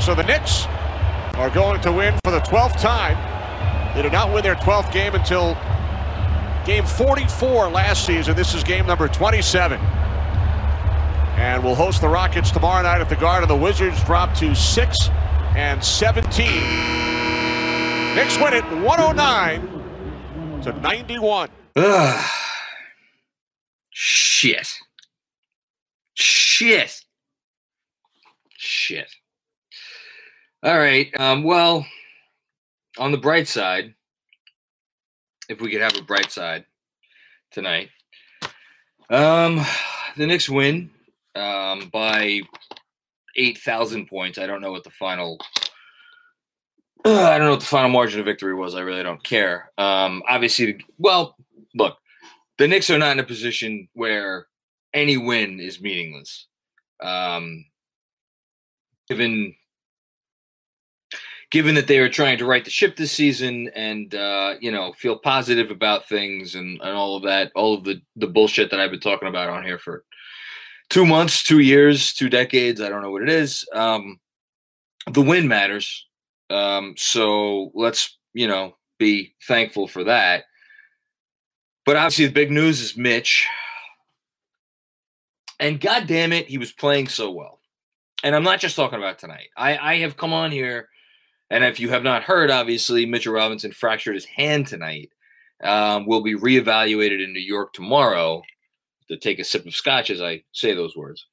So 0.00 0.14
the 0.14 0.24
Knicks 0.24 0.64
are 1.34 1.50
going 1.50 1.80
to 1.82 1.92
win 1.92 2.14
for 2.24 2.30
the 2.30 2.40
12th 2.40 2.80
time. 2.80 3.18
They 3.94 4.00
did 4.02 4.12
not 4.12 4.32
win 4.32 4.42
their 4.42 4.54
12th 4.54 4.90
game 4.92 5.14
until 5.14 5.58
game 6.64 6.86
44 6.86 7.68
last 7.68 8.06
season. 8.06 8.34
This 8.34 8.54
is 8.54 8.64
game 8.64 8.86
number 8.86 9.08
27. 9.08 9.78
And 11.36 11.62
we'll 11.62 11.74
host 11.74 12.00
the 12.00 12.08
Rockets 12.08 12.50
tomorrow 12.50 12.82
night 12.82 13.02
at 13.02 13.10
the 13.10 13.16
Garden. 13.16 13.46
The 13.46 13.56
Wizards 13.56 14.02
drop 14.04 14.34
to 14.36 14.54
6 14.54 15.08
and 15.54 15.84
17. 15.84 16.46
Knicks 18.14 18.38
win 18.38 18.54
it 18.54 18.64
109 18.82 20.62
to 20.62 20.72
91. 20.80 21.50
Ugh. 21.76 22.30
Shit. 23.90 24.78
Shit. 26.14 27.04
Shit. 28.56 29.10
All 30.62 30.78
right. 30.78 31.08
Um, 31.18 31.42
well, 31.42 31.86
on 32.98 33.12
the 33.12 33.18
bright 33.18 33.48
side, 33.48 33.94
if 35.48 35.58
we 35.60 35.70
could 35.70 35.80
have 35.80 35.96
a 35.96 36.02
bright 36.02 36.30
side 36.30 36.66
tonight, 37.50 37.88
um, 39.08 39.64
the 40.18 40.26
Knicks 40.26 40.50
win 40.50 40.90
um, 41.34 41.88
by 41.90 42.42
eight 43.36 43.56
thousand 43.58 44.06
points. 44.06 44.36
I 44.36 44.46
don't 44.46 44.60
know 44.60 44.70
what 44.70 44.84
the 44.84 44.90
final. 44.90 45.38
I 47.06 47.38
don't 47.38 47.46
know 47.46 47.52
what 47.52 47.60
the 47.60 47.66
final 47.66 47.88
margin 47.88 48.20
of 48.20 48.26
victory 48.26 48.54
was. 48.54 48.74
I 48.74 48.80
really 48.80 49.02
don't 49.02 49.24
care. 49.24 49.72
Um, 49.78 50.22
obviously, 50.28 50.84
well, 50.98 51.36
look, 51.74 51.96
the 52.58 52.68
Knicks 52.68 52.90
are 52.90 52.98
not 52.98 53.12
in 53.12 53.20
a 53.20 53.24
position 53.24 53.88
where 53.94 54.46
any 54.92 55.16
win 55.16 55.58
is 55.58 55.80
meaningless. 55.80 56.48
Um, 57.02 57.64
given 59.08 59.54
given 61.50 61.74
that 61.74 61.88
they 61.88 61.98
are 61.98 62.08
trying 62.08 62.38
to 62.38 62.46
right 62.46 62.64
the 62.64 62.70
ship 62.70 62.96
this 62.96 63.12
season 63.12 63.70
and 63.74 64.14
uh, 64.14 64.54
you 64.60 64.70
know 64.70 64.92
feel 64.92 65.18
positive 65.18 65.70
about 65.70 66.08
things 66.08 66.54
and, 66.54 66.80
and 66.80 66.96
all 66.96 67.16
of 67.16 67.22
that, 67.24 67.52
all 67.54 67.74
of 67.74 67.84
the 67.84 68.00
the 68.16 68.26
bullshit 68.26 68.70
that 68.70 68.80
I've 68.80 68.90
been 68.90 69.00
talking 69.00 69.28
about 69.28 69.48
on 69.48 69.64
here 69.64 69.78
for 69.78 70.04
two 70.88 71.04
months, 71.04 71.42
two 71.42 71.60
years, 71.60 72.12
two 72.12 72.28
decades. 72.28 72.80
I 72.80 72.88
don't 72.88 73.02
know 73.02 73.10
what 73.10 73.22
it 73.22 73.28
is. 73.28 73.64
Um, 73.72 74.20
the 75.10 75.22
win 75.22 75.48
matters, 75.48 76.06
um, 76.50 76.94
so 76.96 77.70
let's 77.74 78.16
you 78.32 78.48
know 78.48 78.76
be 78.98 79.34
thankful 79.46 79.88
for 79.88 80.04
that. 80.04 80.44
But 81.84 81.96
obviously, 81.96 82.26
the 82.26 82.32
big 82.32 82.52
news 82.52 82.80
is 82.80 82.96
Mitch, 82.96 83.48
and 85.58 85.80
God 85.80 86.06
damn 86.06 86.32
it, 86.32 86.46
he 86.46 86.58
was 86.58 86.72
playing 86.72 87.08
so 87.08 87.30
well. 87.32 87.58
And 88.22 88.36
I'm 88.36 88.44
not 88.44 88.60
just 88.60 88.76
talking 88.76 88.98
about 88.98 89.18
tonight. 89.18 89.48
I, 89.56 89.78
I 89.78 89.96
have 90.00 90.18
come 90.18 90.34
on 90.34 90.52
here 90.52 90.90
and 91.50 91.64
if 91.64 91.80
you 91.80 91.90
have 91.90 92.02
not 92.02 92.22
heard, 92.22 92.50
obviously, 92.50 93.06
Mitchell 93.06 93.34
Robinson 93.34 93.72
fractured 93.72 94.14
his 94.14 94.24
hand 94.24 94.66
tonight. 94.66 95.10
Um, 95.62 96.06
will 96.06 96.22
be 96.22 96.34
reevaluated 96.34 97.22
in 97.22 97.34
New 97.34 97.40
York 97.40 97.72
tomorrow. 97.72 98.42
To 99.08 99.16
take 99.16 99.40
a 99.40 99.44
sip 99.44 99.66
of 99.66 99.74
scotch 99.74 100.08
as 100.08 100.20
I 100.20 100.44
say 100.52 100.72
those 100.72 100.96
words. 100.96 101.26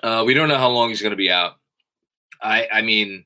Uh, 0.00 0.22
we 0.24 0.32
don't 0.32 0.48
know 0.48 0.58
how 0.58 0.70
long 0.70 0.90
he's 0.90 1.02
going 1.02 1.10
to 1.10 1.16
be 1.16 1.30
out. 1.30 1.54
I, 2.40 2.68
I 2.72 2.82
mean, 2.82 3.24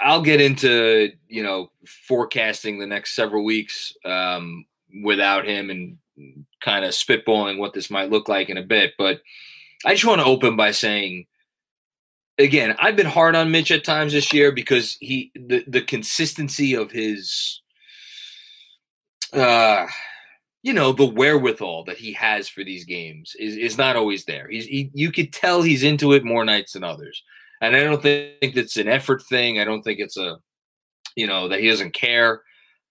I'll 0.00 0.22
get 0.22 0.40
into 0.40 1.10
you 1.28 1.42
know 1.42 1.70
forecasting 2.08 2.78
the 2.78 2.86
next 2.86 3.14
several 3.14 3.44
weeks 3.44 3.94
um, 4.06 4.64
without 5.04 5.46
him 5.46 5.68
and 5.68 5.98
kind 6.62 6.86
of 6.86 6.92
spitballing 6.92 7.58
what 7.58 7.74
this 7.74 7.90
might 7.90 8.10
look 8.10 8.28
like 8.28 8.48
in 8.48 8.56
a 8.56 8.62
bit. 8.62 8.94
But 8.96 9.20
I 9.84 9.92
just 9.92 10.06
want 10.06 10.22
to 10.22 10.26
open 10.26 10.56
by 10.56 10.70
saying 10.70 11.26
again, 12.38 12.74
I've 12.78 12.96
been 12.96 13.06
hard 13.06 13.34
on 13.34 13.50
Mitch 13.50 13.70
at 13.70 13.84
times 13.84 14.12
this 14.12 14.32
year 14.32 14.52
because 14.52 14.96
he 15.00 15.30
the 15.34 15.64
the 15.66 15.82
consistency 15.82 16.74
of 16.74 16.90
his 16.90 17.60
uh 19.32 19.86
you 20.62 20.72
know 20.72 20.92
the 20.92 21.06
wherewithal 21.06 21.84
that 21.84 21.98
he 21.98 22.12
has 22.12 22.48
for 22.48 22.64
these 22.64 22.84
games 22.84 23.34
is 23.38 23.56
is 23.56 23.78
not 23.78 23.96
always 23.96 24.24
there. 24.24 24.48
He's 24.48 24.66
he, 24.66 24.90
you 24.94 25.10
could 25.12 25.32
tell 25.32 25.62
he's 25.62 25.82
into 25.82 26.12
it 26.12 26.24
more 26.24 26.44
nights 26.44 26.72
than 26.72 26.84
others. 26.84 27.22
And 27.60 27.76
I 27.76 27.84
don't 27.84 28.02
think 28.02 28.36
it's 28.40 28.76
an 28.76 28.88
effort 28.88 29.22
thing. 29.22 29.60
I 29.60 29.64
don't 29.64 29.82
think 29.82 30.00
it's 30.00 30.16
a 30.16 30.38
you 31.16 31.26
know 31.26 31.48
that 31.48 31.60
he 31.60 31.68
doesn't 31.68 31.94
care. 31.94 32.42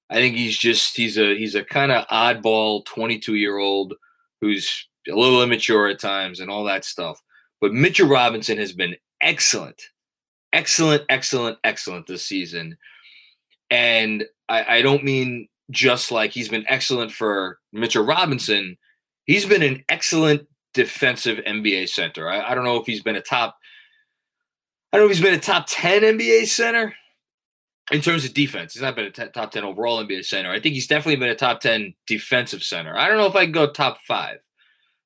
I 0.09 0.16
think 0.16 0.35
he's 0.35 0.57
just 0.57 0.96
he's 0.96 1.18
a 1.18 1.38
he's 1.38 1.56
a 1.56 1.63
kind 1.63 1.91
of 1.91 2.06
oddball 2.07 2.86
22 2.86 3.36
year 3.36 3.57
old 3.57 3.94
who's 4.42 4.88
a 5.07 5.16
little 5.16 5.42
immature 5.42 5.88
at 5.88 6.00
times 6.00 6.39
and 6.39 6.51
all 6.51 6.66
that 6.66 6.86
stuff. 6.86 7.21
But 7.62 7.74
Mitchell 7.74 8.07
Robinson 8.07 8.57
has 8.57 8.74
been 8.74 8.95
excellent, 9.21 9.81
excellent, 10.53 11.03
excellent, 11.09 11.57
excellent 11.63 12.07
this 12.07 12.25
season. 12.25 12.77
And 13.69 14.25
I, 14.50 14.77
I 14.77 14.81
don't 14.81 15.03
mean 15.03 15.47
just 15.71 16.12
like 16.12 16.31
he's 16.31 16.50
been 16.50 16.65
excellent 16.68 17.12
for 17.12 17.57
Mitchell 17.71 18.06
Robinson. 18.06 18.77
He's 19.25 19.45
been 19.45 19.63
an 19.63 19.83
excellent 19.89 20.47
defensive 20.73 21.39
NBA 21.39 21.89
center. 21.89 22.29
I, 22.29 22.51
I 22.51 22.56
don't 22.56 22.65
know 22.65 22.77
if 22.77 22.85
he's 22.85 23.01
been 23.01 23.15
a 23.15 23.21
top. 23.21 23.56
I 24.91 24.97
don't 24.97 25.06
know 25.06 25.12
if 25.12 25.18
he's 25.18 25.25
been 25.25 25.38
a 25.38 25.41
top 25.41 25.68
ten 25.69 26.01
NBA 26.01 26.47
center 26.47 26.94
in 27.91 28.01
terms 28.01 28.25
of 28.25 28.33
defense. 28.33 28.73
He's 28.73 28.81
not 28.81 28.95
been 28.95 29.06
a 29.06 29.12
t- 29.12 29.23
top 29.33 29.51
ten 29.51 29.63
overall 29.63 30.03
NBA 30.03 30.25
center. 30.25 30.51
I 30.51 30.59
think 30.59 30.75
he's 30.75 30.88
definitely 30.88 31.18
been 31.18 31.29
a 31.29 31.35
top 31.35 31.62
ten 31.62 31.94
defensive 32.07 32.63
center. 32.63 32.97
I 32.97 33.07
don't 33.07 33.18
know 33.18 33.27
if 33.27 33.35
I 33.35 33.45
can 33.45 33.53
go 33.53 33.71
top 33.71 34.00
five. 34.07 34.39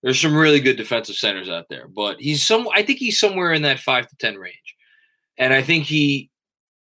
There's 0.06 0.22
some 0.22 0.38
really 0.38 0.60
good 0.60 0.78
defensive 0.78 1.16
centers 1.16 1.50
out 1.50 1.66
there, 1.68 1.88
but 1.88 2.22
he's 2.22 2.46
some. 2.46 2.70
I 2.72 2.84
think 2.84 3.00
he's 3.00 3.20
somewhere 3.20 3.54
in 3.54 3.64
that 3.64 3.80
five 3.80 4.08
to 4.08 4.16
ten 4.18 4.36
range, 4.36 4.76
and 5.36 5.52
I 5.52 5.64
think 5.64 5.86
he, 5.86 6.30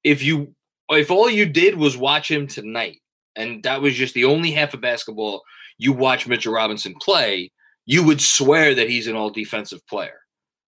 if 0.03 0.21
you, 0.21 0.53
if 0.89 1.09
all 1.09 1.29
you 1.29 1.45
did 1.45 1.77
was 1.77 1.95
watch 1.95 2.29
him 2.29 2.45
tonight, 2.45 2.97
and 3.37 3.63
that 3.63 3.81
was 3.81 3.95
just 3.95 4.15
the 4.15 4.25
only 4.25 4.51
half 4.51 4.73
of 4.73 4.81
basketball 4.81 5.43
you 5.77 5.93
watch 5.93 6.27
Mitchell 6.27 6.53
Robinson 6.53 6.93
play, 7.01 7.53
you 7.85 8.03
would 8.03 8.19
swear 8.19 8.75
that 8.75 8.89
he's 8.89 9.07
an 9.07 9.15
all 9.15 9.29
defensive 9.29 9.85
player. 9.87 10.19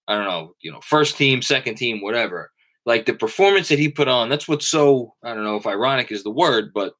I 0.07 0.15
don't 0.15 0.23
know, 0.23 0.55
you 0.61 0.71
know, 0.71 0.79
first 0.81 1.17
team, 1.17 1.41
second 1.41 1.75
team, 1.75 2.01
whatever. 2.01 2.51
Like 2.85 3.05
the 3.05 3.13
performance 3.13 3.67
that 3.67 3.79
he 3.79 3.89
put 3.89 4.07
on, 4.07 4.29
that's 4.29 4.47
what's 4.47 4.69
so, 4.69 5.13
I 5.21 5.33
don't 5.33 5.43
know 5.43 5.57
if 5.57 5.67
ironic 5.67 6.11
is 6.11 6.23
the 6.23 6.31
word, 6.31 6.71
but 6.73 6.93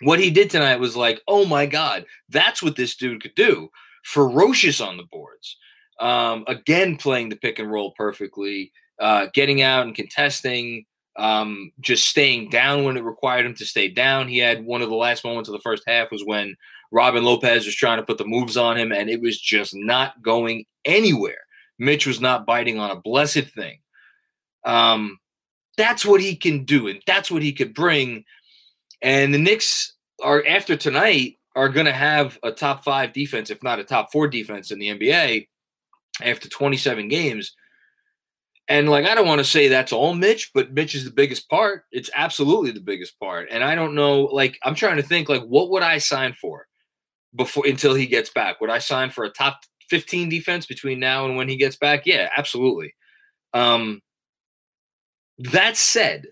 what 0.00 0.18
he 0.18 0.30
did 0.30 0.48
tonight 0.48 0.80
was 0.80 0.96
like, 0.96 1.20
oh 1.28 1.44
my 1.44 1.66
God, 1.66 2.06
that's 2.30 2.62
what 2.62 2.76
this 2.76 2.96
dude 2.96 3.22
could 3.22 3.34
do. 3.34 3.68
Ferocious 4.02 4.80
on 4.80 4.96
the 4.96 5.04
boards. 5.04 5.56
Um, 6.00 6.44
again, 6.48 6.96
playing 6.96 7.28
the 7.28 7.36
pick 7.36 7.58
and 7.58 7.70
roll 7.70 7.92
perfectly, 7.96 8.72
uh, 9.00 9.26
getting 9.32 9.62
out 9.62 9.86
and 9.86 9.94
contesting, 9.94 10.84
um, 11.16 11.72
just 11.80 12.08
staying 12.08 12.50
down 12.50 12.84
when 12.84 12.96
it 12.96 13.04
required 13.04 13.46
him 13.46 13.54
to 13.56 13.64
stay 13.64 13.88
down. 13.88 14.28
He 14.28 14.38
had 14.38 14.64
one 14.64 14.82
of 14.82 14.88
the 14.88 14.96
last 14.96 15.24
moments 15.24 15.48
of 15.48 15.52
the 15.52 15.60
first 15.60 15.82
half 15.86 16.10
was 16.10 16.24
when 16.24 16.56
Robin 16.90 17.22
Lopez 17.22 17.66
was 17.66 17.74
trying 17.74 17.98
to 17.98 18.04
put 18.04 18.18
the 18.18 18.24
moves 18.24 18.56
on 18.56 18.76
him, 18.76 18.92
and 18.92 19.08
it 19.08 19.20
was 19.20 19.40
just 19.40 19.74
not 19.74 20.20
going 20.22 20.64
anywhere. 20.84 21.38
Mitch 21.78 22.06
was 22.06 22.20
not 22.20 22.46
biting 22.46 22.78
on 22.78 22.90
a 22.90 23.00
blessed 23.00 23.48
thing. 23.54 23.78
Um, 24.64 25.18
that's 25.76 26.04
what 26.04 26.20
he 26.20 26.36
can 26.36 26.64
do, 26.64 26.88
and 26.88 27.00
that's 27.06 27.30
what 27.30 27.42
he 27.42 27.52
could 27.52 27.74
bring. 27.74 28.24
And 29.00 29.34
the 29.34 29.38
Knicks 29.38 29.94
are 30.22 30.44
after 30.46 30.76
tonight 30.76 31.38
are 31.54 31.68
going 31.68 31.86
to 31.86 31.92
have 31.92 32.38
a 32.42 32.50
top 32.50 32.84
five 32.84 33.12
defense, 33.12 33.50
if 33.50 33.62
not 33.62 33.78
a 33.78 33.84
top 33.84 34.10
four 34.10 34.28
defense 34.28 34.70
in 34.70 34.78
the 34.78 34.88
NBA 34.88 35.48
after 36.22 36.48
27 36.48 37.08
games. 37.08 37.54
And 38.68 38.88
like, 38.88 39.04
I 39.04 39.14
don't 39.14 39.26
want 39.26 39.40
to 39.40 39.44
say 39.44 39.68
that's 39.68 39.92
all 39.92 40.14
Mitch, 40.14 40.50
but 40.54 40.72
Mitch 40.72 40.94
is 40.94 41.04
the 41.04 41.10
biggest 41.10 41.48
part. 41.50 41.84
It's 41.92 42.10
absolutely 42.14 42.70
the 42.70 42.80
biggest 42.80 43.18
part. 43.18 43.48
And 43.50 43.62
I 43.62 43.74
don't 43.74 43.94
know, 43.94 44.22
like, 44.22 44.58
I'm 44.64 44.74
trying 44.74 44.96
to 44.96 45.02
think, 45.02 45.28
like, 45.28 45.42
what 45.42 45.70
would 45.70 45.82
I 45.82 45.98
sign 45.98 46.34
for 46.40 46.66
before 47.34 47.66
until 47.66 47.94
he 47.94 48.06
gets 48.06 48.30
back? 48.30 48.60
Would 48.60 48.70
I 48.70 48.78
sign 48.78 49.10
for 49.10 49.24
a 49.24 49.30
top 49.30 49.60
15 49.90 50.28
defense 50.28 50.64
between 50.64 51.00
now 51.00 51.26
and 51.26 51.36
when 51.36 51.48
he 51.48 51.56
gets 51.56 51.76
back? 51.76 52.06
Yeah, 52.06 52.30
absolutely. 52.36 52.94
Um, 53.52 54.00
that 55.38 55.76
said, 55.76 56.26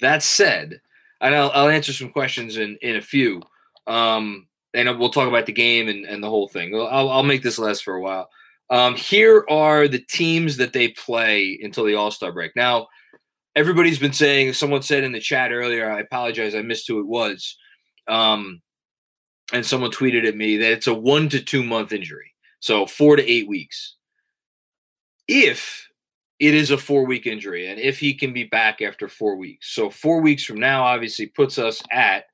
that 0.00 0.22
said, 0.22 0.80
and 1.20 1.34
I'll, 1.34 1.50
I'll 1.52 1.68
answer 1.68 1.92
some 1.92 2.10
questions 2.10 2.56
in 2.56 2.78
in 2.82 2.96
a 2.96 3.02
few. 3.02 3.42
Um, 3.88 4.46
and 4.74 4.98
we'll 4.98 5.10
talk 5.10 5.28
about 5.28 5.46
the 5.46 5.52
game 5.52 5.88
and, 5.88 6.04
and 6.04 6.22
the 6.22 6.28
whole 6.30 6.46
thing. 6.46 6.74
I'll, 6.74 7.08
I'll 7.08 7.22
make 7.22 7.42
this 7.42 7.58
last 7.58 7.82
for 7.82 7.94
a 7.94 8.00
while. 8.00 8.28
Um, 8.70 8.94
here 8.94 9.44
are 9.48 9.88
the 9.88 9.98
teams 9.98 10.58
that 10.58 10.74
they 10.74 10.88
play 10.88 11.58
until 11.62 11.84
the 11.84 11.94
All 11.94 12.10
Star 12.10 12.32
break. 12.32 12.54
Now, 12.54 12.88
everybody's 13.56 13.98
been 13.98 14.12
saying. 14.12 14.52
Someone 14.52 14.82
said 14.82 15.04
in 15.04 15.12
the 15.12 15.20
chat 15.20 15.52
earlier. 15.52 15.90
I 15.90 16.00
apologize. 16.00 16.54
I 16.54 16.62
missed 16.62 16.86
who 16.86 17.00
it 17.00 17.06
was. 17.06 17.56
Um, 18.06 18.60
and 19.52 19.64
someone 19.64 19.90
tweeted 19.90 20.26
at 20.26 20.36
me 20.36 20.58
that 20.58 20.72
it's 20.72 20.86
a 20.86 20.94
one 20.94 21.28
to 21.30 21.40
two 21.40 21.62
month 21.62 21.92
injury, 21.92 22.34
so 22.60 22.86
four 22.86 23.16
to 23.16 23.26
eight 23.26 23.48
weeks. 23.48 23.96
If 25.26 25.88
it 26.38 26.54
is 26.54 26.70
a 26.70 26.78
four 26.78 27.04
week 27.04 27.26
injury, 27.26 27.68
and 27.68 27.80
if 27.80 27.98
he 27.98 28.14
can 28.14 28.32
be 28.32 28.44
back 28.44 28.82
after 28.82 29.08
four 29.08 29.36
weeks, 29.36 29.74
so 29.74 29.88
four 29.90 30.20
weeks 30.20 30.44
from 30.44 30.60
now, 30.60 30.84
obviously 30.84 31.26
puts 31.26 31.58
us 31.58 31.82
at 31.90 32.24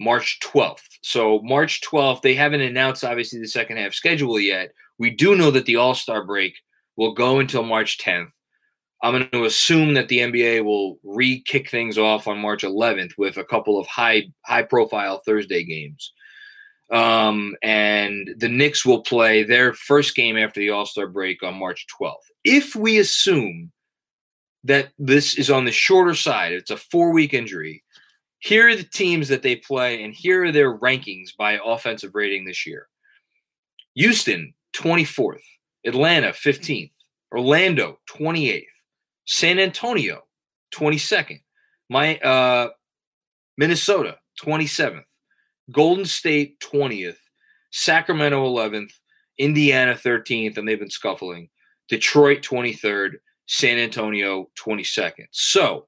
March 0.00 0.38
12th. 0.44 0.86
So 1.02 1.40
March 1.42 1.80
12th, 1.80 2.22
they 2.22 2.34
haven't 2.34 2.60
announced 2.60 3.04
obviously 3.04 3.40
the 3.40 3.48
second 3.48 3.78
half 3.78 3.94
schedule 3.94 4.38
yet. 4.38 4.72
We 4.98 5.10
do 5.10 5.36
know 5.36 5.50
that 5.50 5.66
the 5.66 5.76
All 5.76 5.94
Star 5.94 6.24
break 6.24 6.54
will 6.96 7.12
go 7.12 7.38
until 7.38 7.62
March 7.62 7.98
10th. 7.98 8.30
I'm 9.02 9.12
going 9.12 9.28
to 9.30 9.44
assume 9.44 9.94
that 9.94 10.08
the 10.08 10.18
NBA 10.18 10.64
will 10.64 10.98
re-kick 11.04 11.70
things 11.70 11.98
off 11.98 12.26
on 12.26 12.38
March 12.38 12.64
11th 12.64 13.12
with 13.16 13.36
a 13.36 13.44
couple 13.44 13.78
of 13.78 13.86
high 13.86 14.24
high 14.44 14.64
profile 14.64 15.22
Thursday 15.24 15.64
games. 15.64 16.12
Um, 16.90 17.54
and 17.62 18.30
the 18.38 18.48
Knicks 18.48 18.84
will 18.84 19.02
play 19.02 19.44
their 19.44 19.74
first 19.74 20.16
game 20.16 20.36
after 20.36 20.58
the 20.58 20.70
All 20.70 20.86
Star 20.86 21.06
break 21.06 21.42
on 21.42 21.54
March 21.54 21.86
12th. 22.00 22.14
If 22.44 22.74
we 22.74 22.98
assume 22.98 23.70
that 24.64 24.88
this 24.98 25.38
is 25.38 25.50
on 25.50 25.64
the 25.64 25.72
shorter 25.72 26.14
side, 26.14 26.52
it's 26.52 26.70
a 26.70 26.76
four 26.76 27.12
week 27.12 27.34
injury. 27.34 27.84
Here 28.40 28.68
are 28.68 28.76
the 28.76 28.84
teams 28.84 29.28
that 29.28 29.42
they 29.42 29.56
play, 29.56 30.02
and 30.02 30.14
here 30.14 30.44
are 30.44 30.52
their 30.52 30.76
rankings 30.78 31.36
by 31.36 31.58
offensive 31.64 32.14
rating 32.14 32.44
this 32.44 32.66
year. 32.66 32.88
Houston, 33.94 34.54
24th. 34.76 35.42
Atlanta, 35.84 36.28
15th. 36.28 36.92
Orlando, 37.32 37.98
28th. 38.10 38.64
San 39.26 39.58
Antonio, 39.58 40.22
22nd. 40.74 41.40
My 41.90 42.18
uh, 42.18 42.68
Minnesota, 43.56 44.18
27th. 44.42 45.02
Golden 45.70 46.06
State 46.06 46.60
20th, 46.60 47.18
Sacramento 47.72 48.42
11th, 48.46 48.92
Indiana 49.38 49.94
13th, 49.94 50.56
and 50.56 50.66
they've 50.66 50.78
been 50.78 50.90
scuffling. 50.90 51.48
Detroit 51.88 52.42
23rd, 52.42 53.14
San 53.46 53.78
Antonio 53.78 54.48
22nd. 54.58 55.26
So 55.30 55.86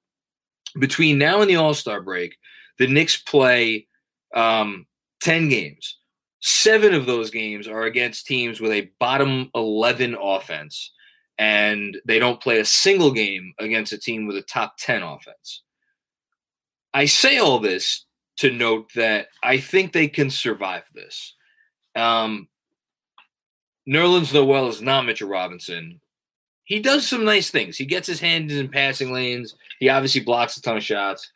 between 0.78 1.18
now 1.18 1.40
and 1.40 1.50
the 1.50 1.56
All 1.56 1.74
Star 1.74 2.00
break, 2.00 2.36
the 2.80 2.88
Knicks 2.88 3.18
play 3.18 3.86
um, 4.34 4.86
10 5.22 5.50
games. 5.50 5.98
Seven 6.40 6.94
of 6.94 7.04
those 7.04 7.30
games 7.30 7.68
are 7.68 7.82
against 7.82 8.26
teams 8.26 8.58
with 8.58 8.72
a 8.72 8.90
bottom 8.98 9.50
11 9.54 10.16
offense, 10.20 10.90
and 11.38 11.98
they 12.06 12.18
don't 12.18 12.40
play 12.40 12.58
a 12.58 12.64
single 12.64 13.12
game 13.12 13.52
against 13.58 13.92
a 13.92 13.98
team 13.98 14.26
with 14.26 14.38
a 14.38 14.42
top 14.42 14.76
10 14.78 15.02
offense. 15.02 15.62
I 16.94 17.04
say 17.04 17.36
all 17.36 17.58
this 17.58 18.06
to 18.38 18.50
note 18.50 18.90
that 18.94 19.28
I 19.42 19.58
think 19.58 19.92
they 19.92 20.08
can 20.08 20.30
survive 20.30 20.84
this. 20.94 21.34
Um, 21.94 22.48
Nerlens 23.86 24.32
Noel 24.32 24.68
is 24.68 24.80
not 24.80 25.04
Mitchell 25.04 25.28
Robinson. 25.28 26.00
He 26.64 26.80
does 26.80 27.06
some 27.06 27.26
nice 27.26 27.50
things. 27.50 27.76
He 27.76 27.84
gets 27.84 28.06
his 28.06 28.20
hands 28.20 28.54
in 28.54 28.68
passing 28.68 29.12
lanes. 29.12 29.54
He 29.80 29.90
obviously 29.90 30.22
blocks 30.22 30.56
a 30.56 30.62
ton 30.62 30.78
of 30.78 30.82
shots. 30.82 31.30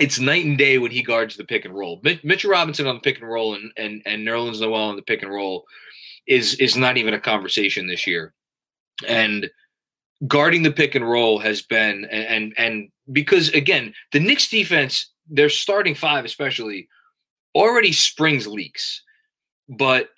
It's 0.00 0.18
night 0.18 0.44
and 0.44 0.56
day 0.56 0.78
when 0.78 0.90
he 0.90 1.02
guards 1.02 1.36
the 1.36 1.44
pick 1.44 1.64
and 1.64 1.74
roll. 1.74 2.00
Mitchell 2.22 2.50
Robinson 2.50 2.86
on 2.86 2.96
the 2.96 3.00
pick 3.00 3.20
and 3.20 3.28
roll 3.28 3.54
and 3.54 3.72
and 3.76 4.02
and 4.06 4.26
Nerlens 4.26 4.60
Noel 4.60 4.74
on 4.74 4.96
the 4.96 5.02
pick 5.02 5.22
and 5.22 5.32
roll 5.32 5.64
is 6.26 6.54
is 6.54 6.76
not 6.76 6.96
even 6.96 7.14
a 7.14 7.20
conversation 7.20 7.86
this 7.86 8.06
year. 8.06 8.34
And 9.06 9.50
guarding 10.26 10.62
the 10.62 10.72
pick 10.72 10.94
and 10.94 11.08
roll 11.08 11.38
has 11.38 11.62
been 11.62 12.04
and 12.06 12.52
and, 12.56 12.88
because 13.12 13.48
again, 13.50 13.94
the 14.12 14.20
Knicks 14.20 14.48
defense, 14.48 15.10
their 15.28 15.48
starting 15.48 15.94
five 15.94 16.24
especially, 16.24 16.88
already 17.54 17.92
springs 17.92 18.46
leaks. 18.46 19.02
But 19.68 20.10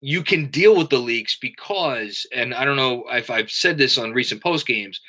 you 0.00 0.22
can 0.22 0.50
deal 0.50 0.76
with 0.76 0.90
the 0.90 0.98
leaks 0.98 1.36
because, 1.40 2.26
and 2.32 2.54
I 2.54 2.64
don't 2.64 2.76
know 2.76 3.04
if 3.10 3.30
I've 3.30 3.50
said 3.50 3.78
this 3.78 3.98
on 3.98 4.12
recent 4.12 4.42
post 4.42 4.66
games, 4.66 5.00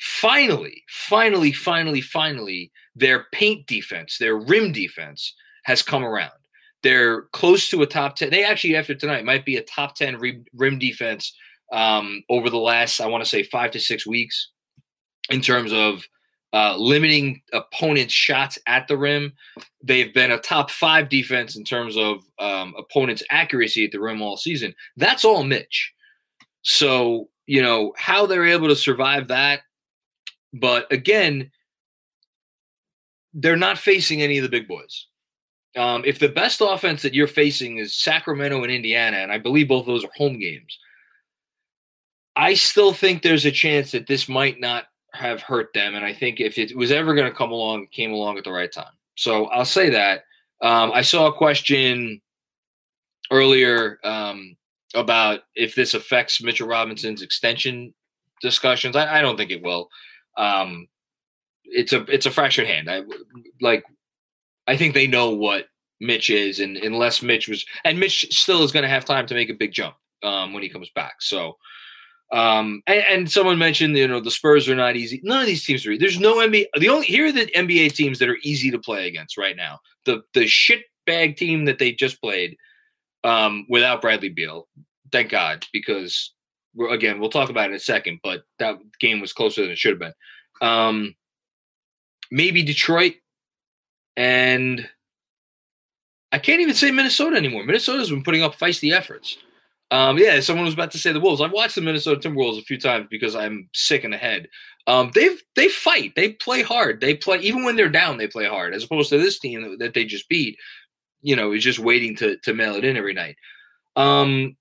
finally, 0.00 0.82
finally, 0.88 1.52
finally, 1.52 2.00
finally, 2.00 2.70
their 2.94 3.26
paint 3.32 3.66
defense, 3.66 4.18
their 4.18 4.36
rim 4.36 4.72
defense 4.72 5.34
has 5.64 5.82
come 5.82 6.04
around. 6.04 6.32
They're 6.82 7.22
close 7.32 7.68
to 7.70 7.82
a 7.82 7.86
top 7.86 8.16
10. 8.16 8.30
They 8.30 8.44
actually, 8.44 8.76
after 8.76 8.94
tonight, 8.94 9.24
might 9.24 9.44
be 9.44 9.56
a 9.56 9.62
top 9.62 9.96
10 9.96 10.18
rim 10.54 10.78
defense 10.78 11.34
um, 11.72 12.22
over 12.28 12.48
the 12.50 12.58
last, 12.58 13.00
I 13.00 13.06
want 13.06 13.24
to 13.24 13.28
say, 13.28 13.42
five 13.42 13.72
to 13.72 13.80
six 13.80 14.06
weeks 14.06 14.50
in 15.30 15.40
terms 15.40 15.72
of 15.72 16.04
uh, 16.52 16.76
limiting 16.78 17.42
opponents' 17.52 18.14
shots 18.14 18.58
at 18.66 18.88
the 18.88 18.96
rim. 18.96 19.32
They've 19.82 20.12
been 20.12 20.30
a 20.30 20.38
top 20.38 20.70
five 20.70 21.08
defense 21.08 21.56
in 21.56 21.64
terms 21.64 21.96
of 21.96 22.20
um, 22.38 22.74
opponents' 22.78 23.22
accuracy 23.30 23.84
at 23.84 23.92
the 23.92 24.00
rim 24.00 24.22
all 24.22 24.36
season. 24.36 24.74
That's 24.96 25.24
all 25.24 25.44
Mitch. 25.44 25.92
So, 26.62 27.28
you 27.46 27.62
know, 27.62 27.92
how 27.96 28.26
they're 28.26 28.46
able 28.46 28.68
to 28.68 28.76
survive 28.76 29.28
that. 29.28 29.60
But 30.60 30.90
again, 30.92 31.50
they're 33.34 33.56
not 33.56 33.78
facing 33.78 34.22
any 34.22 34.38
of 34.38 34.42
the 34.42 34.48
big 34.48 34.66
boys. 34.66 35.06
Um, 35.76 36.02
if 36.06 36.18
the 36.18 36.28
best 36.28 36.62
offense 36.64 37.02
that 37.02 37.12
you're 37.12 37.26
facing 37.26 37.78
is 37.78 37.94
Sacramento 37.94 38.62
and 38.62 38.72
Indiana, 38.72 39.18
and 39.18 39.30
I 39.30 39.38
believe 39.38 39.68
both 39.68 39.84
those 39.84 40.04
are 40.04 40.10
home 40.16 40.38
games, 40.38 40.78
I 42.34 42.54
still 42.54 42.92
think 42.92 43.22
there's 43.22 43.44
a 43.44 43.50
chance 43.50 43.90
that 43.92 44.06
this 44.06 44.28
might 44.28 44.58
not 44.58 44.84
have 45.12 45.42
hurt 45.42 45.72
them. 45.74 45.94
And 45.94 46.04
I 46.04 46.12
think 46.12 46.40
if 46.40 46.58
it 46.58 46.74
was 46.76 46.90
ever 46.90 47.14
going 47.14 47.30
to 47.30 47.36
come 47.36 47.50
along, 47.50 47.84
it 47.84 47.90
came 47.90 48.12
along 48.12 48.38
at 48.38 48.44
the 48.44 48.52
right 48.52 48.72
time. 48.72 48.92
So 49.16 49.46
I'll 49.46 49.64
say 49.64 49.90
that. 49.90 50.24
Um, 50.62 50.92
I 50.92 51.02
saw 51.02 51.26
a 51.26 51.32
question 51.32 52.20
earlier 53.30 53.98
um, 54.04 54.56
about 54.94 55.40
if 55.54 55.74
this 55.74 55.94
affects 55.94 56.42
Mitchell 56.42 56.68
Robinson's 56.68 57.22
extension 57.22 57.92
discussions. 58.40 58.96
I, 58.96 59.18
I 59.18 59.22
don't 59.22 59.36
think 59.36 59.50
it 59.50 59.62
will. 59.62 59.88
Um, 60.36 60.88
it's 61.64 61.92
a 61.92 62.02
it's 62.04 62.26
a 62.26 62.30
fractured 62.30 62.66
hand. 62.66 62.90
I 62.90 63.02
like. 63.60 63.84
I 64.68 64.76
think 64.76 64.94
they 64.94 65.06
know 65.06 65.30
what 65.30 65.66
Mitch 66.00 66.30
is, 66.30 66.60
and 66.60 66.76
unless 66.76 67.22
Mitch 67.22 67.48
was, 67.48 67.64
and 67.84 68.00
Mitch 68.00 68.26
still 68.36 68.62
is 68.62 68.72
going 68.72 68.82
to 68.82 68.88
have 68.88 69.04
time 69.04 69.26
to 69.26 69.34
make 69.34 69.48
a 69.48 69.54
big 69.54 69.72
jump 69.72 69.94
um, 70.22 70.52
when 70.52 70.62
he 70.62 70.68
comes 70.68 70.90
back. 70.90 71.16
So 71.20 71.56
Um, 72.32 72.82
and, 72.88 73.04
and, 73.08 73.30
someone 73.30 73.58
mentioned, 73.58 73.96
you 73.96 74.08
know, 74.08 74.20
the 74.20 74.32
Spurs 74.32 74.68
are 74.68 74.74
not 74.74 74.96
easy. 74.96 75.20
None 75.22 75.40
of 75.40 75.46
these 75.46 75.64
teams 75.64 75.86
are. 75.86 75.96
There's 75.96 76.18
no 76.18 76.36
NBA. 76.36 76.66
The 76.78 76.88
only 76.88 77.06
here 77.06 77.26
are 77.26 77.32
the 77.32 77.46
NBA 77.46 77.92
teams 77.92 78.18
that 78.18 78.28
are 78.28 78.38
easy 78.42 78.70
to 78.72 78.80
play 78.80 79.06
against 79.06 79.36
right 79.36 79.56
now. 79.56 79.78
The 80.04 80.22
the 80.34 80.46
shit 80.48 80.82
bag 81.06 81.36
team 81.36 81.66
that 81.66 81.78
they 81.78 81.92
just 81.92 82.20
played 82.20 82.56
um, 83.22 83.64
without 83.68 84.02
Bradley 84.02 84.28
Beal. 84.30 84.66
Thank 85.12 85.30
God, 85.30 85.66
because 85.72 86.32
again, 86.90 87.18
we'll 87.20 87.30
talk 87.30 87.50
about 87.50 87.66
it 87.66 87.70
in 87.70 87.76
a 87.76 87.80
second. 87.80 88.20
But 88.22 88.44
that 88.58 88.76
game 89.00 89.20
was 89.20 89.32
closer 89.32 89.62
than 89.62 89.70
it 89.70 89.78
should 89.78 89.92
have 89.92 89.98
been. 89.98 90.68
Um, 90.68 91.14
maybe 92.30 92.62
Detroit, 92.62 93.14
and 94.16 94.88
I 96.32 96.38
can't 96.38 96.60
even 96.60 96.74
say 96.74 96.90
Minnesota 96.90 97.36
anymore. 97.36 97.64
Minnesota's 97.64 98.10
been 98.10 98.24
putting 98.24 98.42
up 98.42 98.56
feisty 98.56 98.92
efforts. 98.92 99.38
Um, 99.90 100.18
yeah, 100.18 100.40
someone 100.40 100.64
was 100.64 100.74
about 100.74 100.90
to 100.92 100.98
say 100.98 101.12
the 101.12 101.20
Wolves. 101.20 101.40
I've 101.40 101.52
watched 101.52 101.76
the 101.76 101.80
Minnesota 101.80 102.28
Timberwolves 102.28 102.58
a 102.58 102.64
few 102.64 102.78
times 102.78 103.06
because 103.08 103.36
I'm 103.36 103.68
sick 103.72 104.04
in 104.04 104.10
the 104.10 104.16
head. 104.16 104.48
Um, 104.88 105.10
they 105.14 105.30
they 105.54 105.68
fight, 105.68 106.12
they 106.16 106.32
play 106.32 106.62
hard, 106.62 107.00
they 107.00 107.14
play 107.14 107.38
even 107.38 107.64
when 107.64 107.76
they're 107.76 107.88
down, 107.88 108.18
they 108.18 108.28
play 108.28 108.46
hard. 108.46 108.74
As 108.74 108.84
opposed 108.84 109.10
to 109.10 109.18
this 109.18 109.38
team 109.38 109.78
that 109.78 109.94
they 109.94 110.04
just 110.04 110.28
beat, 110.28 110.58
you 111.22 111.36
know, 111.36 111.52
is 111.52 111.62
just 111.62 111.78
waiting 111.78 112.16
to 112.16 112.36
to 112.38 112.54
mail 112.54 112.74
it 112.74 112.84
in 112.84 112.96
every 112.96 113.14
night. 113.14 113.36
Um, 113.94 114.56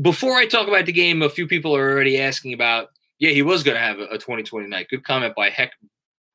before 0.00 0.36
I 0.36 0.46
talk 0.46 0.68
about 0.68 0.86
the 0.86 0.92
game, 0.92 1.22
a 1.22 1.28
few 1.28 1.46
people 1.46 1.74
are 1.74 1.90
already 1.90 2.20
asking 2.20 2.52
about. 2.52 2.88
Yeah, 3.18 3.30
he 3.30 3.42
was 3.42 3.62
going 3.62 3.76
to 3.76 3.82
have 3.82 3.98
a, 3.98 4.04
a 4.04 4.18
2020 4.18 4.66
night. 4.66 4.88
Good 4.88 5.04
comment 5.04 5.34
by 5.34 5.50
Heck 5.50 5.72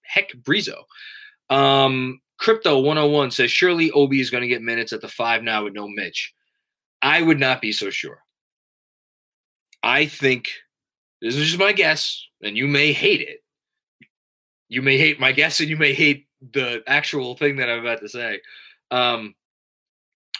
Heck 0.03 0.31
Brizo. 0.34 0.84
Um, 1.50 2.22
Crypto 2.38 2.79
101 2.79 3.31
says 3.31 3.51
surely 3.51 3.91
Obi 3.91 4.19
is 4.19 4.29
going 4.29 4.41
to 4.41 4.48
get 4.48 4.62
minutes 4.62 4.93
at 4.93 5.01
the 5.01 5.07
five 5.07 5.41
now 5.41 5.63
with 5.63 5.74
no 5.74 5.88
Mitch. 5.88 6.34
I 7.01 7.22
would 7.22 7.39
not 7.39 7.62
be 7.62 7.72
so 7.72 7.89
sure. 7.89 8.19
I 9.81 10.05
think 10.05 10.50
this 11.22 11.36
is 11.36 11.48
just 11.48 11.60
my 11.60 11.72
guess, 11.72 12.24
and 12.43 12.57
you 12.57 12.67
may 12.67 12.91
hate 12.91 13.22
it. 13.22 13.39
You 14.67 14.81
may 14.81 14.98
hate 14.98 15.19
my 15.19 15.31
guess, 15.31 15.60
and 15.60 15.69
you 15.69 15.77
may 15.77 15.93
hate 15.93 16.27
the 16.53 16.84
actual 16.88 17.36
thing 17.36 17.57
that 17.57 17.69
I'm 17.69 17.79
about 17.79 18.01
to 18.01 18.10
say. 18.10 18.41
Um, 18.91 19.36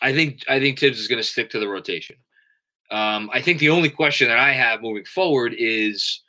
I 0.02 0.14
think 0.14 0.44
I 0.50 0.60
think 0.60 0.80
Thibs 0.80 1.00
is 1.00 1.08
going 1.08 1.22
to 1.22 1.28
stick 1.28 1.52
to 1.52 1.60
the 1.60 1.68
rotation. 1.68 2.18
Um, 2.92 3.30
I 3.34 3.42
think 3.42 3.60
the 3.60 3.70
only 3.70 3.90
question 3.90 4.28
that 4.28 4.38
I 4.38 4.52
have 4.52 4.82
moving 4.82 5.06
forward 5.06 5.56
is, 5.58 6.22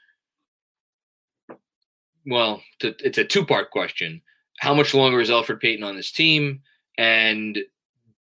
well, 2.26 2.62
it's 2.80 3.18
a 3.18 3.24
two 3.24 3.44
part 3.44 3.70
question. 3.70 4.22
How 4.58 4.74
much 4.74 4.94
longer 4.94 5.20
is 5.20 5.30
Elfrid 5.30 5.60
Payton 5.60 5.84
on 5.84 5.96
this 5.96 6.12
team, 6.12 6.62
and 6.96 7.58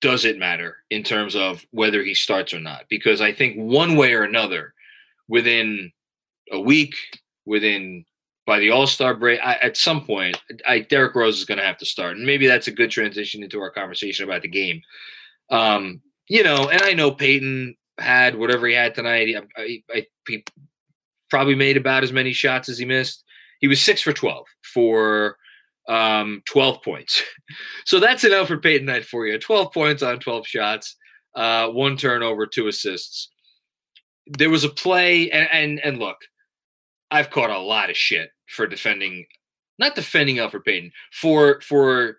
does 0.02 0.26
it 0.26 0.38
matter 0.38 0.78
in 0.90 1.02
terms 1.02 1.36
of 1.36 1.66
whether 1.72 2.04
he 2.04 2.14
starts 2.14 2.54
or 2.54 2.60
not? 2.60 2.86
Because 2.90 3.22
I 3.22 3.32
think 3.32 3.56
one 3.56 3.96
way 3.96 4.14
or 4.14 4.24
another, 4.24 4.74
within 5.28 5.92
a 6.52 6.60
week, 6.60 6.94
within 7.46 8.06
by 8.46 8.60
the 8.60 8.70
All 8.70 8.86
Star 8.86 9.16
break, 9.16 9.40
I, 9.42 9.56
at 9.56 9.78
some 9.78 10.06
point, 10.06 10.40
I, 10.68 10.80
Derrick 10.80 11.16
Rose 11.16 11.38
is 11.38 11.46
going 11.46 11.58
to 11.58 11.66
have 11.66 11.78
to 11.78 11.86
start, 11.86 12.18
and 12.18 12.26
maybe 12.26 12.48
that's 12.48 12.68
a 12.68 12.72
good 12.72 12.92
transition 12.92 13.42
into 13.42 13.60
our 13.60 13.72
conversation 13.72 14.26
about 14.26 14.42
the 14.42 14.48
game. 14.48 14.82
Um, 15.50 16.02
you 16.28 16.44
know, 16.44 16.70
and 16.70 16.82
I 16.82 16.94
know 16.94 17.12
Payton 17.12 17.76
had 17.98 18.36
whatever 18.36 18.68
he 18.68 18.74
had 18.74 18.96
tonight. 18.96 19.36
I, 19.58 19.84
I, 19.94 20.06
he 20.28 20.44
probably 21.30 21.56
made 21.56 21.78
about 21.78 22.04
as 22.04 22.12
many 22.12 22.34
shots 22.34 22.70
as 22.70 22.78
he 22.78 22.86
missed. 22.86 23.24
He 23.60 23.68
was 23.68 23.82
six 23.82 24.02
for 24.02 24.14
twelve 24.14 24.46
for 24.74 25.38
um, 25.88 26.42
12 26.46 26.82
points. 26.82 27.22
so 27.86 28.00
that's 28.00 28.24
an 28.24 28.32
Elfrid 28.32 28.64
Payton 28.64 28.86
night 28.86 29.06
for 29.06 29.26
you. 29.28 29.38
12 29.38 29.74
points 29.74 30.04
on 30.04 30.20
12 30.20 30.48
shots, 30.48 30.96
uh, 31.36 31.68
one 31.70 31.98
turnover, 31.98 32.48
two 32.48 32.68
assists. 32.68 33.30
There 34.28 34.50
was 34.50 34.64
a 34.64 34.70
play, 34.70 35.30
and, 35.30 35.48
and 35.52 35.80
and 35.82 36.00
look, 36.00 36.18
I've 37.12 37.30
caught 37.30 37.52
a 37.52 37.60
lot 37.60 37.92
of 37.92 37.96
shit 37.96 38.32
for 38.48 38.66
defending, 38.66 39.26
not 39.78 39.94
defending 39.94 40.38
Elfrid 40.38 40.66
Payton, 40.66 40.92
for 41.14 41.62
for 41.62 42.18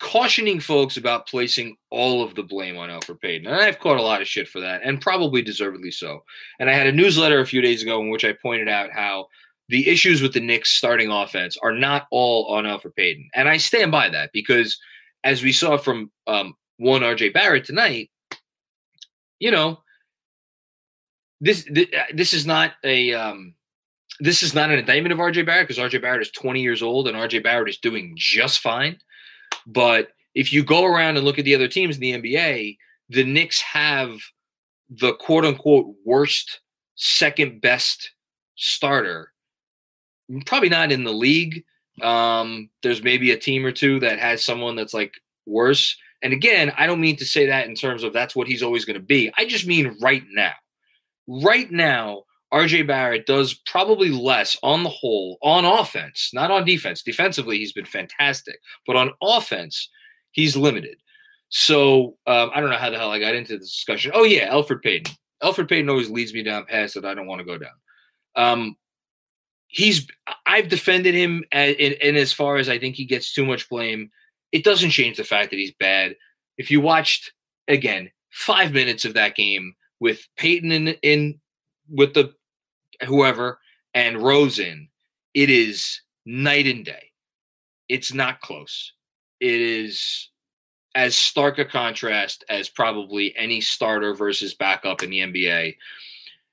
cautioning 0.00 0.60
folks 0.60 0.96
about 0.96 1.26
placing 1.26 1.76
all 1.90 2.22
of 2.22 2.34
the 2.34 2.42
blame 2.42 2.76
on 2.76 2.88
Elfrid 2.88 3.20
Payton. 3.20 3.46
And 3.46 3.56
I've 3.56 3.78
caught 3.78 3.98
a 3.98 4.02
lot 4.02 4.20
of 4.22 4.28
shit 4.28 4.48
for 4.48 4.60
that, 4.60 4.82
and 4.84 5.00
probably 5.00 5.42
deservedly 5.42 5.90
so. 5.90 6.24
And 6.60 6.70
I 6.70 6.74
had 6.74 6.86
a 6.86 6.92
newsletter 6.92 7.40
a 7.40 7.46
few 7.46 7.60
days 7.60 7.82
ago 7.82 8.00
in 8.00 8.10
which 8.10 8.24
I 8.24 8.32
pointed 8.32 8.68
out 8.68 8.90
how 8.92 9.26
the 9.68 9.88
issues 9.88 10.22
with 10.22 10.32
the 10.32 10.40
Knicks 10.40 10.70
starting 10.70 11.10
offense 11.10 11.56
are 11.62 11.72
not 11.72 12.06
all 12.10 12.46
on 12.46 12.64
Elfrid 12.64 12.94
Payton. 12.96 13.28
And 13.34 13.48
I 13.48 13.56
stand 13.58 13.92
by 13.92 14.08
that 14.08 14.30
because 14.32 14.78
as 15.24 15.42
we 15.42 15.52
saw 15.52 15.76
from 15.76 16.10
um, 16.26 16.54
one 16.78 17.02
RJ 17.02 17.34
Barrett 17.34 17.64
tonight, 17.64 18.10
you 19.40 19.50
know, 19.50 19.80
this 21.40 21.68
this 22.12 22.34
is 22.34 22.46
not 22.46 22.72
a 22.82 23.12
um, 23.14 23.54
this 24.20 24.42
is 24.42 24.54
not 24.54 24.70
an 24.70 24.78
indictment 24.78 25.12
of 25.12 25.18
RJ 25.18 25.46
Barrett 25.46 25.68
because 25.68 25.82
RJ 25.82 26.02
Barrett 26.02 26.22
is 26.22 26.30
20 26.32 26.60
years 26.60 26.82
old 26.82 27.06
and 27.06 27.16
RJ 27.16 27.42
Barrett 27.42 27.68
is 27.68 27.78
doing 27.78 28.14
just 28.16 28.60
fine. 28.60 28.98
But 29.66 30.08
if 30.34 30.52
you 30.52 30.64
go 30.64 30.84
around 30.84 31.16
and 31.16 31.24
look 31.24 31.38
at 31.38 31.44
the 31.44 31.54
other 31.54 31.68
teams 31.68 31.96
in 31.96 32.00
the 32.00 32.12
NBA, 32.12 32.76
the 33.08 33.24
Knicks 33.24 33.60
have 33.60 34.18
the 34.90 35.14
quote 35.14 35.44
unquote 35.44 35.94
worst 36.04 36.60
second 36.94 37.60
best 37.60 38.12
starter 38.56 39.32
probably 40.46 40.68
not 40.68 40.92
in 40.92 41.04
the 41.04 41.12
league. 41.12 41.64
Um, 42.02 42.70
there's 42.82 43.02
maybe 43.02 43.32
a 43.32 43.38
team 43.38 43.64
or 43.64 43.72
two 43.72 44.00
that 44.00 44.18
has 44.18 44.44
someone 44.44 44.76
that's 44.76 44.94
like 44.94 45.14
worse. 45.46 45.96
And 46.22 46.32
again, 46.32 46.72
I 46.76 46.86
don't 46.86 47.00
mean 47.00 47.16
to 47.16 47.24
say 47.24 47.46
that 47.46 47.66
in 47.66 47.74
terms 47.74 48.02
of 48.02 48.12
that's 48.12 48.36
what 48.36 48.48
he's 48.48 48.62
always 48.62 48.84
going 48.84 48.98
to 48.98 49.04
be. 49.04 49.32
I 49.36 49.46
just 49.46 49.66
mean 49.66 49.96
right 50.00 50.22
now. 50.32 50.52
Right 51.26 51.70
now, 51.70 52.24
RJ 52.52 52.86
Barrett 52.86 53.26
does 53.26 53.54
probably 53.66 54.10
less 54.10 54.56
on 54.62 54.82
the 54.82 54.90
whole 54.90 55.38
on 55.42 55.64
offense, 55.64 56.30
not 56.32 56.50
on 56.50 56.64
defense. 56.64 57.02
Defensively, 57.02 57.58
he's 57.58 57.72
been 57.72 57.84
fantastic, 57.84 58.58
but 58.86 58.96
on 58.96 59.12
offense, 59.22 59.90
he's 60.32 60.56
limited. 60.56 60.96
So 61.50 62.16
um, 62.26 62.50
I 62.54 62.60
don't 62.60 62.70
know 62.70 62.76
how 62.76 62.90
the 62.90 62.98
hell 62.98 63.10
I 63.10 63.18
got 63.18 63.34
into 63.34 63.58
this 63.58 63.70
discussion. 63.70 64.12
Oh 64.14 64.24
yeah, 64.24 64.52
Elfrid 64.52 64.82
Payton. 64.82 65.14
Elfrid 65.42 65.68
Payton 65.68 65.90
always 65.90 66.10
leads 66.10 66.32
me 66.32 66.42
down 66.42 66.64
paths 66.66 66.94
that 66.94 67.04
I 67.04 67.14
don't 67.14 67.26
want 67.26 67.40
to 67.40 67.44
go 67.44 67.58
down. 67.58 67.70
Um, 68.34 68.76
he's 69.68 70.06
I've 70.46 70.68
defended 70.68 71.14
him 71.14 71.44
and 71.52 71.74
in, 71.76 72.16
as 72.16 72.32
far 72.32 72.56
as 72.56 72.68
I 72.68 72.78
think 72.78 72.96
he 72.96 73.04
gets 73.04 73.32
too 73.32 73.44
much 73.44 73.68
blame, 73.68 74.10
it 74.52 74.64
doesn't 74.64 74.90
change 74.90 75.16
the 75.16 75.24
fact 75.24 75.50
that 75.50 75.56
he's 75.56 75.74
bad. 75.78 76.16
If 76.56 76.70
you 76.70 76.80
watched 76.80 77.32
again 77.68 78.10
five 78.30 78.72
minutes 78.72 79.04
of 79.04 79.14
that 79.14 79.36
game 79.36 79.74
with 80.00 80.26
Payton 80.36 80.72
in, 80.72 80.88
in 81.02 81.40
with 81.90 82.14
the 82.14 82.34
whoever 83.06 83.58
and 83.94 84.22
Rosen, 84.22 84.88
it 85.34 85.50
is 85.50 86.00
night 86.26 86.66
and 86.66 86.84
day. 86.84 87.10
It's 87.88 88.12
not 88.12 88.40
close. 88.40 88.92
It 89.40 89.60
is 89.60 90.30
as 90.94 91.16
stark 91.16 91.58
a 91.58 91.64
contrast 91.64 92.44
as 92.48 92.68
probably 92.68 93.34
any 93.36 93.60
starter 93.60 94.14
versus 94.14 94.54
backup 94.54 95.02
in 95.02 95.10
the 95.10 95.20
NBA. 95.20 95.76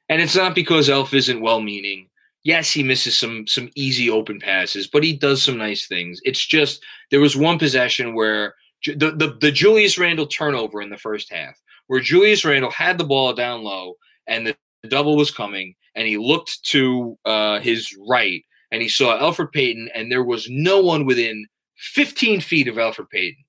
And 0.08 0.22
it's 0.22 0.36
not 0.36 0.56
because 0.56 0.90
Elf 0.90 1.14
isn't 1.14 1.42
well 1.42 1.62
meaning 1.62 2.10
yes, 2.46 2.72
he 2.72 2.84
misses 2.84 3.20
some 3.20 3.46
some 3.46 3.70
easy 3.76 4.10
open 4.10 4.40
passes, 4.40 4.88
but 4.88 5.04
he 5.04 5.12
does 5.12 5.44
some 5.44 5.58
nice 5.58 5.88
things. 5.88 6.22
It's 6.24 6.46
just 6.46 6.82
there 7.12 7.20
was 7.20 7.36
one 7.36 7.60
possession 7.60 8.16
where 8.16 8.56
the 8.86 9.12
the, 9.12 9.38
the 9.42 9.52
Julius 9.52 9.98
Randle 9.98 10.28
turnover 10.28 10.82
in 10.82 10.90
the 10.90 10.98
first 10.98 11.30
half, 11.30 11.60
where 11.88 12.00
Julius 12.00 12.46
Randle 12.46 12.72
had 12.72 12.98
the 12.98 13.04
ball 13.04 13.34
down 13.34 13.64
low 13.64 13.96
and 14.28 14.48
the 14.48 14.56
double 14.88 15.18
was 15.18 15.32
coming, 15.32 15.76
and 15.96 16.08
he 16.08 16.18
looked 16.18 16.64
to 16.66 17.18
uh, 17.26 17.60
his 17.60 17.96
right 18.08 18.44
and 18.72 18.82
he 18.82 18.90
saw 18.90 19.18
Elfrid 19.18 19.52
Payton, 19.52 19.90
and 19.96 20.12
there 20.12 20.24
was 20.24 20.50
no 20.50 20.82
one 20.82 21.06
within 21.06 21.46
15 21.78 22.42
feet 22.42 22.68
of 22.68 22.76
Elfrid 22.76 23.10
Payton, 23.10 23.44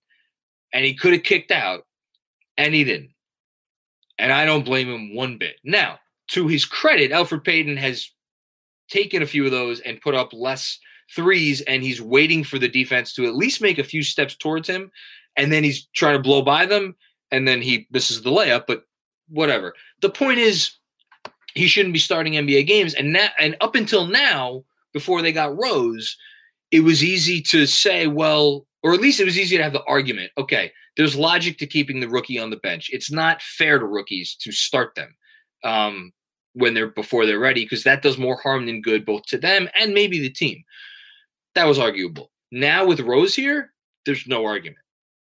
and 0.73 0.85
he 0.85 0.95
could 0.95 1.13
have 1.13 1.23
kicked 1.23 1.51
out, 1.51 1.85
and 2.57 2.75
he 2.75 2.85
didn't. 2.85 3.11
And 4.19 4.33
I 4.33 4.47
don't 4.47 4.65
blame 4.65 4.89
him 4.89 5.15
one 5.15 5.39
bit. 5.39 5.57
Now, 5.65 5.99
to 6.29 6.49
his 6.49 6.65
credit, 6.65 7.11
Elfrid 7.11 7.45
Payton 7.45 7.77
has 7.77 8.11
taken 8.89 9.23
a 9.23 9.27
few 9.27 9.45
of 9.45 9.51
those 9.51 9.81
and 9.81 10.01
put 10.01 10.15
up 10.15 10.33
less 10.33 10.79
threes, 11.15 11.61
and 11.63 11.83
he's 11.83 12.01
waiting 12.01 12.45
for 12.45 12.59
the 12.59 12.69
defense 12.69 13.13
to 13.15 13.27
at 13.27 13.35
least 13.35 13.61
make 13.61 13.79
a 13.79 13.85
few 13.85 14.03
steps 14.03 14.37
towards 14.37 14.69
him, 14.69 14.91
and 15.37 15.53
then 15.53 15.65
he's 15.65 15.87
trying 15.95 16.17
to 16.17 16.23
blow 16.23 16.43
by 16.43 16.67
them, 16.67 16.95
and 17.31 17.47
then 17.47 17.61
he 17.61 17.87
misses 17.91 18.23
the 18.23 18.31
layup. 18.31 18.65
But 18.67 18.85
whatever. 19.29 19.75
The 20.01 20.11
point 20.11 20.39
is, 20.39 20.73
he 21.57 21.67
shouldn't 21.67 21.93
be 21.93 21.99
starting 21.99 22.35
NBA 22.35 22.67
games, 22.67 22.95
and 22.95 23.13
now 23.13 23.29
and 23.39 23.57
up 23.61 23.75
until 23.75 24.07
now, 24.07 24.65
before 24.93 25.23
they 25.23 25.33
got 25.33 25.57
Rose, 25.57 26.17
it 26.71 26.81
was 26.81 27.03
easy 27.03 27.41
to 27.43 27.67
say, 27.67 28.07
well, 28.07 28.67
or 28.83 28.93
at 28.93 29.01
least 29.01 29.21
it 29.21 29.25
was 29.25 29.39
easy 29.39 29.57
to 29.57 29.63
have 29.63 29.73
the 29.73 29.85
argument. 29.85 30.31
Okay, 30.39 30.73
there's 30.97 31.17
logic 31.17 31.59
to 31.59 31.67
keeping 31.67 32.01
the 32.01 32.09
rookie 32.09 32.39
on 32.39 32.51
the 32.51 32.57
bench. 32.57 32.91
It's 32.93 33.11
not 33.11 33.43
fair 33.43 33.79
to 33.79 33.87
rookies 33.87 34.37
to 34.41 34.53
start 34.53 34.95
them. 34.95 35.15
Um, 35.65 36.13
when 36.57 36.73
they're 36.73 36.89
before 36.89 37.27
they're 37.27 37.39
ready 37.39 37.65
because 37.65 37.85
that 37.85 38.01
does 38.01 38.17
more 38.17 38.41
harm 38.43 38.65
than 38.65 38.81
good 38.81 39.05
both 39.05 39.23
to 39.27 39.37
them 39.37 39.69
and 39.79 39.93
maybe 39.93 40.19
the 40.19 40.31
team. 40.31 40.65
That 41.55 41.67
was 41.67 41.79
arguable. 41.79 42.31
Now 42.51 42.87
with 42.87 43.01
Rose 43.01 43.35
here, 43.35 43.75
there's 44.07 44.27
no 44.27 44.47
argument. 44.47 44.81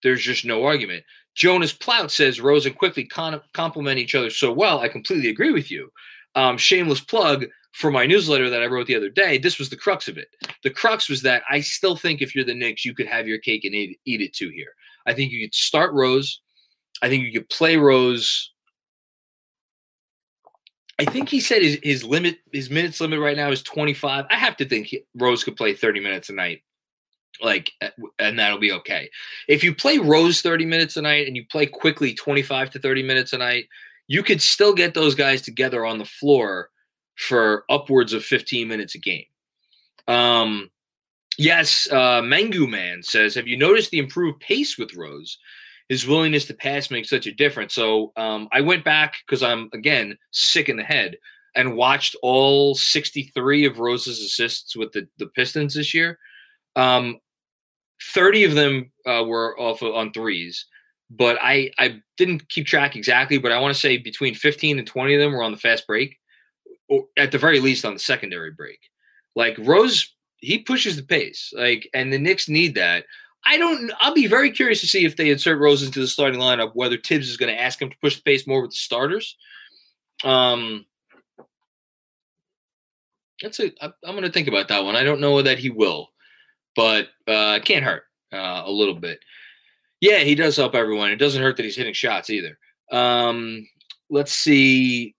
There's 0.01 0.21
just 0.21 0.45
no 0.45 0.63
argument. 0.63 1.03
Jonas 1.39 1.72
Plout 1.74 2.12
says 2.12 2.41
Rose 2.41 2.65
and 2.65 2.77
Quickley 2.77 3.05
con- 3.05 3.41
complement 3.53 3.98
each 3.98 4.13
other 4.13 4.29
so 4.29 4.51
well. 4.51 4.81
I 4.81 4.89
completely 4.89 5.29
agree 5.29 5.53
with 5.53 5.72
you. 5.72 5.89
um, 6.36 6.58
shameless 6.58 7.00
plug 7.00 7.46
for 7.72 7.91
my 7.91 8.05
newsletter 8.05 8.50
that 8.50 8.62
I 8.62 8.67
wrote 8.67 8.88
the 8.88 8.96
other 8.96 9.10
day. 9.10 9.38
This 9.38 9.58
was 9.58 9.69
the 9.69 9.77
crux 9.77 10.08
of 10.08 10.17
it. 10.17 10.27
The 10.63 10.69
crux 10.69 11.10
was 11.10 11.22
that 11.24 11.43
I 11.50 11.62
still 11.62 11.96
think 11.96 12.22
if 12.22 12.36
you're 12.36 12.46
the 12.46 12.53
Knicks, 12.53 12.86
you 12.86 12.93
could 12.93 13.08
have 13.08 13.27
your 13.27 13.39
cake 13.39 13.63
and 13.63 13.74
eat, 13.74 14.00
eat 14.05 14.22
it 14.22 14.34
too 14.34 14.50
here. 14.50 14.74
I 15.08 15.13
think 15.13 15.31
you 15.31 15.46
could 15.46 15.55
start 15.55 15.93
Rose. 15.93 16.41
I 17.01 17.10
think 17.10 17.24
you 17.24 17.31
could 17.31 17.50
play 17.50 17.77
Rose. 17.77 18.51
I 21.00 21.05
think 21.05 21.29
he 21.29 21.39
said 21.39 21.62
his, 21.62 21.79
his 21.81 22.03
limit, 22.03 22.39
his 22.51 22.69
minutes 22.69 23.00
limit 23.00 23.19
right 23.19 23.38
now 23.38 23.50
is 23.50 23.63
25. 23.63 24.25
I 24.29 24.36
have 24.36 24.58
to 24.58 24.67
think 24.67 24.88
he, 24.88 25.05
Rose 25.15 25.43
could 25.46 25.55
play 25.55 25.74
30 25.74 26.01
minutes 26.01 26.29
a 26.29 26.34
night 26.34 26.62
like 27.41 27.72
and 28.19 28.38
that'll 28.38 28.60
be 28.60 28.72
okay. 28.72 29.10
If 29.48 29.63
you 29.63 29.74
play 29.74 29.98
rose 29.98 30.41
30 30.41 30.65
minutes 30.65 30.98
a 30.98 31.01
night 31.01 31.27
and 31.27 31.36
you 31.36 31.46
play 31.50 31.65
Quickley 31.65 32.13
25 32.13 32.72
to 32.72 32.79
30 32.79 33.03
minutes 33.03 33.34
a 33.34 33.38
night 33.38 33.65
you 34.08 34.24
could 34.24 34.41
still 34.41 34.74
get 34.74 34.93
those 34.93 35.13
guys 35.13 35.41
together 35.41 35.86
on 35.86 36.00
the 36.00 36.05
floor 36.05 36.69
for 37.15 37.63
upwards 37.69 38.12
of 38.12 38.25
15 38.25 38.67
minutes 38.67 38.96
a 38.96 39.00
game. 39.00 39.25
Um 40.08 40.69
yes 41.38 41.88
uh 41.91 42.22
mangu 42.22 42.69
man 42.69 43.01
says 43.03 43.36
have 43.36 43.48
you 43.48 43.58
noticed 43.58 43.91
the 43.91 44.00
improved 44.00 44.39
pace 44.39 44.77
with 44.77 44.96
rose? 44.96 45.38
His 45.88 46.05
willingness 46.05 46.46
to 46.46 46.53
pass 46.53 46.91
makes 46.91 47.10
such 47.10 47.27
a 47.27 47.34
difference. 47.34 47.74
So 47.74 48.12
um 48.17 48.48
i 48.51 48.62
went 48.62 48.84
back 48.84 49.15
because 49.25 49.43
i'm 49.43 49.69
again 49.74 50.17
sick 50.31 50.69
in 50.69 50.77
the 50.77 50.84
head 50.84 51.17
and 51.55 51.75
watched 51.75 52.15
all 52.22 52.75
63 52.75 53.65
of 53.65 53.79
rose's 53.79 54.19
assists 54.19 54.75
with 54.75 54.91
the, 54.91 55.08
the 55.17 55.27
pistons 55.27 55.74
this 55.74 55.93
year. 55.93 56.19
Um, 56.75 57.19
30 58.01 58.44
of 58.46 58.56
them 58.56 58.91
uh, 59.06 59.24
were 59.25 59.60
off 59.60 59.82
of, 59.82 59.94
on 59.94 60.12
threes, 60.12 60.65
but 61.10 61.38
I 61.41 61.72
I 61.77 62.01
didn't 62.18 62.48
keep 62.50 62.68
track 62.68 62.96
exactly, 62.96 63.38
but 63.38 63.51
I 63.51 63.60
want 63.60 63.74
to 63.74 63.79
say 63.79 63.98
between 63.98 64.36
15 64.36 64.79
and 64.79 64.88
20 64.88 65.15
of 65.15 65.20
them 65.20 65.34
were 65.34 65.44
on 65.44 65.51
the 65.51 65.58
fast 65.58 65.88
break, 65.88 66.18
or 66.88 67.06
at 67.18 67.32
the 67.32 67.38
very 67.38 67.60
least 67.60 67.86
on 67.86 67.94
the 67.94 68.00
secondary 68.00 68.51
break. 68.51 68.79
Like 69.36 69.58
Rose, 69.60 70.13
he 70.38 70.60
pushes 70.60 70.96
the 70.96 71.03
pace, 71.03 71.53
like, 71.56 71.89
and 71.94 72.12
the 72.12 72.20
Knicks 72.20 72.50
need 72.50 72.75
that. 72.75 73.06
I 73.46 73.58
don't. 73.58 73.91
I'll 74.00 74.13
be 74.13 74.27
very 74.27 74.51
curious 74.51 74.82
to 74.82 74.88
see 74.88 75.06
if 75.06 75.15
they 75.15 75.29
insert 75.29 75.60
Rose 75.60 75.84
into 75.84 76.00
the 76.00 76.08
starting 76.08 76.39
lineup, 76.39 76.72
whether 76.75 76.98
Thibs 76.98 77.29
is 77.29 77.38
going 77.38 77.53
to 77.53 77.62
ask 77.62 77.82
him 77.82 77.89
to 77.89 77.98
push 78.01 78.18
the 78.18 78.22
pace 78.24 78.46
more 78.46 78.62
with 78.62 78.72
the 78.72 78.77
starters. 78.77 79.38
Um, 80.24 80.86
that's 83.41 83.60
a. 83.60 83.72
I'm 83.82 83.94
going 84.03 84.24
to 84.24 84.32
think 84.32 84.48
about 84.48 84.68
that 84.68 84.84
one. 84.84 84.96
I 84.96 85.03
don't 85.03 85.22
know 85.22 85.41
that 85.41 85.58
he 85.58 85.70
will 85.70 86.10
but 86.75 87.07
uh, 87.27 87.59
can't 87.63 87.85
hurt 87.85 88.03
uh, 88.33 88.63
a 88.65 88.71
little 88.71 88.95
bit. 88.95 89.19
Yeah, 90.01 90.19
he 90.19 90.35
does 90.35 90.55
help 90.55 90.75
everyone. 90.75 91.11
It 91.11 91.17
doesn't 91.17 91.41
hurt 91.41 91.57
that 91.57 91.63
he's 91.63 91.75
hitting 91.75 91.93
shots 91.93 92.29
either. 92.29 92.57
Um, 92.91 93.67
let's 94.09 94.31
see 94.31 95.15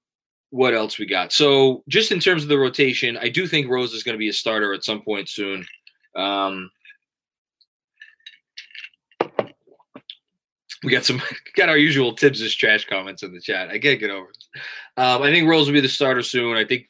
what 0.50 0.75
else 0.75 0.99
we 0.99 1.07
got. 1.07 1.33
So, 1.33 1.85
just 1.88 2.12
in 2.12 2.21
terms 2.21 2.42
of 2.42 2.49
the 2.49 2.59
rotation, 2.59 3.16
I 3.16 3.28
do 3.28 3.47
think 3.47 3.69
Rose 3.69 3.92
is 3.92 4.02
going 4.02 4.14
to 4.14 4.19
be 4.19 4.28
a 4.28 4.33
starter 4.33 4.73
at 4.73 4.85
some 4.85 5.02
point 5.02 5.28
soon. 5.28 5.66
Um, 6.16 6.71
we 10.83 10.91
got 10.91 11.05
some 11.05 11.21
got 11.57 11.69
our 11.69 11.77
usual 11.77 12.17
Thibs' 12.17 12.55
trash 12.55 12.87
comments 12.87 13.23
in 13.23 13.33
the 13.33 13.41
chat. 13.41 13.69
I 13.69 13.79
can't 13.79 14.01
get 14.01 14.11
over 14.11 14.29
this. 14.29 14.63
Um, 14.97 15.23
I 15.23 15.31
think 15.31 15.49
Rose 15.49 15.67
will 15.67 15.75
be 15.75 15.81
the 15.81 15.89
starter 15.89 16.23
soon. 16.23 16.57
I 16.57 16.65
think 16.65 16.87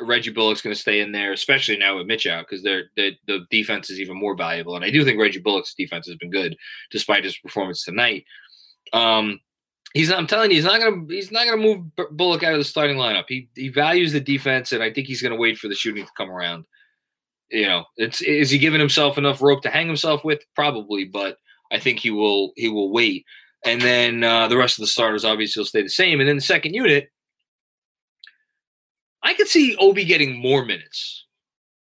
Reggie 0.00 0.30
Bullock's 0.30 0.62
going 0.62 0.74
to 0.74 0.80
stay 0.80 1.00
in 1.00 1.12
there, 1.12 1.32
especially 1.32 1.76
now 1.76 1.96
with 1.96 2.06
Mitch 2.06 2.26
out, 2.26 2.46
because 2.48 2.62
they're, 2.62 2.84
the 2.96 3.46
defense 3.50 3.90
is 3.90 4.00
even 4.00 4.18
more 4.18 4.36
valuable. 4.36 4.76
And 4.76 4.84
I 4.84 4.90
do 4.90 5.04
think 5.04 5.20
Reggie 5.20 5.40
Bullock's 5.40 5.74
defense 5.74 6.06
has 6.06 6.16
been 6.16 6.30
good 6.30 6.56
despite 6.90 7.24
his 7.24 7.36
performance 7.36 7.84
tonight. 7.84 8.24
Um, 8.92 9.40
he's 9.94 10.08
not, 10.08 10.18
I'm 10.18 10.26
telling 10.26 10.50
you, 10.50 10.56
he's 10.56 10.64
not 10.64 10.80
going 10.80 11.08
to 11.08 11.14
he's 11.14 11.32
not 11.32 11.44
to 11.44 11.56
move 11.56 11.84
Bullock 12.12 12.42
out 12.42 12.52
of 12.52 12.58
the 12.58 12.64
starting 12.64 12.96
lineup. 12.96 13.24
He 13.28 13.48
he 13.54 13.68
values 13.68 14.12
the 14.12 14.20
defense, 14.20 14.72
and 14.72 14.82
I 14.82 14.92
think 14.92 15.06
he's 15.06 15.22
going 15.22 15.32
to 15.32 15.40
wait 15.40 15.58
for 15.58 15.68
the 15.68 15.74
shooting 15.74 16.04
to 16.04 16.12
come 16.16 16.30
around. 16.30 16.64
You 17.50 17.66
know, 17.66 17.84
it's 17.96 18.22
is 18.22 18.50
he 18.50 18.58
giving 18.58 18.80
himself 18.80 19.18
enough 19.18 19.42
rope 19.42 19.62
to 19.62 19.70
hang 19.70 19.86
himself 19.86 20.24
with? 20.24 20.42
Probably, 20.54 21.04
but 21.04 21.36
I 21.72 21.78
think 21.78 21.98
he 21.98 22.10
will 22.10 22.52
he 22.56 22.68
will 22.68 22.92
wait. 22.92 23.24
And 23.64 23.80
then 23.80 24.22
uh, 24.22 24.48
the 24.48 24.56
rest 24.56 24.78
of 24.78 24.82
the 24.82 24.88
starters 24.88 25.24
obviously 25.24 25.60
will 25.60 25.66
stay 25.66 25.82
the 25.82 25.88
same. 25.88 26.20
And 26.20 26.28
then 26.28 26.36
the 26.36 26.42
second 26.42 26.74
unit, 26.74 27.10
I 29.22 29.34
could 29.34 29.48
see 29.48 29.76
Obi 29.76 30.04
getting 30.04 30.36
more 30.36 30.64
minutes, 30.64 31.26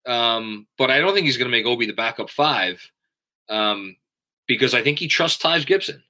um, 0.06 0.68
but 0.78 0.90
I 0.90 1.00
don't 1.00 1.14
think 1.14 1.26
he's 1.26 1.38
going 1.38 1.52
to 1.52 1.56
make 1.56 1.66
Obi 1.66 1.86
the 1.86 1.94
backup 1.94 2.30
five 2.30 2.82
um, 3.50 3.96
because 4.48 4.74
I 4.74 4.82
think 4.82 5.00
he 5.00 5.08
trusts 5.08 5.38
Taj 5.38 5.66
Gibson, 5.66 6.02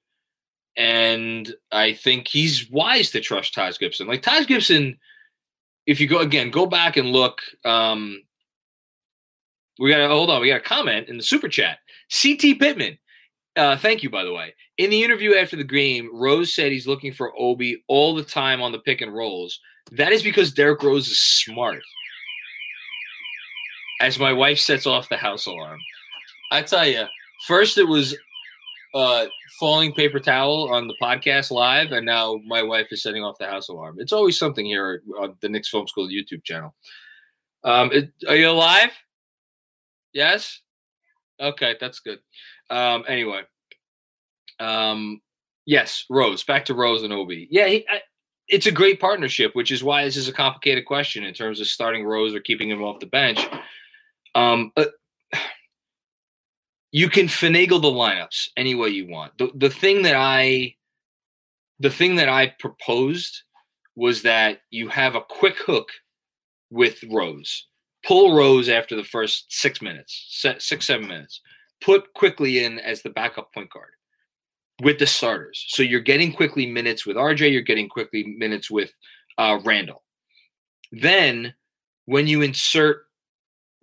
and 0.77 1.53
I 1.71 1.93
think 1.93 2.27
he's 2.27 2.69
wise 2.69 3.09
to 3.11 3.21
trust 3.21 3.55
Taj 3.55 3.79
Gibson. 3.79 4.07
Like 4.07 4.21
Taj 4.21 4.45
Gibson, 4.45 4.99
if 5.88 5.99
you 5.99 6.07
go 6.07 6.19
again, 6.19 6.51
go 6.51 6.67
back 6.67 6.95
and 6.95 7.09
look. 7.09 7.41
Um, 7.65 8.21
we 9.79 9.89
got 9.89 9.97
to 9.97 10.07
hold 10.07 10.29
on. 10.29 10.41
We 10.41 10.49
got 10.49 10.57
a 10.57 10.61
comment 10.61 11.09
in 11.09 11.17
the 11.17 11.23
super 11.23 11.49
chat. 11.49 11.79
CT 12.09 12.59
Pittman 12.59 12.99
uh, 13.55 13.77
thank 13.77 14.03
you, 14.03 14.09
by 14.09 14.23
the 14.23 14.33
way. 14.33 14.53
In 14.77 14.89
the 14.89 15.03
interview 15.03 15.35
after 15.35 15.55
the 15.55 15.63
game, 15.63 16.09
Rose 16.13 16.53
said 16.53 16.71
he's 16.71 16.87
looking 16.87 17.13
for 17.13 17.33
Obi 17.37 17.83
all 17.87 18.13
the 18.13 18.23
time 18.23 18.61
on 18.61 18.71
the 18.71 18.79
pick 18.79 19.01
and 19.01 19.13
rolls. 19.13 19.59
That 19.91 20.11
is 20.11 20.23
because 20.23 20.51
Derrick 20.51 20.83
Rose 20.83 21.07
is 21.07 21.19
smart. 21.19 21.81
As 24.01 24.19
my 24.19 24.33
wife 24.33 24.59
sets 24.59 24.85
off 24.85 25.07
the 25.07 25.17
house 25.17 25.45
alarm, 25.45 25.79
I 26.51 26.63
tell 26.63 26.85
you, 26.85 27.05
first 27.47 27.77
it 27.77 27.87
was 27.87 28.15
uh, 28.93 29.27
falling 29.59 29.93
paper 29.93 30.19
towel 30.19 30.73
on 30.73 30.87
the 30.87 30.95
podcast 31.01 31.51
live, 31.51 31.91
and 31.91 32.05
now 32.05 32.39
my 32.45 32.61
wife 32.61 32.87
is 32.91 33.03
setting 33.03 33.23
off 33.23 33.37
the 33.37 33.47
house 33.47 33.69
alarm. 33.69 33.97
It's 33.99 34.13
always 34.13 34.37
something 34.37 34.65
here 34.65 35.01
on 35.19 35.35
the 35.41 35.49
Knicks 35.49 35.69
Film 35.69 35.87
School 35.87 36.09
YouTube 36.09 36.43
channel. 36.43 36.75
Um, 37.63 37.91
it, 37.93 38.11
are 38.27 38.35
you 38.35 38.49
alive? 38.49 38.91
Yes. 40.13 40.61
Okay, 41.39 41.75
that's 41.79 41.99
good. 41.99 42.19
Um, 42.69 43.04
anyway, 43.08 43.41
um, 44.60 45.21
yes, 45.65 46.06
Rose. 46.10 46.43
Back 46.43 46.65
to 46.65 46.73
Rose 46.73 47.04
and 47.04 47.13
Obi. 47.13 47.47
Yeah, 47.51 47.67
he, 47.67 47.86
I, 47.89 48.01
it's 48.47 48.67
a 48.67 48.71
great 48.71 48.99
partnership, 48.99 49.56
which 49.56 49.71
is 49.71 49.84
why 49.84 50.04
this 50.04 50.17
is 50.17 50.28
a 50.28 50.34
complicated 50.34 50.86
question 50.86 51.23
in 51.23 51.34
terms 51.34 51.60
of 51.60 51.67
starting 51.67 52.06
Rose 52.06 52.34
or 52.34 52.39
keeping 52.39 52.69
him 52.69 52.84
off 52.84 52.99
the 52.99 53.08
bench. 53.08 53.39
Um, 54.36 54.71
uh, 54.78 54.86
you 56.91 57.10
can 57.10 57.28
finagle 57.28 57.82
the 57.82 57.89
lineups 57.89 58.49
any 58.56 58.75
way 58.75 58.89
you 58.89 59.08
want. 59.08 59.38
The 59.38 59.51
the 59.56 59.69
thing 59.69 60.04
that 60.04 60.15
I 60.15 60.75
the 61.80 61.89
thing 61.89 62.15
that 62.15 62.30
I 62.30 62.47
proposed 62.60 63.41
was 63.95 64.21
that 64.21 64.60
you 64.71 64.89
have 64.89 65.15
a 65.15 65.21
quick 65.21 65.58
hook 65.58 65.89
with 66.69 67.04
Rose. 67.10 67.67
Pull 68.06 68.36
Rose 68.36 68.69
after 68.69 68.95
the 68.95 69.04
first 69.04 69.51
six 69.51 69.82
minutes, 69.82 70.25
six, 70.60 70.86
seven 70.86 71.08
minutes 71.08 71.41
put 71.85 72.11
Quickley 72.15 72.63
in 72.63 72.79
as 72.79 73.03
the 73.03 73.11
backup 73.11 73.53
point 73.53 73.69
guard 73.69 73.91
with 74.81 74.97
the 74.97 75.05
starters. 75.05 75.63
So 75.67 75.83
you're 75.83 76.01
getting 76.01 76.33
Quickley 76.33 76.65
minutes 76.65 77.05
with 77.05 77.15
RJ, 77.15 77.51
you're 77.51 77.61
getting 77.61 77.87
Quickley 77.87 78.35
minutes 78.37 78.71
with 78.71 78.91
uh, 79.37 79.59
Randle. 79.63 80.03
Then 80.91 81.53
when 82.05 82.27
you 82.27 82.41
insert 82.41 83.05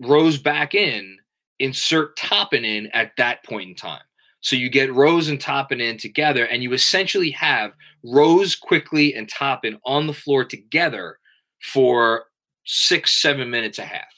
Rose 0.00 0.36
back 0.36 0.74
in, 0.74 1.18
insert 1.60 2.16
Toppin 2.16 2.64
in 2.64 2.88
at 2.88 3.12
that 3.18 3.44
point 3.44 3.68
in 3.70 3.76
time. 3.76 4.02
So 4.40 4.56
you 4.56 4.68
get 4.68 4.92
Rose 4.92 5.28
and 5.28 5.40
Toppin 5.40 5.80
in 5.80 5.96
together, 5.96 6.46
and 6.46 6.64
you 6.64 6.72
essentially 6.72 7.30
have 7.30 7.70
Rose, 8.02 8.56
Quickley 8.56 9.14
and 9.14 9.28
Toppin 9.28 9.78
on 9.84 10.08
the 10.08 10.12
floor 10.12 10.44
together 10.44 11.18
for 11.60 12.24
six, 12.64 13.22
seven 13.22 13.48
minutes 13.48 13.78
a 13.78 13.84
half 13.84 14.12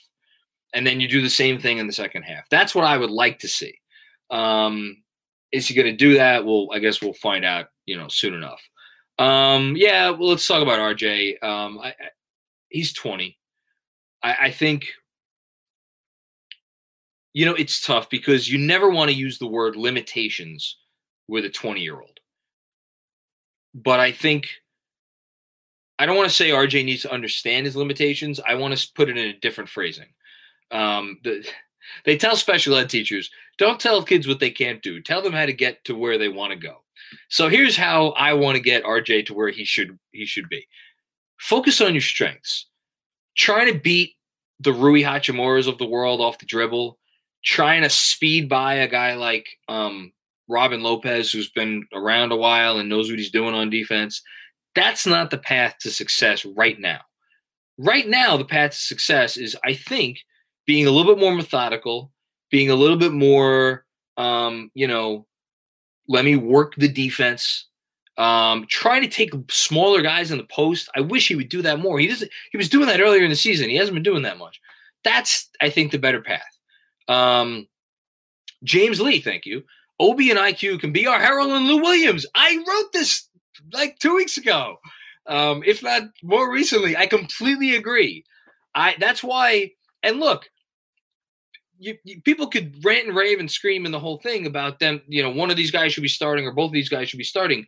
and 0.75 0.87
then 0.87 1.01
you 1.01 1.09
do 1.09 1.23
the 1.23 1.31
same 1.31 1.59
thing 1.59 1.79
in 1.79 1.87
the 1.87 1.93
second 1.93 2.25
half. 2.25 2.49
That's 2.51 2.75
what 2.75 2.85
I 2.85 2.99
would 2.99 3.11
like 3.11 3.39
to 3.41 3.49
see. 3.49 3.79
Um, 4.31 5.03
is 5.53 5.69
he 5.69 5.75
going 5.75 5.87
to 5.87 5.97
do 5.97 6.15
that? 6.15 6.45
Well, 6.45 6.69
I 6.73 6.81
guess 6.81 7.01
we'll 7.01 7.15
find 7.15 7.45
out, 7.45 7.67
you 7.87 7.97
know, 7.97 8.09
soon 8.09 8.35
enough. 8.35 8.61
Um, 9.19 9.75
yeah, 9.77 10.11
well, 10.11 10.31
let's 10.31 10.47
talk 10.47 10.63
about 10.63 10.81
RJ. 10.81 11.43
Um, 11.43 11.79
I, 11.79 11.89
I, 11.89 11.95
he's 12.71 12.93
20. 12.93 13.39
I, 14.25 14.37
I 14.43 14.51
think, 14.51 14.87
you 17.33 17.47
know, 17.47 17.55
it's 17.55 17.81
tough 17.81 18.11
because 18.11 18.49
you 18.49 18.59
never 18.59 18.91
want 18.91 19.11
to 19.11 19.17
use 19.17 19.39
the 19.39 19.47
word 19.47 19.77
limitations 19.77 20.77
with 21.29 21.45
a 21.45 21.51
20 21.51 21.81
year 21.81 22.01
old. 22.01 22.19
But 23.75 24.01
I 24.01 24.11
think 24.11 24.49
I 25.99 26.07
don't 26.07 26.17
want 26.17 26.29
to 26.29 26.35
say 26.35 26.51
RJ 26.51 26.85
needs 26.85 27.03
to 27.03 27.13
understand 27.13 27.67
his 27.67 27.77
limitations. 27.77 28.41
I 28.47 28.55
want 28.55 28.77
to 28.77 28.93
put 28.95 29.09
it 29.09 29.17
in 29.17 29.29
a 29.29 29.39
different 29.39 29.71
phrasing. 29.71 30.09
Um, 30.75 31.21
they 32.05 32.17
tell 32.17 32.37
special 32.37 32.77
ed 32.77 32.91
teachers, 32.91 33.31
don't 33.59 33.81
tell 33.81 34.03
kids 34.03 34.27
what 34.27 34.41
they 34.41 34.51
can't 34.51 34.83
do. 34.83 35.01
Tell 35.01 35.23
them 35.23 35.33
how 35.33 35.47
to 35.47 35.53
get 35.53 35.85
to 35.85 35.95
where 35.95 36.19
they 36.19 36.29
want 36.29 36.53
to 36.53 36.59
go. 36.59 36.83
So 37.29 37.49
here's 37.49 37.77
how 37.77 38.09
I 38.11 38.35
want 38.35 38.57
to 38.57 38.63
get 38.63 38.85
RJ 38.85 39.27
to 39.27 39.35
where 39.35 39.51
he 39.51 39.65
should 39.65 39.99
he 40.13 40.27
should 40.27 40.49
be. 40.49 40.67
Focus 41.39 41.81
on 41.81 41.95
your 41.95 42.01
strengths. 42.03 42.67
Trying 43.37 43.73
to 43.73 43.79
beat 43.79 44.15
the 44.61 44.73
Rui 44.73 45.03
Hachimuras 45.03 45.69
of 45.69 45.79
the 45.79 45.87
world 45.87 46.21
off 46.21 46.39
the 46.39 46.47
dribble. 46.47 46.99
Trying 47.45 47.83
to 47.83 47.91
speed 47.91 48.49
by 48.49 48.75
a 48.75 48.89
guy 48.89 49.15
like 49.15 49.47
um, 49.69 50.13
Robin 50.49 50.83
Lopez, 50.83 51.31
who's 51.31 51.51
been 51.51 51.87
around 51.93 52.33
a 52.33 52.37
while 52.37 52.79
and 52.79 52.89
knows 52.89 53.11
what 53.11 53.19
he's 53.19 53.31
doing 53.31 53.55
on 53.55 53.71
defense. 53.71 54.23
That's 54.75 55.07
not 55.07 55.31
the 55.31 55.39
path 55.39 55.77
to 55.81 55.91
success 55.91 56.45
right 56.45 56.81
now. 56.81 57.01
right 57.79 58.09
now 58.09 58.37
the 58.37 58.45
path 58.45 58.73
to 58.73 58.77
success 58.77 59.37
is, 59.37 59.57
I 59.65 59.75
think, 59.75 60.21
being 60.67 60.87
a 60.87 60.91
little 60.91 61.15
bit 61.15 61.21
more 61.21 61.35
methodical, 61.35 62.11
being 62.51 62.71
a 62.71 62.75
little 62.75 62.97
bit 62.97 63.13
more, 63.13 63.85
um, 64.17 64.71
you 64.75 64.87
know, 64.87 65.27
let 66.09 66.25
me 66.25 66.37
work 66.37 66.75
the 66.77 66.89
defense. 66.89 67.67
Um, 68.17 68.67
trying 68.69 69.03
to 69.03 69.09
take 69.09 69.33
smaller 69.51 70.01
guys 70.01 70.31
in 70.31 70.39
the 70.39 70.45
post. 70.45 70.89
I 70.95 71.01
wish 71.01 71.27
he 71.27 71.35
would 71.35 71.49
do 71.49 71.63
that 71.63 71.81
more. 71.81 71.99
He 71.99 72.07
doesn't. 72.07 72.31
He 72.53 72.57
was 72.57 72.69
doing 72.69 72.87
that 72.87 73.01
earlier 73.01 73.25
in 73.25 73.31
the 73.31 73.37
season. 73.37 73.69
He 73.69 73.77
hasn't 73.77 73.95
been 73.95 74.05
doing 74.05 74.23
that 74.23 74.39
much. 74.39 74.61
That's, 75.03 75.51
I 75.61 75.69
think, 75.69 75.91
the 75.91 75.99
better 75.99 76.21
path. 76.21 76.43
Um, 77.09 77.67
James 78.63 79.01
Lee, 79.01 79.21
thank 79.21 79.45
you. 79.45 79.65
Obi 80.01 80.31
and 80.31 80.39
IQ 80.39 80.81
can 80.81 80.93
be 80.93 81.07
our 81.07 81.19
Harrell 81.19 81.57
and 81.57 81.67
Lou 81.67 81.81
Williams. 81.81 82.27
I 82.35 82.57
wrote 82.57 82.93
this 82.93 83.29
like 83.73 83.99
two 83.99 84.15
weeks 84.15 84.37
ago, 84.37 84.79
um, 85.27 85.63
if 85.65 85.83
not 85.83 86.03
more 86.23 86.53
recently. 86.53 86.97
I 86.97 87.07
completely 87.07 87.77
agree. 87.77 88.25
I 88.75 88.97
that's 88.99 89.23
why. 89.23 89.73
And 90.03 90.21
look, 90.21 90.49
you, 91.79 91.97
you, 92.05 92.21
people 92.23 92.47
could 92.47 92.85
rant 92.85 93.09
and 93.09 93.17
rave 93.17 93.41
and 93.41 93.51
scream 93.51 93.87
in 93.87 93.93
the 93.93 94.01
whole 94.01 94.19
thing 94.19 94.47
about 94.47 94.79
them. 94.79 95.03
You 95.07 95.23
know, 95.23 95.31
one 95.31 95.51
of 95.51 95.57
these 95.57 95.71
guys 95.71 95.93
should 95.93 96.03
be 96.03 96.09
starting, 96.09 96.47
or 96.47 96.53
both 96.53 96.69
of 96.69 96.73
these 96.73 96.89
guys 96.89 97.09
should 97.09 97.19
be 97.19 97.25
starting. 97.25 97.67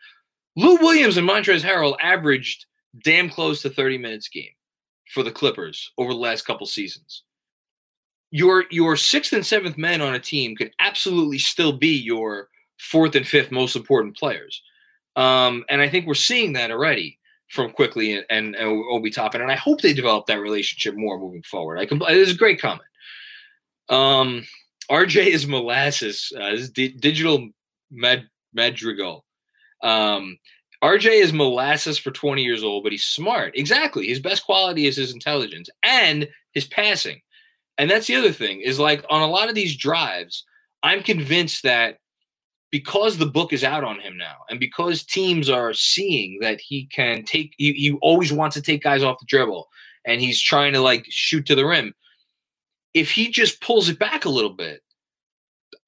Lou 0.57 0.77
Williams 0.77 1.17
and 1.17 1.29
Montrezl 1.29 1.63
Harrell 1.63 1.97
averaged 2.01 2.67
damn 3.05 3.29
close 3.29 3.63
to 3.63 3.71
30 3.71 3.99
minutes 3.99 4.29
game 4.29 4.49
for 5.13 5.23
the 5.23 5.31
Clippers 5.31 5.93
over 5.99 6.13
the 6.13 6.19
last 6.19 6.47
couple 6.47 6.67
seasons 6.67 7.23
your 8.31 8.65
your 8.71 8.97
sixth 8.97 9.33
and 9.33 9.47
seventh 9.47 9.79
men 9.79 10.01
on 10.01 10.15
a 10.15 10.19
team 10.19 10.57
could 10.57 10.73
absolutely 10.79 11.39
still 11.39 11.73
be 11.73 11.97
your 11.97 12.49
fourth 12.79 13.15
and 13.15 13.27
fifth 13.27 13.51
most 13.51 13.77
important 13.77 14.17
players. 14.17 14.63
Um, 15.17 15.65
and 15.71 15.81
I 15.81 15.89
think 15.89 16.07
we're 16.07 16.15
seeing 16.15 16.53
that 16.55 16.71
already 16.71 17.19
from 17.49 17.71
Quickley 17.71 18.15
and, 18.15 18.27
and, 18.29 18.55
and 18.55 18.85
Obi 18.91 19.11
Toppin. 19.11 19.41
And 19.41 19.51
I 19.51 19.55
hope 19.55 19.81
they 19.81 19.95
develop 19.95 20.27
that 20.27 20.41
relationship 20.41 20.95
more 20.95 21.19
moving 21.19 21.43
forward. 21.43 21.79
I 21.79 21.87
can, 21.87 22.03
it 22.03 22.17
is 22.17 22.33
a 22.33 22.37
great 22.37 22.61
comment. 22.61 22.89
Um, 23.89 24.47
RJ 24.91 25.27
is 25.27 25.47
molasses. 25.47 26.33
Uh, 26.37 26.51
this 26.51 26.61
is 26.63 26.71
di- 26.71 26.93
digital 26.93 27.49
med, 27.91 28.29
madrigal. 28.53 29.25
Um, 29.83 30.39
RJ 30.83 31.23
is 31.23 31.33
molasses 31.33 31.99
for 31.99 32.11
20 32.11 32.43
years 32.43 32.63
old, 32.63 32.83
but 32.83 32.93
he's 32.93 33.05
smart. 33.05 33.57
Exactly. 33.57 34.07
His 34.07 34.21
best 34.21 34.45
quality 34.45 34.87
is 34.87 34.97
his 34.97 35.13
intelligence 35.13 35.69
and 35.83 36.29
his 36.53 36.67
passing. 36.67 37.21
And 37.79 37.91
that's 37.91 38.07
the 38.07 38.17
other 38.17 38.33
thing 38.33 38.61
is 38.61 38.79
like 38.79 39.05
on 39.11 39.23
a 39.23 39.27
lot 39.27 39.49
of 39.49 39.55
these 39.55 39.77
drives, 39.77 40.45
I'm 40.83 41.03
convinced 41.03 41.63
that 41.63 41.99
because 42.71 43.19
the 43.19 43.27
book 43.27 43.53
is 43.53 43.65
out 43.65 43.85
on 43.85 44.01
him 44.01 44.17
now 44.17 44.37
and 44.51 44.61
because 44.61 45.05
teams 45.05 45.49
are 45.49 45.73
seeing 45.73 46.39
that 46.41 46.61
he 46.61 46.87
can 46.87 47.25
take 47.25 47.55
he, 47.57 47.73
he 47.73 47.93
always 48.03 48.33
wants 48.33 48.55
to 48.55 48.63
take 48.63 48.83
guys 48.83 49.03
off 49.03 49.19
the 49.19 49.27
dribble 49.27 49.69
and 50.05 50.21
he's 50.21 50.41
trying 50.41 50.73
to 50.73 50.81
like 50.81 51.07
shoot 51.09 51.47
to 51.47 51.55
the 51.55 51.65
rim 51.65 51.95
if 52.97 53.11
he 53.11 53.31
just 53.31 53.61
pulls 53.61 53.89
it 53.89 53.99
back 53.99 54.25
a 54.25 54.31
little 54.31 54.53
bit 54.53 54.83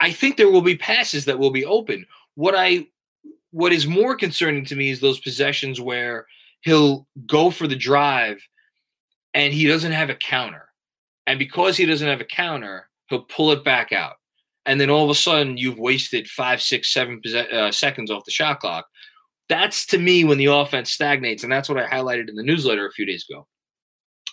i 0.00 0.12
think 0.12 0.36
there 0.36 0.50
will 0.50 0.62
be 0.62 0.76
passes 0.76 1.24
that 1.24 1.38
will 1.38 1.50
be 1.50 1.64
open 1.64 2.06
what 2.34 2.54
i 2.54 2.86
what 3.50 3.72
is 3.72 3.86
more 3.86 4.14
concerning 4.14 4.64
to 4.64 4.76
me 4.76 4.90
is 4.90 5.00
those 5.00 5.20
possessions 5.20 5.80
where 5.80 6.26
he'll 6.60 7.06
go 7.26 7.50
for 7.50 7.66
the 7.66 7.76
drive 7.76 8.40
and 9.34 9.52
he 9.52 9.66
doesn't 9.66 9.92
have 9.92 10.10
a 10.10 10.14
counter 10.14 10.68
and 11.28 11.38
because 11.38 11.76
he 11.76 11.84
doesn't 11.84 12.08
have 12.08 12.22
a 12.22 12.24
counter, 12.24 12.88
he'll 13.08 13.20
pull 13.20 13.52
it 13.52 13.62
back 13.62 13.92
out. 13.92 14.14
And 14.64 14.80
then 14.80 14.88
all 14.88 15.04
of 15.04 15.10
a 15.10 15.14
sudden, 15.14 15.58
you've 15.58 15.78
wasted 15.78 16.26
five, 16.26 16.62
six, 16.62 16.90
seven 16.90 17.20
uh, 17.52 17.70
seconds 17.70 18.10
off 18.10 18.24
the 18.24 18.30
shot 18.30 18.60
clock. 18.60 18.86
That's 19.50 19.84
to 19.88 19.98
me 19.98 20.24
when 20.24 20.38
the 20.38 20.46
offense 20.46 20.90
stagnates. 20.90 21.42
And 21.42 21.52
that's 21.52 21.68
what 21.68 21.76
I 21.78 21.86
highlighted 21.86 22.30
in 22.30 22.34
the 22.34 22.42
newsletter 22.42 22.86
a 22.86 22.92
few 22.92 23.04
days 23.04 23.26
ago. 23.28 23.46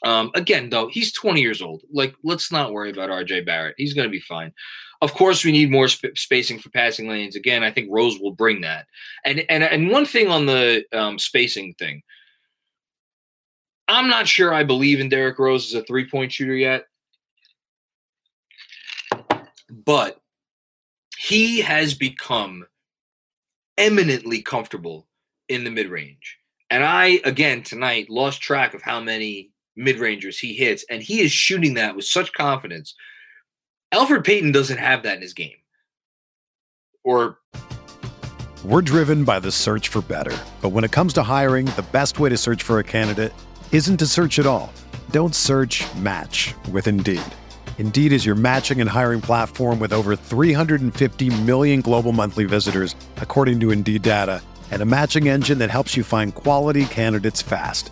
Um, 0.06 0.30
again, 0.36 0.70
though, 0.70 0.88
he's 0.88 1.12
20 1.12 1.42
years 1.42 1.64
old. 1.64 1.82
Like, 1.92 2.16
let's 2.24 2.52
not 2.52 2.72
worry 2.72 2.92
about 2.92 3.10
RJ 3.10 3.44
Barrett. 3.44 3.74
He's 3.78 3.96
going 3.96 4.08
to 4.08 4.12
be 4.12 4.20
fine. 4.20 4.54
Of 5.02 5.14
course, 5.14 5.44
we 5.44 5.52
need 5.52 5.72
more 5.72 5.88
sp- 5.90 6.16
spacing 6.16 6.60
for 6.60 6.70
passing 6.70 7.10
lanes. 7.10 7.36
Again, 7.36 7.64
I 7.64 7.72
think 7.72 7.90
Rose 7.92 8.20
will 8.20 8.32
bring 8.32 8.62
that. 8.62 8.86
And 9.26 9.44
and 9.50 9.64
and 9.64 9.90
one 9.90 10.06
thing 10.06 10.30
on 10.30 10.46
the 10.46 10.86
um, 10.94 11.20
spacing 11.20 11.74
thing, 11.80 12.04
I'm 13.88 14.08
not 14.08 14.28
sure 14.28 14.54
I 14.54 14.64
believe 14.64 15.00
in 15.00 15.10
Derrick 15.10 15.40
Rose 15.40 15.74
as 15.74 15.82
a 15.82 15.86
three 15.86 16.08
point 16.08 16.32
shooter 16.32 16.56
yet, 16.56 16.86
but 19.70 20.22
he 21.18 21.62
has 21.62 21.96
become 21.96 22.66
eminently 23.78 24.42
comfortable 24.42 25.08
in 25.50 25.64
the 25.64 25.72
mid 25.72 25.90
range. 25.90 26.38
And 26.70 26.84
I, 26.84 27.22
again, 27.26 27.64
tonight 27.64 28.10
lost 28.10 28.42
track 28.42 28.74
of 28.74 28.82
how 28.82 29.00
many 29.00 29.52
mid 29.76 30.00
rangers 30.00 30.40
he 30.40 30.54
hits, 30.54 30.86
and 30.90 31.02
he 31.02 31.20
is 31.20 31.32
shooting 31.32 31.76
that 31.76 31.96
with 31.96 32.06
such 32.06 32.34
confidence. 32.34 32.96
Elfrid 33.94 34.26
Payton 34.26 34.52
doesn't 34.52 34.78
have 34.78 35.04
that 35.04 35.18
in 35.18 35.22
his 35.22 35.34
game. 35.34 35.56
Or 37.04 37.38
we're 38.66 38.82
driven 38.82 39.24
by 39.24 39.40
the 39.40 39.52
search 39.52 39.90
for 39.90 40.02
better. 40.02 40.36
But 40.60 40.70
when 40.70 40.84
it 40.84 40.92
comes 40.92 41.14
to 41.14 41.24
hiring, 41.24 41.68
the 41.68 41.86
best 41.92 42.20
way 42.20 42.30
to 42.30 42.38
search 42.38 42.64
for 42.64 42.80
a 42.80 42.84
candidate 42.84 43.32
isn't 43.72 43.98
to 43.98 44.08
search 44.08 44.40
at 44.40 44.48
all. 44.48 44.74
Don't 45.12 45.36
search 45.36 45.86
match 45.98 46.56
with 46.72 46.88
Indeed. 46.88 47.22
Indeed 47.78 48.12
is 48.12 48.26
your 48.26 48.34
matching 48.34 48.82
and 48.82 48.90
hiring 48.90 49.22
platform 49.22 49.80
with 49.80 49.94
over 49.94 50.16
350 50.16 51.30
million 51.44 51.82
global 51.82 52.12
monthly 52.12 52.46
visitors, 52.46 52.96
according 53.18 53.60
to 53.60 53.70
Indeed 53.70 54.02
data, 54.02 54.42
and 54.72 54.82
a 54.82 54.86
matching 54.86 55.28
engine 55.28 55.60
that 55.60 55.70
helps 55.70 55.96
you 55.96 56.04
find 56.04 56.34
quality 56.34 56.86
candidates 56.86 57.44
fast. 57.44 57.92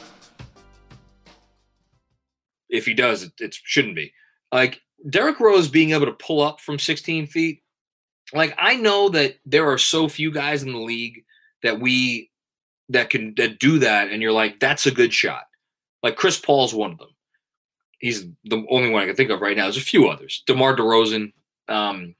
If 2.71 2.85
he 2.85 2.93
does, 2.93 3.23
it, 3.23 3.33
it 3.39 3.55
shouldn't 3.63 3.95
be. 3.95 4.13
Like 4.51 4.81
Derrick 5.09 5.39
Rose 5.39 5.67
being 5.67 5.91
able 5.91 6.07
to 6.07 6.13
pull 6.13 6.41
up 6.41 6.59
from 6.59 6.79
16 6.79 7.27
feet. 7.27 7.61
Like 8.33 8.55
I 8.57 8.75
know 8.75 9.09
that 9.09 9.35
there 9.45 9.69
are 9.69 9.77
so 9.77 10.07
few 10.07 10.31
guys 10.31 10.63
in 10.63 10.71
the 10.71 10.79
league 10.79 11.23
that 11.63 11.79
we 11.79 12.31
that 12.89 13.09
can 13.09 13.33
that 13.35 13.59
do 13.59 13.79
that, 13.79 14.09
and 14.09 14.21
you're 14.21 14.31
like, 14.31 14.59
that's 14.59 14.85
a 14.85 14.91
good 14.91 15.13
shot. 15.13 15.43
Like 16.01 16.15
Chris 16.15 16.39
Paul's 16.39 16.73
one 16.73 16.91
of 16.91 16.97
them. 16.97 17.09
He's 17.99 18.25
the 18.45 18.65
only 18.69 18.89
one 18.89 19.03
I 19.03 19.05
can 19.05 19.15
think 19.15 19.29
of 19.29 19.41
right 19.41 19.55
now. 19.55 19.63
There's 19.63 19.77
a 19.77 19.81
few 19.81 20.07
others. 20.07 20.43
DeMar 20.47 20.75
DeRozan, 20.75 21.33
um, 21.67 22.15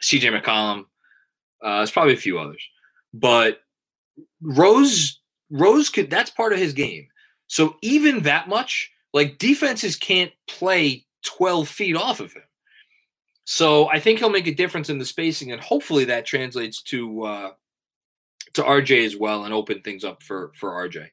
CJ 0.00 0.40
McCollum. 0.40 0.84
Uh, 1.62 1.78
there's 1.78 1.90
probably 1.90 2.14
a 2.14 2.18
few 2.18 2.38
others, 2.38 2.62
but 3.12 3.60
Rose 4.42 5.20
Rose 5.50 5.88
could. 5.88 6.10
That's 6.10 6.30
part 6.30 6.52
of 6.52 6.58
his 6.58 6.72
game. 6.72 7.08
So 7.46 7.76
even 7.82 8.20
that 8.20 8.48
much, 8.48 8.90
like 9.14 9.38
defenses 9.38 9.96
can't 9.96 10.32
play 10.46 11.06
12 11.24 11.68
feet 11.68 11.96
off 11.96 12.20
of 12.20 12.34
him. 12.34 12.42
So 13.44 13.88
I 13.88 14.00
think 14.00 14.18
he'll 14.18 14.28
make 14.28 14.46
a 14.46 14.54
difference 14.54 14.90
in 14.90 14.98
the 14.98 15.04
spacing, 15.04 15.52
and 15.52 15.60
hopefully 15.60 16.04
that 16.06 16.26
translates 16.26 16.82
to 16.82 17.22
uh, 17.24 17.50
to 18.54 18.62
RJ 18.62 19.06
as 19.06 19.16
well, 19.16 19.44
and 19.44 19.54
open 19.54 19.82
things 19.82 20.02
up 20.02 20.22
for 20.22 20.52
for 20.58 20.70
RJ. 20.88 21.08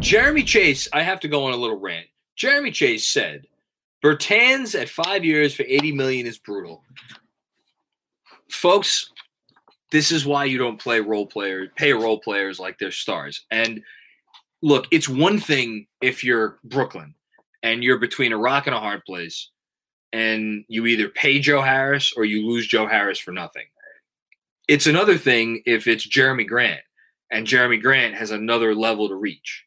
Jeremy 0.00 0.42
Chase, 0.42 0.88
I 0.92 1.02
have 1.02 1.20
to 1.20 1.28
go 1.28 1.44
on 1.44 1.52
a 1.52 1.56
little 1.56 1.78
rant. 1.78 2.06
Jeremy 2.36 2.70
Chase 2.70 3.06
said, 3.06 3.46
"Bertans 4.02 4.78
at 4.78 4.88
five 4.88 5.24
years 5.24 5.54
for 5.54 5.64
80 5.68 5.92
million 5.92 6.26
is 6.26 6.38
brutal." 6.38 6.82
Folks, 8.50 9.10
this 9.92 10.10
is 10.10 10.24
why 10.24 10.46
you 10.46 10.56
don't 10.56 10.80
play 10.80 11.00
role 11.00 11.26
players, 11.26 11.68
pay 11.76 11.92
role 11.92 12.18
players 12.18 12.58
like 12.58 12.78
they're 12.78 12.90
stars. 12.90 13.44
And 13.50 13.82
look, 14.64 14.86
it's 14.90 15.08
one 15.08 15.38
thing 15.38 15.86
if 16.00 16.24
you're 16.24 16.58
Brooklyn 16.64 17.14
and 17.62 17.84
you're 17.84 17.98
between 17.98 18.32
a 18.32 18.38
rock 18.38 18.66
and 18.66 18.74
a 18.74 18.80
hard 18.80 19.04
place, 19.04 19.50
and 20.12 20.64
you 20.68 20.86
either 20.86 21.08
pay 21.08 21.38
Joe 21.38 21.60
Harris 21.60 22.14
or 22.16 22.24
you 22.24 22.46
lose 22.46 22.66
Joe 22.66 22.86
Harris 22.86 23.18
for 23.18 23.30
nothing. 23.30 23.66
It's 24.66 24.86
another 24.86 25.18
thing 25.18 25.62
if 25.66 25.86
it's 25.86 26.06
Jerami 26.06 26.46
Grant 26.46 26.80
and 27.30 27.46
Jerami 27.46 27.80
Grant 27.80 28.14
has 28.14 28.30
another 28.30 28.74
level 28.74 29.08
to 29.08 29.14
reach. 29.14 29.64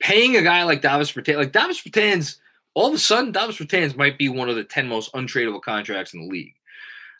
Paying 0.00 0.36
a 0.36 0.42
guy 0.42 0.62
like 0.62 0.80
Davis 0.80 1.12
Bertans, 1.12 1.36
like 1.36 1.52
Davis 1.52 1.82
Bertans, 1.82 2.36
all 2.72 2.88
of 2.88 2.94
a 2.94 2.98
sudden, 2.98 3.32
Davis 3.32 3.58
Bertans 3.58 3.96
might 3.96 4.16
be 4.16 4.30
one 4.30 4.48
of 4.48 4.56
the 4.56 4.64
10 4.64 4.88
most 4.88 5.12
untradeable 5.12 5.60
contracts 5.60 6.14
in 6.14 6.20
the 6.20 6.26
league. 6.26 6.54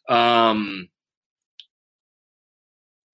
Um, 0.09 0.89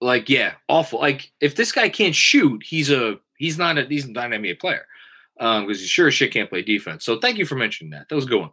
like, 0.06 0.28
yeah, 0.28 0.54
awful. 0.68 1.00
Like, 1.00 1.32
if 1.40 1.56
this 1.56 1.72
guy 1.72 1.88
can't 1.88 2.14
shoot, 2.14 2.62
he's 2.64 2.90
a 2.90 3.18
he's 3.38 3.58
not 3.58 3.76
a 3.76 3.82
he's 3.82 4.08
not 4.08 4.32
an 4.32 4.42
NBA 4.42 4.60
player 4.60 4.86
um, 5.38 5.66
because 5.66 5.80
he 5.80 5.86
sure 5.86 6.08
as 6.08 6.14
shit 6.14 6.32
can't 6.32 6.48
play 6.48 6.62
defense. 6.62 7.04
So 7.04 7.18
thank 7.18 7.38
you 7.38 7.44
for 7.44 7.56
mentioning 7.56 7.90
that. 7.90 8.08
That 8.08 8.14
was 8.14 8.24
a 8.24 8.28
good 8.28 8.40
one. 8.40 8.50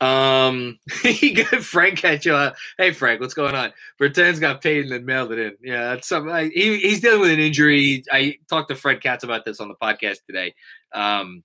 Um, 0.00 0.78
he 1.02 1.32
got 1.32 1.62
Frank 1.62 2.04
at 2.04 2.24
you. 2.24 2.34
Uh, 2.34 2.52
hey 2.78 2.92
Frank, 2.92 3.20
what's 3.20 3.34
going 3.34 3.54
on? 3.54 3.72
Bertans 4.00 4.40
got 4.40 4.62
paid 4.62 4.84
and 4.84 4.92
then 4.92 5.04
mailed 5.04 5.32
it 5.32 5.38
in. 5.38 5.56
Yeah, 5.62 5.90
that's 5.90 6.08
something. 6.08 6.32
I, 6.32 6.48
he, 6.48 6.78
he's 6.78 7.00
dealing 7.00 7.20
with 7.20 7.30
an 7.30 7.40
injury. 7.40 8.04
I 8.10 8.38
talked 8.48 8.68
to 8.70 8.76
Fred 8.76 9.02
Katz 9.02 9.24
about 9.24 9.44
this 9.44 9.60
on 9.60 9.68
the 9.68 9.74
podcast 9.74 10.18
today. 10.26 10.54
Um, 10.94 11.42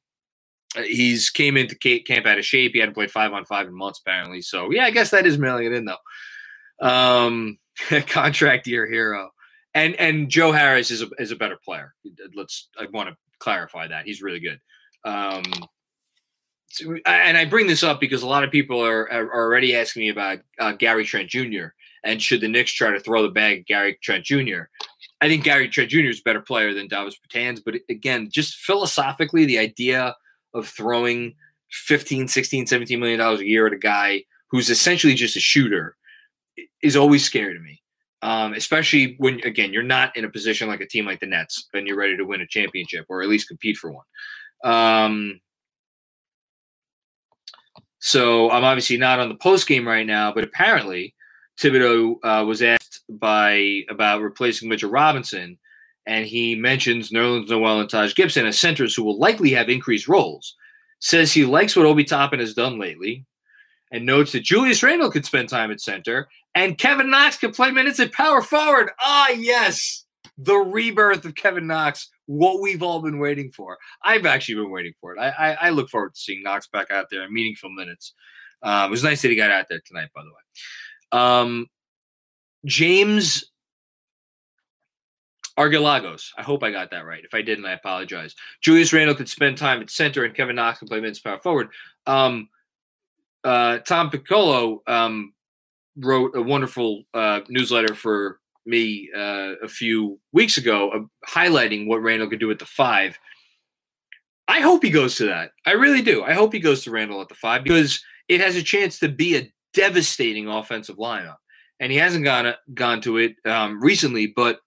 he's 0.76 1.30
came 1.30 1.58
into 1.58 1.76
camp 1.76 2.26
out 2.26 2.38
of 2.38 2.46
shape. 2.46 2.74
He 2.74 2.80
hadn't 2.80 2.96
played 2.96 3.12
five 3.12 3.34
on 3.34 3.46
five 3.46 3.67
in 3.67 3.74
months 3.74 4.00
apparently. 4.00 4.41
So 4.41 4.72
yeah, 4.72 4.86
I 4.86 4.91
guess 4.91 5.12
that 5.12 5.26
is 5.26 5.38
mailing 5.38 5.65
it 5.65 5.74
in 5.74 5.86
though. 5.86 6.88
Um, 6.88 7.58
contract 8.08 8.67
year 8.67 8.88
hero. 8.88 9.32
And 9.77 9.95
and 9.97 10.27
Joe 10.27 10.51
Harris 10.51 10.89
is 10.89 11.03
a 11.03 11.09
is 11.19 11.29
a 11.29 11.35
better 11.35 11.59
player. 11.63 11.93
Let's 12.33 12.69
I 12.79 12.87
want 12.91 13.09
to 13.09 13.17
clarify 13.37 13.87
that 13.87 14.07
he's 14.07 14.23
really 14.23 14.39
good. 14.39 14.59
Um, 15.03 15.43
so, 16.69 16.97
and 17.05 17.37
I 17.37 17.45
bring 17.45 17.67
this 17.67 17.83
up 17.83 17.99
because 17.99 18.23
a 18.23 18.27
lot 18.27 18.43
of 18.43 18.49
people 18.49 18.83
are, 18.83 19.09
are 19.11 19.31
already 19.31 19.75
asking 19.75 20.01
me 20.01 20.09
about 20.09 20.39
uh, 20.59 20.71
Gary 20.71 21.05
Trent 21.05 21.29
Jr. 21.29 21.67
and 22.03 22.19
should 22.19 22.41
the 22.41 22.47
Knicks 22.47 22.73
try 22.73 22.89
to 22.89 22.99
throw 22.99 23.21
the 23.21 23.29
bag 23.29 23.59
at 23.59 23.65
Gary 23.67 23.99
Trent 24.01 24.25
Jr. 24.25 24.63
I 25.21 25.27
think 25.27 25.43
Gary 25.43 25.69
Trent 25.69 25.91
Jr. 25.91 25.99
is 25.99 26.21
a 26.21 26.23
better 26.23 26.41
player 26.41 26.73
than 26.73 26.87
Davis 26.87 27.15
Bertans, 27.15 27.61
but 27.63 27.75
again, 27.87 28.29
just 28.31 28.55
philosophically, 28.55 29.45
the 29.45 29.59
idea 29.59 30.15
of 30.55 30.67
throwing 30.67 31.35
15, 31.69 32.27
16, 32.27 32.65
17 32.65 32.99
million 32.99 33.19
dollars 33.19 33.41
a 33.41 33.47
year 33.47 33.67
at 33.67 33.73
a 33.73 33.77
guy 33.77 34.23
who's 34.49 34.71
essentially 34.71 35.13
just 35.13 35.37
a 35.37 35.39
shooter 35.39 35.95
is 36.81 36.95
always 36.95 37.23
scary 37.23 37.53
to 37.53 37.59
me. 37.59 37.79
Um, 38.23 38.53
especially 38.53 39.15
when 39.19 39.39
again 39.45 39.71
you're 39.71 39.84
not 39.84 40.17
in 40.17 40.25
a 40.25 40.30
position 40.30 40.67
like 40.67 40.82
a 40.82 40.88
team 40.88 41.06
like 41.06 41.19
the 41.19 41.27
Nets 41.27 41.67
and 41.73 41.86
you're 41.86 41.95
ready 41.95 42.17
to 42.17 42.25
win 42.25 42.41
a 42.41 42.47
championship 42.47 43.06
or 43.10 43.21
at 43.21 43.30
least 43.30 43.47
compete 43.47 43.77
for 43.77 43.91
one. 43.91 44.06
Um, 44.63 45.39
so 47.99 48.49
I'm 48.49 48.63
obviously 48.63 48.97
not 48.97 49.19
on 49.19 49.30
the 49.30 49.36
post 49.36 49.67
game 49.67 49.88
right 49.88 50.06
now, 50.06 50.32
but 50.32 50.43
apparently 50.43 51.13
Thibodeau 51.60 52.15
uh, 52.23 52.45
was 52.45 52.62
asked 52.62 53.03
by 53.10 53.82
about 53.89 54.21
replacing 54.21 54.69
Mitchell 54.69 54.91
Robinson, 54.91 55.58
and 56.06 56.25
he 56.25 56.56
mentions 56.56 57.12
Nerlens 57.12 57.49
Noel 57.49 57.82
and 57.82 57.89
Taj 57.89 58.13
Gibson 58.13 58.45
as 58.45 58.60
centers 58.60 58.95
who 58.95 59.03
will 59.03 59.19
likely 59.19 59.51
have 59.51 59.69
increased 59.69 60.08
roles. 60.08 60.56
Says 60.99 61.32
he 61.32 61.45
likes 61.45 61.75
what 61.75 61.86
Obi 61.86 62.03
Toppin 62.03 62.39
has 62.39 62.53
done 62.53 62.80
lately, 62.80 63.25
and 63.91 64.06
notes 64.06 64.32
that 64.32 64.43
Julius 64.43 64.84
Randle 64.84 65.12
could 65.12 65.25
spend 65.25 65.49
time 65.49 65.71
at 65.71 65.82
center, 65.82 66.27
and 66.58 66.78
Kevin 66.78 67.10
Knox 67.10 67.38
could 67.38 67.54
play 67.54 67.72
minutes 67.72 68.00
at 68.00 68.12
power 68.12 68.41
forward. 68.41 68.89
Ah, 69.00 69.30
yes, 69.30 70.06
the 70.38 70.56
rebirth 70.56 71.24
of 71.26 71.36
Kevin 71.36 71.67
Knox 71.67 72.10
what 72.28 72.62
we've 72.62 72.84
all 72.84 73.02
been 73.02 73.20
waiting 73.20 73.52
for. 73.52 73.78
I've 74.04 74.26
actually 74.26 74.56
been 74.56 74.70
waiting 74.70 74.93
for 75.00 75.15
it. 75.15 75.20
I, 75.20 75.30
I, 75.30 75.52
I 75.54 75.70
look 75.70 75.89
forward 75.89 76.13
to 76.13 76.20
seeing 76.20 76.43
Knox 76.43 76.67
back 76.67 76.91
out 76.91 77.08
there 77.10 77.24
in 77.24 77.34
meaningful 77.34 77.70
minutes. 77.70 78.13
Uh, 78.62 78.86
it 78.88 78.91
was 78.91 79.04
nice 79.04 79.22
that 79.22 79.30
he 79.30 79.36
got 79.36 79.52
out 79.52 79.67
there 79.70 79.80
tonight, 79.86 80.10
by 80.13 80.24
the 80.24 80.30
way. 80.30 81.22
Um, 81.24 81.67
James 82.65 83.46
Argilagos. 85.58 86.32
I 86.38 86.43
hope 86.43 86.63
I 86.63 86.72
got 86.72 86.91
that 86.91 87.06
right. 87.06 87.24
If 87.24 87.34
I 87.34 87.41
didn't, 87.41 87.65
I 87.65 87.74
apologize. 87.74 88.36
Julius 88.62 88.91
Randle 88.91 89.15
could 89.15 89.30
spend 89.30 89.58
time 89.58 89.82
at 89.82 89.89
center, 89.89 90.26
and 90.26 90.36
Kevin 90.36 90.58
Knox 90.58 90.80
can 90.80 90.88
play 90.88 91.00
minutes 91.00 91.20
power 91.20 91.39
forward. 91.39 91.70
Um, 92.06 92.50
uh, 93.43 93.78
Tom 93.80 94.10
Piccolo 94.10 94.82
um, 94.86 95.34
wrote 95.99 96.36
a 96.36 96.41
wonderful 96.41 97.03
uh, 97.13 97.41
newsletter 97.49 97.95
for 97.95 98.39
me 98.65 99.10
uh, 99.15 99.53
a 99.63 99.67
few 99.67 100.19
weeks 100.33 100.57
ago, 100.57 100.89
uh, 100.91 100.99
highlighting 101.29 101.88
what 101.88 102.01
Randle 102.01 102.29
could 102.29 102.39
do 102.39 102.51
at 102.51 102.60
the 102.60 102.65
five. 102.65 103.17
I 104.47 104.60
hope 104.62 104.83
he 104.83 104.89
goes 104.89 105.15
to 105.15 105.25
that. 105.25 105.51
I 105.65 105.71
really 105.71 106.01
do. 106.01 106.23
I 106.23 106.33
hope 106.33 106.53
he 106.53 106.60
goes 106.60 106.83
to 106.83 106.91
Randle 106.91 107.21
at 107.21 107.29
the 107.29 107.36
five 107.36 107.63
because 107.63 108.03
it 108.27 108.41
has 108.41 108.55
a 108.55 108.63
chance 108.63 108.99
to 108.99 109.10
be 109.10 109.38
a 109.38 109.51
devastating 109.73 110.47
offensive 110.47 110.97
lineup. 110.97 111.38
And 111.79 111.91
he 111.91 111.97
hasn't 111.97 112.23
gone 112.23 112.53
gone 112.73 113.01
to 113.01 113.17
it 113.17 113.36
um, 113.45 113.79
recently, 113.81 114.27
but 114.36 114.62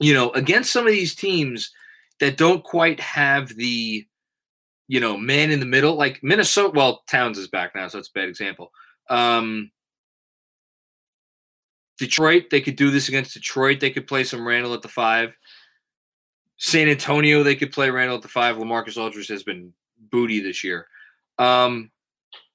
you 0.00 0.12
know, 0.12 0.30
against 0.30 0.72
some 0.72 0.86
of 0.86 0.92
these 0.92 1.14
teams 1.14 1.72
that 2.20 2.36
don't 2.36 2.62
quite 2.62 3.00
have 3.00 3.48
the, 3.56 4.06
you 4.88 5.00
know, 5.00 5.16
man 5.16 5.50
in 5.50 5.60
the 5.60 5.66
middle, 5.66 5.96
like 5.96 6.22
Minnesota. 6.22 6.72
Well, 6.74 7.02
Towns 7.08 7.38
is 7.38 7.48
back 7.48 7.74
now, 7.74 7.88
so 7.88 7.98
it's 7.98 8.08
a 8.08 8.18
bad 8.18 8.28
example. 8.28 8.70
Um, 9.08 9.70
Detroit, 11.98 12.50
they 12.50 12.60
could 12.60 12.76
do 12.76 12.90
this 12.90 13.08
against 13.08 13.34
Detroit. 13.34 13.80
They 13.80 13.90
could 13.90 14.06
play 14.06 14.24
some 14.24 14.46
Randle 14.46 14.74
at 14.74 14.82
the 14.82 14.88
five. 14.88 15.36
San 16.58 16.88
Antonio, 16.88 17.42
they 17.42 17.56
could 17.56 17.72
play 17.72 17.90
Randle 17.90 18.16
at 18.16 18.22
the 18.22 18.28
five. 18.28 18.56
LaMarcus 18.56 18.96
Aldridge 18.96 19.28
has 19.28 19.42
been 19.42 19.72
booty 20.10 20.40
this 20.40 20.62
year. 20.64 20.86
Um, 21.38 21.90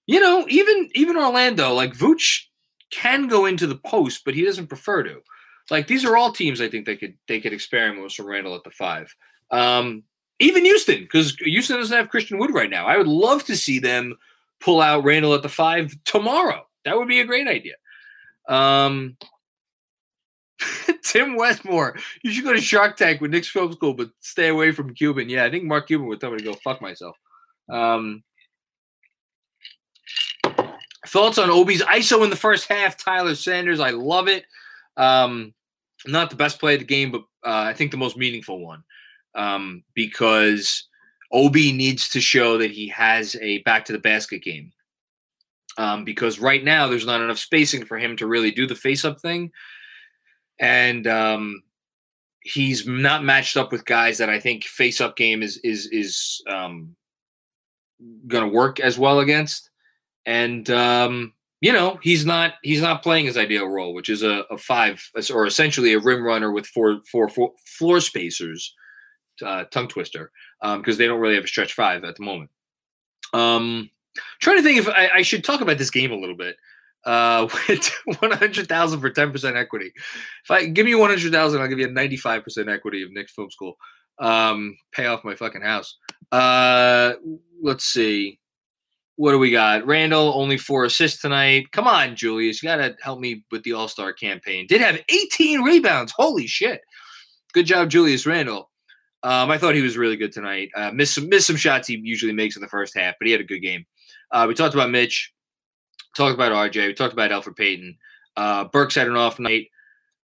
you 0.08 0.19
know, 0.19 0.45
even 0.49 0.89
even 0.93 1.17
Orlando, 1.17 1.73
like 1.73 1.93
Vooch 1.93 2.45
can 2.89 3.27
go 3.27 3.45
into 3.45 3.67
the 3.67 3.75
post, 3.75 4.23
but 4.25 4.34
he 4.34 4.43
doesn't 4.43 4.67
prefer 4.67 5.04
to. 5.04 5.21
Like 5.69 5.88
these 5.88 6.04
are 6.04 6.17
all 6.17 6.34
teams 6.34 6.60
I 6.60 6.69
think 6.69 6.86
they 6.86 6.97
could 6.97 7.15
they 7.27 7.39
could 7.39 7.54
experiment 7.54 8.04
with 8.04 8.12
some 8.12 8.25
Randle 8.25 8.56
at 8.56 8.63
the 8.63 8.71
five. 8.71 9.15
Um, 9.51 10.04
even 10.39 10.65
Houston, 10.65 11.01
because 11.01 11.36
Houston 11.36 11.77
doesn't 11.77 11.95
have 11.95 12.10
Christian 12.10 12.39
Wood 12.39 12.54
right 12.54 12.69
now. 12.69 12.88
I 12.88 12.97
would 12.97 13.08
love 13.08 13.43
to 13.45 13.56
see 13.56 13.80
them 13.80 14.17
pull 14.60 14.82
out 14.82 15.04
Randle 15.04 15.36
at 15.36 15.43
the 15.43 15.49
five 15.49 15.95
tomorrow. 16.04 16.65
That 16.84 16.97
would 16.97 17.08
be 17.08 17.19
a 17.19 17.25
great 17.25 17.47
idea. 17.47 17.75
Um, 18.47 19.17
Tim 21.04 21.36
Westmore, 21.36 21.97
you 22.24 22.32
should 22.32 22.43
go 22.43 22.54
to 22.54 22.62
Shark 22.62 22.97
Tank 22.97 23.21
with 23.21 23.32
Knicks 23.32 23.50
Film 23.50 23.71
School, 23.71 23.93
but 23.93 24.10
stay 24.19 24.50
away 24.50 24.71
from 24.71 24.93
Cuban. 24.93 25.30
Yeah, 25.30 25.45
I 25.45 25.52
think 25.52 25.63
Mark 25.63 25.88
Cuban 25.88 26.08
would 26.08 26.19
tell 26.19 26.32
me 26.32 26.38
to 26.38 26.43
go 26.43 26.54
fuck 26.54 26.82
myself. 26.82 27.17
Um, 27.69 28.24
thoughts 31.08 31.38
on 31.38 31.50
Obi's 31.50 31.82
ISO 31.84 32.24
in 32.24 32.30
the 32.30 32.36
first 32.36 32.67
half? 32.67 32.97
Tyler 32.97 33.36
Sanders, 33.36 33.80
I 33.80 33.91
love 33.91 34.28
it. 34.28 34.45
Um, 34.97 35.54
not 36.06 36.30
the 36.30 36.36
best 36.36 36.60
play 36.60 36.74
of 36.74 36.80
the 36.80 36.86
game, 36.86 37.12
but 37.12 37.21
uh, 37.45 37.65
I 37.67 37.74
think 37.74 37.91
the 37.91 37.97
most 37.97 38.17
meaningful 38.17 38.60
one 38.60 38.84
um, 39.36 39.84
because 39.93 40.88
Obi 41.32 41.71
needs 41.71 42.10
to 42.10 42.21
show 42.21 42.58
that 42.58 42.71
he 42.71 42.88
has 42.89 43.36
a 43.41 43.60
back 43.60 43.86
to 43.86 43.93
the 43.93 44.00
basket 44.00 44.43
game. 44.43 44.71
Um, 45.78 46.04
because 46.04 46.38
right 46.38 46.63
now 46.63 46.88
there's 46.88 47.06
not 47.06 47.21
enough 47.21 47.38
spacing 47.38 47.86
for 47.86 47.97
him 47.97 48.17
to 48.17 48.28
really 48.28 48.52
do 48.52 48.67
the 48.67 48.76
face 48.76 49.06
up 49.06 49.21
thing 49.21 49.52
and 50.62 51.08
um, 51.08 51.63
he's 52.41 52.88
not 52.88 53.24
matched 53.24 53.58
up 53.58 53.71
with 53.71 53.84
guys 53.84 54.19
that 54.19 54.30
I 54.30 54.39
think 54.39 54.63
face 54.63 55.02
up 55.02 55.17
game 55.17 55.43
is 55.43 55.58
is 55.58 55.88
is 55.88 56.41
um, 56.47 56.95
going 58.28 58.43
to 58.43 58.56
work 58.56 58.80
as 58.80 58.97
well 58.97 59.19
against. 59.19 59.69
And 60.26 60.69
um, 60.69 61.34
you 61.60 61.74
know 61.74 62.00
he's 62.02 62.26
not 62.26 62.54
he's 62.62 62.82
not 62.82 63.04
playing 63.04 63.26
his 63.26 63.38
ideal 63.38 63.67
role, 63.67 63.93
which 63.93 64.08
is 64.08 64.24
a, 64.24 64.45
a 64.52 64.58
five 64.58 65.04
or 65.34 65.47
essentially 65.47 65.93
a 65.93 66.00
rim 66.00 66.24
runner 66.24 66.52
with 66.52 66.67
four 66.67 67.02
four, 67.12 67.28
four 67.28 67.54
floor 67.65 68.00
spacers, 68.00 68.74
uh, 69.43 69.65
tongue 69.65 69.88
twister, 69.88 70.32
because 70.62 70.95
um, 70.95 70.97
they 70.97 71.08
don't 71.08 71.19
really 71.19 71.36
have 71.36 71.45
a 71.45 71.47
stretch 71.47 71.74
five 71.74 72.04
at 72.04 72.15
the 72.15 72.24
moment. 72.24 72.52
Um, 73.34 73.89
trying 74.41 74.58
to 74.58 74.63
think 74.63 74.78
if 74.78 74.88
I, 74.88 75.10
I 75.15 75.21
should 75.24 75.43
talk 75.43 75.62
about 75.62 75.80
this 75.80 75.89
game 75.89 76.12
a 76.12 76.15
little 76.15 76.36
bit 76.36 76.58
uh, 77.05 77.47
with 77.67 77.91
100,000 78.19 78.99
for 78.99 79.09
10% 79.09 79.55
equity. 79.55 79.91
If 80.43 80.51
I 80.51 80.65
give 80.65 80.85
me 80.85 80.95
100,000, 80.95 81.61
I'll 81.61 81.67
give 81.67 81.79
you 81.79 81.87
a 81.87 81.89
95% 81.89 82.71
equity 82.71 83.03
of 83.03 83.11
Knicks 83.11 83.33
Film 83.33 83.49
School. 83.49 83.77
Um, 84.19 84.77
pay 84.91 85.07
off 85.07 85.23
my 85.23 85.35
fucking 85.35 85.61
house. 85.61 85.97
Uh, 86.31 87.13
let's 87.61 87.85
see. 87.85 88.39
What 89.15 89.31
do 89.31 89.39
we 89.39 89.51
got? 89.51 89.85
Randle 89.85 90.33
only 90.35 90.57
four 90.57 90.85
assists 90.85 91.21
tonight. 91.21 91.71
Come 91.71 91.87
on, 91.87 92.15
Julius, 92.15 92.63
you 92.63 92.69
gotta 92.69 92.95
help 93.01 93.19
me 93.19 93.43
with 93.51 93.63
the 93.63 93.73
All 93.73 93.87
Star 93.87 94.13
campaign. 94.13 94.65
Did 94.67 94.81
have 94.81 94.99
18 95.09 95.61
rebounds. 95.61 96.11
Holy 96.15 96.47
shit! 96.47 96.81
Good 97.53 97.65
job, 97.65 97.89
Julius 97.89 98.25
Randle. 98.25 98.71
Um, 99.23 99.51
I 99.51 99.57
thought 99.57 99.75
he 99.75 99.83
was 99.83 99.97
really 99.97 100.15
good 100.15 100.31
tonight. 100.31 100.69
Uh, 100.75 100.91
missed 100.91 101.13
some 101.13 101.29
missed 101.29 101.47
some 101.47 101.55
shots 101.55 101.87
he 101.87 101.99
usually 102.01 102.33
makes 102.33 102.55
in 102.55 102.61
the 102.61 102.67
first 102.67 102.97
half, 102.97 103.15
but 103.19 103.27
he 103.27 103.31
had 103.31 103.41
a 103.41 103.45
good 103.45 103.59
game. 103.59 103.85
Uh, 104.31 104.45
we 104.47 104.55
talked 104.55 104.73
about 104.73 104.89
Mitch 104.89 105.31
talked 106.15 106.34
about 106.34 106.52
RJ. 106.52 106.88
We 106.88 106.93
talked 106.93 107.13
about 107.13 107.32
Elfrid 107.32 107.56
Payton. 107.56 107.97
Uh, 108.36 108.65
Burks 108.65 108.95
had 108.95 109.08
an 109.08 109.17
off 109.17 109.39
night. 109.39 109.67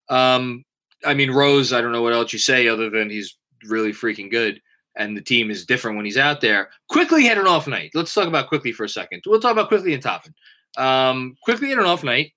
Um, 0.09 0.63
I 1.05 1.13
mean, 1.13 1.31
Rose, 1.31 1.73
I 1.73 1.81
don't 1.81 1.91
know 1.91 2.01
what 2.01 2.13
else 2.13 2.33
you 2.33 2.39
say 2.39 2.67
other 2.67 2.89
than 2.89 3.09
he's 3.09 3.37
really 3.65 3.91
freaking 3.91 4.31
good. 4.31 4.61
And 4.95 5.15
the 5.15 5.21
team 5.21 5.51
is 5.51 5.65
different 5.65 5.95
when 5.95 6.05
he's 6.05 6.17
out 6.17 6.41
there. 6.41 6.69
Quickley 6.89 7.25
had 7.25 7.37
an 7.37 7.45
off 7.45 7.67
night. 7.67 7.91
Let's 7.93 8.13
talk 8.13 8.27
about 8.27 8.47
Quickley 8.47 8.71
for 8.71 8.83
a 8.83 8.89
second. 8.89 9.23
We'll 9.25 9.39
talk 9.39 9.51
about 9.51 9.67
Quickley 9.67 9.93
and 9.93 10.01
Toppin. 10.01 10.33
Um, 10.75 11.35
Quickley 11.43 11.69
had 11.69 11.77
an 11.77 11.85
off 11.85 12.03
night. 12.03 12.33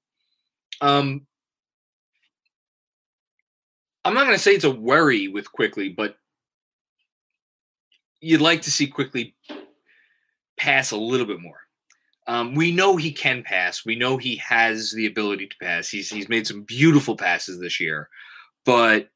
Um, 0.83 1.27
I'm 4.05 4.15
not 4.15 4.25
going 4.25 4.37
to 4.37 4.43
say 4.43 4.53
it's 4.53 4.65
a 4.65 4.71
worry 4.71 5.29
with 5.29 5.51
Quickley, 5.53 5.89
but 5.89 6.17
you'd 8.21 8.41
like 8.41 8.63
to 8.63 8.71
see 8.71 8.87
Quickley 8.87 9.35
pass 10.57 10.91
a 10.91 10.97
little 10.97 11.27
bit 11.27 11.41
more. 11.41 11.61
Um, 12.31 12.55
we 12.55 12.71
know 12.71 12.97
he 12.97 13.11
can 13.11 13.43
pass. 13.43 13.85
We 13.85 13.97
know 13.97 14.17
he 14.17 14.37
has 14.37 14.93
the 14.93 15.07
ability 15.07 15.49
to 15.49 15.57
pass. 15.61 15.89
He's 15.89 16.09
he's 16.09 16.29
made 16.29 16.47
some 16.47 16.63
beautiful 16.63 17.17
passes 17.17 17.59
this 17.59 17.81
year, 17.81 18.09
but 18.65 19.09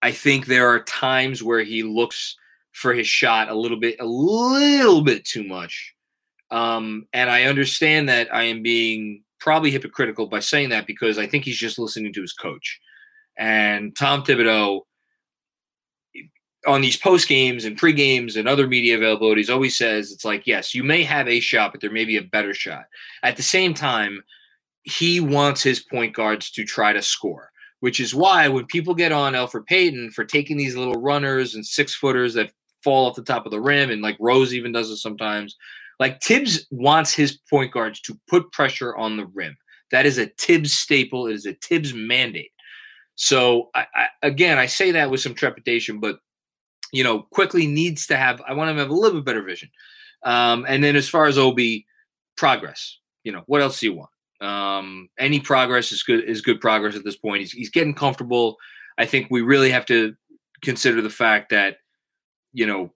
I 0.00 0.12
think 0.12 0.46
there 0.46 0.68
are 0.68 0.82
times 0.84 1.42
where 1.42 1.62
he 1.62 1.82
looks 1.82 2.34
for 2.72 2.94
his 2.94 3.06
shot 3.06 3.50
a 3.50 3.54
little 3.54 3.78
bit 3.78 3.96
a 4.00 4.06
little 4.06 5.02
bit 5.02 5.26
too 5.26 5.44
much. 5.44 5.94
Um, 6.50 7.06
and 7.12 7.28
I 7.28 7.42
understand 7.42 8.08
that 8.08 8.34
I 8.34 8.44
am 8.44 8.62
being 8.62 9.24
probably 9.40 9.70
hypocritical 9.70 10.26
by 10.26 10.40
saying 10.40 10.70
that 10.70 10.86
because 10.86 11.18
I 11.18 11.26
think 11.26 11.44
he's 11.44 11.58
just 11.58 11.78
listening 11.78 12.14
to 12.14 12.22
his 12.22 12.32
coach. 12.32 12.80
And 13.36 13.94
Tom 13.94 14.22
Thibodeau 14.22 14.80
on 16.66 16.80
these 16.80 16.96
post 16.96 17.28
games 17.28 17.64
and 17.64 17.76
pre 17.76 17.92
games 17.92 18.36
and 18.36 18.48
other 18.48 18.66
media 18.66 18.98
availabilities 18.98 19.50
always 19.50 19.76
says 19.76 20.12
it's 20.12 20.24
like, 20.24 20.46
yes, 20.46 20.74
you 20.74 20.82
may 20.82 21.02
have 21.02 21.28
a 21.28 21.40
shot, 21.40 21.72
but 21.72 21.80
there 21.80 21.90
may 21.90 22.04
be 22.04 22.16
a 22.16 22.22
better 22.22 22.54
shot. 22.54 22.84
At 23.22 23.36
the 23.36 23.42
same 23.42 23.74
time, 23.74 24.22
he 24.82 25.20
wants 25.20 25.62
his 25.62 25.80
point 25.80 26.14
guards 26.14 26.50
to 26.52 26.64
try 26.64 26.92
to 26.92 27.02
score, 27.02 27.50
which 27.80 28.00
is 28.00 28.14
why 28.14 28.48
when 28.48 28.66
people 28.66 28.94
get 28.94 29.12
on 29.12 29.32
Elfrid 29.32 29.66
Payton 29.66 30.10
for 30.10 30.24
taking 30.24 30.56
these 30.56 30.76
little 30.76 31.00
runners 31.00 31.54
and 31.54 31.66
six 31.66 31.94
footers 31.94 32.34
that 32.34 32.52
fall 32.82 33.06
off 33.06 33.16
the 33.16 33.22
top 33.22 33.46
of 33.46 33.52
the 33.52 33.60
rim, 33.60 33.90
and 33.90 34.02
like 34.02 34.16
Rose 34.20 34.54
even 34.54 34.72
does 34.72 34.90
it 34.90 34.98
sometimes, 34.98 35.56
like 35.98 36.22
Thibs 36.22 36.66
wants 36.70 37.14
his 37.14 37.38
point 37.48 37.72
guards 37.72 38.00
to 38.02 38.18
put 38.28 38.52
pressure 38.52 38.94
on 38.96 39.16
the 39.16 39.26
rim. 39.26 39.56
That 39.90 40.06
is 40.06 40.18
a 40.18 40.26
Thibs 40.38 40.72
staple. 40.72 41.26
It 41.26 41.34
is 41.34 41.46
a 41.46 41.54
Thibs 41.54 41.94
mandate. 41.94 42.50
So 43.16 43.70
I, 43.74 43.86
I, 43.94 44.06
again, 44.22 44.58
I 44.58 44.66
say 44.66 44.90
that 44.90 45.10
with 45.10 45.20
some 45.20 45.34
trepidation, 45.34 46.00
but 46.00 46.18
you 46.94 47.02
know, 47.02 47.22
Quickley 47.30 47.66
needs 47.66 48.06
to 48.06 48.16
have. 48.16 48.40
I 48.46 48.54
want 48.54 48.70
him 48.70 48.76
to 48.76 48.82
have 48.82 48.90
a 48.90 48.94
little 48.94 49.18
bit 49.18 49.26
better 49.26 49.42
vision. 49.42 49.70
Um, 50.22 50.64
and 50.68 50.82
then 50.82 50.96
as 50.96 51.08
far 51.08 51.26
as 51.26 51.36
Obi, 51.36 51.86
progress. 52.36 52.98
You 53.24 53.32
know, 53.32 53.42
what 53.46 53.62
else 53.62 53.80
do 53.80 53.86
you 53.86 53.94
want? 53.94 54.10
Um, 54.40 55.08
any 55.18 55.40
progress 55.40 55.92
is 55.92 56.02
good 56.02 56.24
is 56.24 56.40
good 56.40 56.60
progress 56.60 56.96
at 56.96 57.04
this 57.04 57.16
point. 57.16 57.40
He's 57.40 57.52
he's 57.52 57.70
getting 57.70 57.94
comfortable. 57.94 58.56
I 58.98 59.06
think 59.06 59.28
we 59.30 59.40
really 59.40 59.70
have 59.70 59.86
to 59.86 60.14
consider 60.62 61.00
the 61.00 61.10
fact 61.10 61.50
that 61.50 61.78
you 62.52 62.66
know 62.66 62.92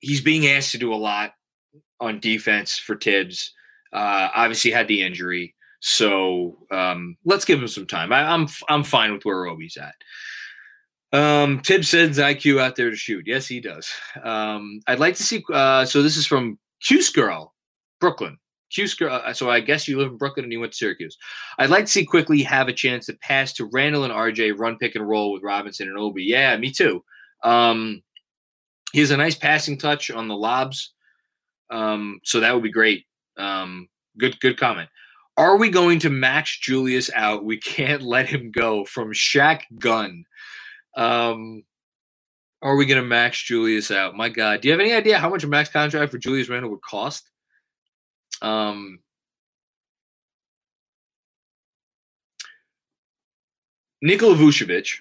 he's 0.00 0.20
being 0.20 0.46
asked 0.46 0.72
to 0.72 0.78
do 0.78 0.92
a 0.92 0.96
lot 0.96 1.32
on 2.00 2.20
defense 2.20 2.78
for 2.78 2.96
Thibs. 2.96 3.52
Uh, 3.92 4.28
obviously 4.34 4.70
had 4.70 4.88
the 4.88 5.02
injury, 5.02 5.54
so 5.80 6.58
um, 6.70 7.16
let's 7.24 7.44
give 7.44 7.60
him 7.60 7.68
some 7.68 7.86
time. 7.86 8.12
I, 8.12 8.20
am 8.20 8.42
I'm, 8.42 8.48
I'm 8.68 8.84
fine 8.84 9.12
with 9.12 9.24
where 9.24 9.46
Obi's 9.46 9.76
at. 9.76 9.94
Um, 11.12 11.60
Tib 11.60 11.84
sends 11.84 12.18
IQ 12.18 12.60
out 12.60 12.76
there 12.76 12.90
to 12.90 12.96
shoot. 12.96 13.26
Yes, 13.26 13.46
he 13.46 13.60
does. 13.60 13.88
Um, 14.22 14.80
I'd 14.86 14.98
like 14.98 15.14
to 15.16 15.22
see. 15.22 15.42
Uh, 15.52 15.84
so 15.84 16.02
this 16.02 16.16
is 16.16 16.26
from 16.26 16.58
Cuse 16.80 17.10
Girl, 17.10 17.54
Brooklyn. 18.00 18.38
Cuse 18.70 18.94
Girl. 18.94 19.14
Uh, 19.24 19.32
so 19.32 19.50
I 19.50 19.60
guess 19.60 19.88
you 19.88 19.98
live 19.98 20.12
in 20.12 20.18
Brooklyn 20.18 20.44
and 20.44 20.52
you 20.52 20.60
went 20.60 20.72
to 20.72 20.76
Syracuse. 20.76 21.16
I'd 21.58 21.70
like 21.70 21.86
to 21.86 21.90
see 21.90 22.04
Quickley 22.04 22.42
have 22.42 22.68
a 22.68 22.72
chance 22.72 23.06
to 23.06 23.14
pass 23.14 23.54
to 23.54 23.70
Randle 23.72 24.04
and 24.04 24.12
RJ, 24.12 24.58
run 24.58 24.76
pick 24.76 24.94
and 24.94 25.08
roll 25.08 25.32
with 25.32 25.42
Robinson 25.42 25.88
and 25.88 25.98
Obi. 25.98 26.24
Yeah, 26.24 26.56
me 26.56 26.70
too. 26.70 27.02
Um, 27.42 28.02
he 28.92 29.00
has 29.00 29.10
a 29.10 29.16
nice 29.16 29.34
passing 29.34 29.78
touch 29.78 30.10
on 30.10 30.28
the 30.28 30.36
lobs, 30.36 30.92
um, 31.70 32.20
so 32.24 32.40
that 32.40 32.52
would 32.52 32.62
be 32.62 32.70
great. 32.70 33.06
Um, 33.38 33.88
good, 34.18 34.38
good 34.40 34.58
comment. 34.58 34.88
Are 35.36 35.56
we 35.56 35.70
going 35.70 36.00
to 36.00 36.10
max 36.10 36.58
Julius 36.58 37.10
out? 37.14 37.44
We 37.44 37.58
can't 37.58 38.02
let 38.14 38.28
him 38.28 38.50
go 38.50 38.84
from 38.84 39.12
Shaq 39.12 39.62
Gun. 39.78 40.24
Um, 40.98 41.62
are 42.60 42.74
we 42.74 42.86
going 42.86 43.00
to 43.00 43.06
max 43.06 43.40
Julius 43.40 43.92
out? 43.92 44.16
My 44.16 44.28
God, 44.28 44.60
do 44.60 44.66
you 44.66 44.72
have 44.72 44.80
any 44.80 44.92
idea 44.92 45.16
how 45.16 45.30
much 45.30 45.44
a 45.44 45.46
max 45.46 45.68
contract 45.68 46.10
for 46.10 46.18
Julius 46.18 46.48
Randle 46.48 46.72
would 46.72 46.82
cost? 46.82 47.30
Um, 48.42 48.98
Nikola 54.02 54.34
Vucevic, 54.34 54.96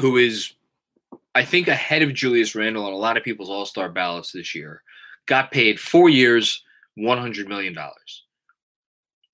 who 0.00 0.16
is, 0.16 0.54
I 1.36 1.44
think, 1.44 1.68
ahead 1.68 2.02
of 2.02 2.12
Julius 2.12 2.56
Randle 2.56 2.84
on 2.84 2.92
a 2.92 2.96
lot 2.96 3.16
of 3.16 3.22
people's 3.22 3.50
All 3.50 3.66
Star 3.66 3.88
ballots 3.88 4.32
this 4.32 4.56
year, 4.56 4.82
got 5.26 5.52
paid 5.52 5.78
four 5.78 6.08
years, 6.08 6.64
one 6.96 7.18
hundred 7.18 7.48
million 7.48 7.74
dollars. 7.74 8.24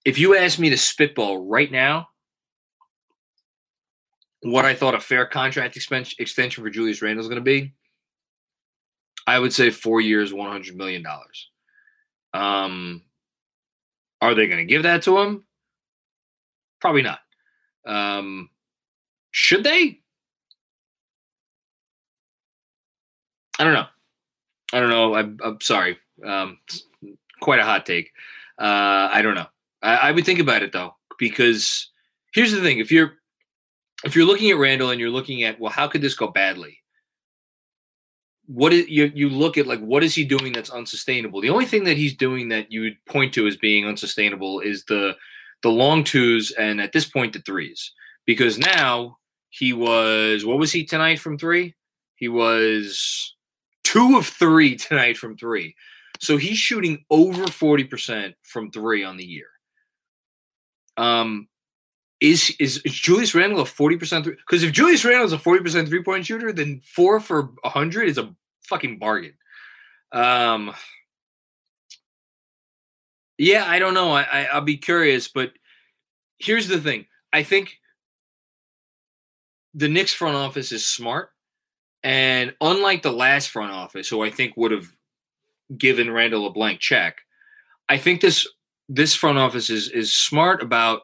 If 0.04 0.18
you 0.18 0.36
ask 0.36 0.58
me 0.58 0.68
to 0.68 0.76
spitball 0.76 1.48
right 1.48 1.72
now, 1.72 2.09
what 4.42 4.64
I 4.64 4.74
thought 4.74 4.94
a 4.94 5.00
fair 5.00 5.26
contract 5.26 5.76
extension 5.76 6.64
for 6.64 6.70
Julius 6.70 7.02
Randle 7.02 7.20
is 7.20 7.28
going 7.28 7.36
to 7.36 7.44
be, 7.44 7.74
I 9.26 9.38
would 9.38 9.52
say 9.52 9.70
four 9.70 10.00
years, 10.00 10.32
one 10.32 10.50
hundred 10.50 10.76
million 10.76 11.02
dollars. 11.02 11.50
Um, 12.32 13.02
are 14.20 14.34
they 14.34 14.46
going 14.46 14.58
to 14.58 14.64
give 14.64 14.84
that 14.84 15.02
to 15.02 15.18
him? 15.18 15.44
Probably 16.80 17.02
not. 17.02 17.20
Um, 17.86 18.50
should 19.30 19.64
they? 19.64 20.00
I 23.58 23.64
don't 23.64 23.74
know. 23.74 23.86
I 24.72 24.80
don't 24.80 24.90
know. 24.90 25.14
I'm, 25.14 25.38
I'm 25.44 25.60
sorry. 25.60 25.98
Um, 26.24 26.58
quite 27.40 27.58
a 27.58 27.64
hot 27.64 27.84
take. 27.84 28.10
Uh, 28.58 29.10
I 29.12 29.20
don't 29.22 29.34
know. 29.34 29.46
I, 29.82 29.96
I 29.96 30.10
would 30.12 30.24
think 30.24 30.38
about 30.38 30.62
it 30.62 30.72
though, 30.72 30.94
because 31.18 31.90
here's 32.32 32.52
the 32.52 32.60
thing: 32.60 32.78
if 32.78 32.90
you're 32.90 33.14
if 34.04 34.16
you're 34.16 34.26
looking 34.26 34.50
at 34.50 34.58
Randle 34.58 34.90
and 34.90 35.00
you're 35.00 35.10
looking 35.10 35.42
at, 35.42 35.60
well, 35.60 35.72
how 35.72 35.86
could 35.86 36.00
this 36.00 36.14
go 36.14 36.28
badly? 36.28 36.78
What 38.46 38.72
is 38.72 38.88
you 38.88 39.12
you 39.14 39.28
look 39.28 39.58
at 39.58 39.68
like 39.68 39.78
what 39.80 40.02
is 40.02 40.14
he 40.14 40.24
doing 40.24 40.52
that's 40.52 40.70
unsustainable? 40.70 41.40
The 41.40 41.50
only 41.50 41.66
thing 41.66 41.84
that 41.84 41.96
he's 41.96 42.16
doing 42.16 42.48
that 42.48 42.72
you 42.72 42.80
would 42.80 43.04
point 43.06 43.32
to 43.34 43.46
as 43.46 43.56
being 43.56 43.86
unsustainable 43.86 44.58
is 44.60 44.84
the 44.86 45.14
the 45.62 45.70
long 45.70 46.02
twos 46.02 46.50
and 46.52 46.80
at 46.80 46.92
this 46.92 47.06
point 47.06 47.32
the 47.32 47.40
threes. 47.40 47.92
Because 48.26 48.58
now 48.58 49.18
he 49.50 49.72
was 49.72 50.44
what 50.44 50.58
was 50.58 50.72
he 50.72 50.84
tonight 50.84 51.20
from 51.20 51.38
three? 51.38 51.76
He 52.16 52.28
was 52.28 53.36
two 53.84 54.16
of 54.16 54.26
three 54.26 54.76
tonight 54.88 55.16
from 55.16 55.36
three. 55.36 55.76
So 56.20 56.36
he's 56.36 56.58
shooting 56.58 57.04
over 57.08 57.44
40% 57.44 58.34
from 58.42 58.70
three 58.70 59.02
on 59.04 59.16
the 59.16 59.24
year. 59.24 59.46
Um, 60.98 61.48
is 62.20 62.54
is, 62.58 62.78
is 62.78 62.92
Julius 62.92 63.34
Randle 63.34 63.60
a 63.60 63.66
forty 63.66 63.96
percent? 63.96 64.24
Because 64.24 64.62
if 64.62 64.72
Julius 64.72 65.04
Randle 65.04 65.26
is 65.26 65.32
a 65.32 65.38
forty 65.38 65.62
percent 65.62 65.88
three 65.88 66.02
point 66.02 66.26
shooter, 66.26 66.52
then 66.52 66.80
four 66.84 67.18
for 67.20 67.50
hundred 67.64 68.08
is 68.08 68.18
a 68.18 68.34
fucking 68.64 68.98
bargain. 68.98 69.34
Um, 70.12 70.72
yeah, 73.38 73.64
I 73.66 73.78
don't 73.78 73.94
know. 73.94 74.12
I, 74.12 74.22
I 74.22 74.44
I'll 74.52 74.60
be 74.60 74.76
curious, 74.76 75.28
but 75.28 75.52
here's 76.38 76.68
the 76.68 76.80
thing. 76.80 77.06
I 77.32 77.42
think 77.42 77.78
the 79.72 79.88
Knicks 79.88 80.12
front 80.12 80.36
office 80.36 80.72
is 80.72 80.86
smart, 80.86 81.30
and 82.02 82.54
unlike 82.60 83.02
the 83.02 83.12
last 83.12 83.48
front 83.48 83.72
office, 83.72 84.08
who 84.08 84.22
I 84.22 84.30
think 84.30 84.56
would 84.56 84.72
have 84.72 84.88
given 85.78 86.10
Randle 86.10 86.46
a 86.46 86.52
blank 86.52 86.80
check, 86.80 87.22
I 87.88 87.96
think 87.96 88.20
this 88.20 88.46
this 88.90 89.14
front 89.14 89.38
office 89.38 89.70
is 89.70 89.88
is 89.88 90.12
smart 90.12 90.62
about 90.62 91.02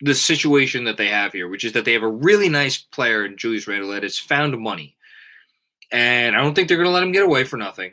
the 0.00 0.14
situation 0.14 0.84
that 0.84 0.96
they 0.96 1.08
have 1.08 1.32
here, 1.32 1.48
which 1.48 1.64
is 1.64 1.72
that 1.72 1.84
they 1.84 1.92
have 1.92 2.02
a 2.02 2.08
really 2.08 2.48
nice 2.48 2.78
player 2.78 3.24
in 3.24 3.36
Julius 3.36 3.66
Randle 3.66 3.90
that 3.90 4.02
has 4.02 4.18
found 4.18 4.58
money. 4.58 4.96
And 5.92 6.36
I 6.36 6.40
don't 6.40 6.54
think 6.54 6.68
they're 6.68 6.76
going 6.76 6.88
to 6.88 6.92
let 6.92 7.02
him 7.02 7.12
get 7.12 7.24
away 7.24 7.44
for 7.44 7.56
nothing. 7.56 7.92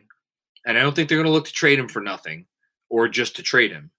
And 0.65 0.77
I 0.77 0.81
don't 0.81 0.95
think 0.95 1.09
they're 1.09 1.17
going 1.17 1.25
to 1.25 1.31
look 1.31 1.45
to 1.45 1.53
trade 1.53 1.79
him 1.79 1.87
for 1.87 2.01
nothing 2.01 2.45
or 2.89 3.07
just 3.07 3.35
to 3.35 3.43
trade 3.43 3.71
him. 3.71 3.91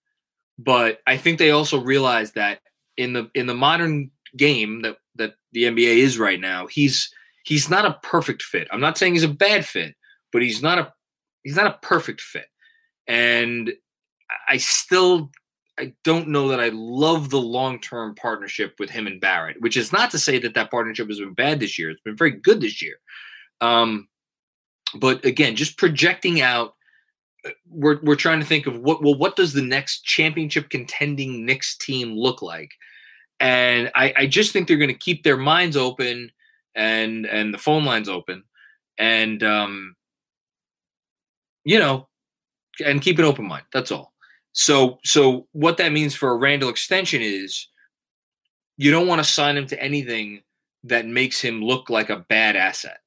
But 0.58 1.00
I 1.06 1.16
think 1.16 1.38
they 1.38 1.50
also 1.50 1.80
realize 1.80 2.32
that 2.32 2.60
in 2.96 3.12
the 3.12 3.30
in 3.34 3.46
the 3.46 3.54
modern 3.54 4.10
game 4.36 4.82
that 4.82 4.96
that 5.16 5.34
the 5.52 5.64
NBA 5.64 5.98
is 5.98 6.18
right 6.18 6.40
now, 6.40 6.66
he's 6.66 7.12
he's 7.44 7.70
not 7.70 7.84
a 7.84 7.98
perfect 8.02 8.42
fit. 8.42 8.68
I'm 8.70 8.80
not 8.80 8.98
saying 8.98 9.14
he's 9.14 9.22
a 9.22 9.28
bad 9.28 9.64
fit, 9.64 9.94
but 10.32 10.42
he's 10.42 10.62
not 10.62 10.78
a 10.78 10.92
he's 11.44 11.56
not 11.56 11.66
a 11.66 11.78
perfect 11.86 12.20
fit. 12.20 12.46
And 13.06 13.72
I 14.48 14.56
still 14.58 15.30
I 15.78 15.94
don't 16.02 16.28
know 16.28 16.48
that 16.48 16.60
I 16.60 16.70
love 16.70 17.30
the 17.30 17.40
long 17.40 17.80
term 17.80 18.14
partnership 18.14 18.74
with 18.78 18.90
him 18.90 19.06
and 19.06 19.20
Barrett, 19.20 19.60
which 19.60 19.76
is 19.76 19.92
not 19.92 20.10
to 20.10 20.18
say 20.18 20.38
that 20.40 20.54
that 20.54 20.70
partnership 20.70 21.08
has 21.08 21.20
been 21.20 21.34
bad 21.34 21.60
this 21.60 21.78
year. 21.78 21.90
It's 21.90 22.02
been 22.02 22.16
very 22.16 22.32
good 22.32 22.60
this 22.60 22.82
year. 22.82 22.96
Um, 23.60 24.08
but 24.94 25.24
again, 25.24 25.56
just 25.56 25.78
projecting 25.78 26.40
out, 26.40 26.74
uh, 27.46 27.50
we're 27.68 28.00
we're 28.02 28.16
trying 28.16 28.40
to 28.40 28.46
think 28.46 28.66
of 28.66 28.78
what 28.80 29.02
well, 29.02 29.14
what 29.14 29.36
does 29.36 29.52
the 29.52 29.62
next 29.62 30.04
championship 30.04 30.70
contending 30.70 31.46
Knicks 31.46 31.76
team 31.76 32.12
look 32.12 32.42
like? 32.42 32.70
And 33.40 33.90
I, 33.94 34.12
I 34.16 34.26
just 34.26 34.52
think 34.52 34.66
they're 34.66 34.76
going 34.76 34.88
to 34.88 34.94
keep 34.94 35.22
their 35.22 35.36
minds 35.36 35.76
open 35.76 36.32
and 36.74 37.26
and 37.26 37.54
the 37.54 37.58
phone 37.58 37.84
lines 37.84 38.08
open, 38.08 38.42
and 38.98 39.42
um, 39.44 39.94
you 41.64 41.78
know, 41.78 42.08
and 42.84 43.00
keep 43.00 43.18
an 43.18 43.24
open 43.24 43.46
mind. 43.46 43.64
That's 43.72 43.92
all. 43.92 44.12
So 44.58 44.98
so 45.04 45.46
what 45.52 45.76
that 45.76 45.92
means 45.92 46.16
for 46.16 46.30
a 46.30 46.36
Randle 46.36 46.68
extension 46.68 47.22
is 47.22 47.68
you 48.76 48.90
don't 48.90 49.06
want 49.06 49.20
to 49.20 49.32
sign 49.32 49.56
him 49.56 49.68
to 49.68 49.80
anything 49.80 50.42
that 50.82 51.06
makes 51.06 51.40
him 51.40 51.62
look 51.62 51.88
like 51.88 52.10
a 52.10 52.24
bad 52.28 52.56
asset. 52.56 52.98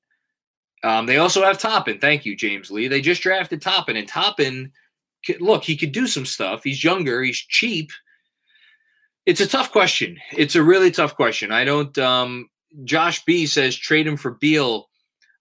Um, 0.81 1.07
they 1.07 1.17
also 1.17 1.43
have 1.43 1.59
Toppin. 1.59 1.99
Thank 1.99 2.25
you, 2.25 2.37
James 2.37 2.71
Lee. 2.71 2.87
They 2.87 3.01
just 3.01 3.21
drafted 3.21 3.61
Toppin, 3.61 3.97
and 3.97 4.07
Toppin, 4.07 4.71
look, 5.41 5.65
he 5.65 5.75
could 5.75 5.91
do 5.91 6.07
some 6.07 6.25
stuff. 6.25 6.63
He's 6.63 6.85
younger. 6.85 7.21
He's 7.21 7.37
cheap. 7.37 7.91
It's 9.25 9.41
a 9.41 9.45
tough 9.47 9.73
question. 9.73 10.17
It's 10.31 10.55
a 10.55 10.63
really 10.63 10.89
tough 10.89 11.17
question. 11.17 11.51
I 11.51 11.65
don't. 11.65 11.95
Um, 11.97 12.49
Josh 12.85 13.25
B 13.25 13.45
says 13.45 13.75
trade 13.75 14.07
him 14.07 14.15
for 14.15 14.31
Beal. 14.31 14.87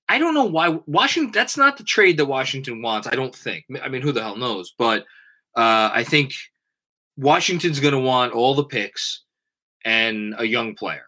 I 0.09 0.19
don't 0.19 0.35
know 0.35 0.45
why 0.45 0.81
Washington. 0.87 1.31
That's 1.31 1.57
not 1.57 1.77
the 1.77 1.85
trade 1.85 2.17
that 2.17 2.27
Washington 2.27 2.83
wants. 2.83 3.07
I 3.07 3.15
don't 3.15 3.35
think. 3.35 3.65
I 3.81 3.89
mean, 3.89 4.03
who 4.03 4.11
the 4.11 4.23
hell 4.23 4.37
knows? 4.37 4.75
But 4.77 5.07
uh, 5.57 5.91
I 5.93 6.05
think 6.05 6.33
Washington's 7.17 7.81
going 7.81 7.95
to 7.95 8.01
want 8.01 8.33
all 8.33 8.55
the 8.55 8.65
picks 8.65 9.23
and 9.85 10.35
a 10.39 10.45
young 10.45 10.75
player. 10.75 11.07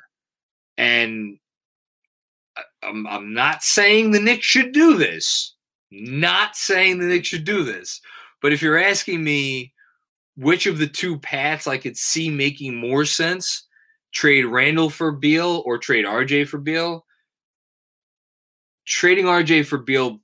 And 0.77 1.39
I'm, 2.83 3.07
I'm 3.07 3.35
not 3.35 3.63
saying 3.63 4.11
the 4.11 4.21
Knicks 4.21 4.45
should 4.45 4.73
do 4.73 4.97
this. 4.97 5.55
Not 5.91 6.57
saying 6.57 6.99
the 6.99 7.07
Knicks 7.07 7.29
should 7.29 7.45
do 7.45 7.65
this. 7.65 8.01
But 8.41 8.53
if 8.53 8.63
you're 8.63 8.79
asking 8.79 9.23
me 9.23 9.73
which 10.37 10.67
of 10.67 10.79
the 10.79 10.87
two 10.87 11.19
paths 11.19 11.67
I 11.67 11.79
could 11.79 11.97
see 11.97 12.31
making 12.31 12.75
more 12.75 13.05
sense, 13.05 13.67
trade 14.13 14.45
Randle 14.45 14.91
for 14.91 15.13
Beal 15.13 15.63
or 15.65 15.79
trade 15.79 16.05
RJ 16.05 16.49
for 16.49 16.59
Beal, 16.59 17.07
trading 18.87 19.27
RJ 19.27 19.67
for 19.67 19.79
Beal 19.79 20.21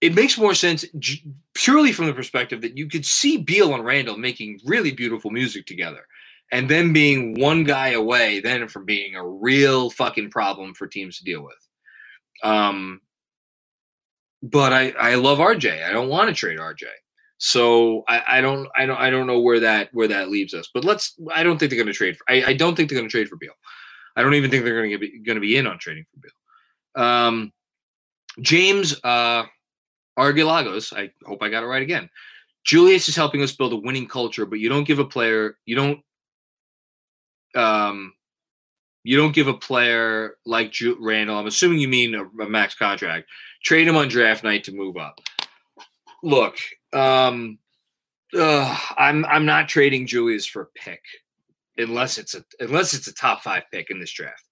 it 0.00 0.14
makes 0.14 0.36
more 0.36 0.54
sense 0.54 0.84
purely 1.54 1.92
from 1.92 2.06
the 2.06 2.12
perspective 2.12 2.60
that 2.60 2.76
you 2.76 2.88
could 2.88 3.06
see 3.06 3.38
Beal 3.38 3.74
and 3.74 3.84
Randle 3.84 4.16
making 4.16 4.60
really 4.64 4.92
beautiful 4.92 5.30
music 5.30 5.66
together 5.66 6.06
and 6.52 6.68
then 6.68 6.92
being 6.92 7.34
one 7.40 7.64
guy 7.64 7.88
away 7.88 8.40
then 8.40 8.68
from 8.68 8.84
being 8.84 9.16
a 9.16 9.26
real 9.26 9.90
fucking 9.90 10.30
problem 10.30 10.74
for 10.74 10.86
teams 10.86 11.18
to 11.18 11.24
deal 11.24 11.42
with. 11.42 11.54
Um, 12.42 13.00
but 14.42 14.72
I, 14.72 14.90
I 14.90 15.14
love 15.14 15.38
RJ. 15.38 15.84
I 15.84 15.92
don't 15.92 16.08
want 16.08 16.28
to 16.28 16.34
trade 16.34 16.58
RJ. 16.58 16.84
So 17.38 18.02
I, 18.08 18.22
I 18.38 18.40
don't 18.40 18.68
I 18.74 18.86
don't 18.86 18.98
I 18.98 19.10
don't 19.10 19.26
know 19.26 19.40
where 19.40 19.60
that 19.60 19.90
where 19.92 20.08
that 20.08 20.30
leaves 20.30 20.54
us. 20.54 20.70
But 20.72 20.84
let's 20.84 21.14
I 21.34 21.42
don't 21.42 21.58
think 21.58 21.70
they're 21.70 21.76
going 21.76 21.86
to 21.86 21.92
trade. 21.92 22.16
For, 22.16 22.24
I, 22.28 22.44
I 22.46 22.52
don't 22.54 22.74
think 22.74 22.88
they're 22.88 22.98
going 22.98 23.08
to 23.08 23.12
trade 23.12 23.28
for 23.28 23.36
Beal. 23.36 23.52
I 24.14 24.22
don't 24.22 24.34
even 24.34 24.50
think 24.50 24.64
they're 24.64 24.76
going 24.76 24.92
to 24.92 24.98
be 24.98 25.18
going 25.18 25.36
to 25.36 25.40
be 25.40 25.56
in 25.56 25.66
on 25.66 25.78
trading 25.78 26.06
for 26.10 26.20
Beal. 26.20 27.04
Um, 27.04 27.52
James 28.40 28.98
uh, 29.04 29.44
Argilagos. 30.18 30.96
I 30.96 31.10
hope 31.24 31.42
I 31.42 31.48
got 31.48 31.62
it 31.62 31.66
right 31.66 31.82
again. 31.82 32.08
Julius 32.64 33.08
is 33.08 33.16
helping 33.16 33.42
us 33.42 33.52
build 33.52 33.72
a 33.72 33.76
winning 33.76 34.08
culture, 34.08 34.44
but 34.46 34.58
you 34.58 34.68
don't 34.68 34.86
give 34.86 34.98
a 34.98 35.04
player 35.04 35.56
you 35.66 35.76
don't 35.76 36.00
um, 37.54 38.12
you 39.02 39.16
don't 39.16 39.34
give 39.34 39.48
a 39.48 39.54
player 39.54 40.36
like 40.44 40.72
Ju- 40.72 40.98
Randle. 41.00 41.38
I'm 41.38 41.46
assuming 41.46 41.78
you 41.78 41.88
mean 41.88 42.14
a, 42.14 42.24
a, 42.42 42.48
max 42.48 42.74
contract. 42.74 43.28
Trade 43.62 43.88
him 43.88 43.96
on 43.96 44.08
draft 44.08 44.44
night 44.44 44.64
to 44.64 44.72
move 44.72 44.96
up. 44.96 45.20
Look, 46.22 46.56
um, 46.92 47.58
uh, 48.36 48.78
I'm 48.98 49.24
I'm 49.26 49.46
not 49.46 49.68
trading 49.68 50.06
Julius 50.06 50.44
for 50.44 50.62
a 50.62 50.66
pick 50.74 51.02
unless 51.78 52.18
it's 52.18 52.34
a 52.34 52.44
unless 52.60 52.94
it's 52.94 53.06
a 53.06 53.14
top 53.14 53.42
five 53.42 53.62
pick 53.72 53.90
in 53.90 54.00
this 54.00 54.12
draft. 54.12 54.44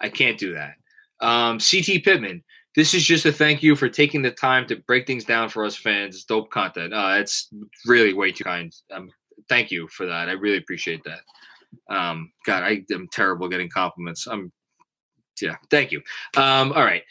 I 0.00 0.08
can't 0.08 0.38
do 0.38 0.54
that. 0.54 0.74
Um, 1.20 1.58
CT 1.58 2.04
Pittman, 2.04 2.42
this 2.76 2.94
is 2.94 3.04
just 3.04 3.24
a 3.26 3.32
thank 3.32 3.62
you 3.62 3.76
for 3.76 3.88
taking 3.88 4.22
the 4.22 4.30
time 4.30 4.66
to 4.66 4.76
break 4.76 5.06
things 5.06 5.24
down 5.24 5.48
for 5.48 5.64
us 5.64 5.76
fans. 5.76 6.16
It's 6.16 6.24
dope 6.24 6.50
content. 6.50 6.92
Uh, 6.92 7.16
it's 7.18 7.48
really 7.86 8.12
way 8.12 8.32
too 8.32 8.44
kind. 8.44 8.74
Um, 8.90 9.10
thank 9.48 9.70
you 9.70 9.86
for 9.88 10.06
that. 10.06 10.28
I 10.28 10.32
really 10.32 10.58
appreciate 10.58 11.02
that. 11.04 11.20
Um, 11.94 12.32
God, 12.46 12.62
I 12.62 12.84
am 12.92 13.08
terrible 13.12 13.48
getting 13.48 13.68
compliments. 13.68 14.26
I'm, 14.26 14.52
yeah, 15.40 15.56
thank 15.70 15.92
you. 15.92 16.02
Um, 16.36 16.72
all 16.72 16.84
right. 16.84 17.02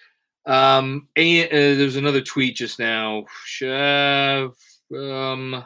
Um, 0.45 1.07
and, 1.15 1.47
uh, 1.47 1.77
there's 1.77 1.95
another 1.95 2.21
tweet 2.21 2.55
just 2.55 2.79
now. 2.79 3.25
Uh, 3.61 4.49
um, 4.93 5.65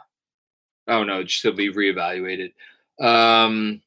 oh 0.88 1.04
no, 1.04 1.24
just 1.24 1.42
to 1.42 1.52
be 1.52 1.74
reevaluated. 1.74 2.54
Um, 3.00 3.82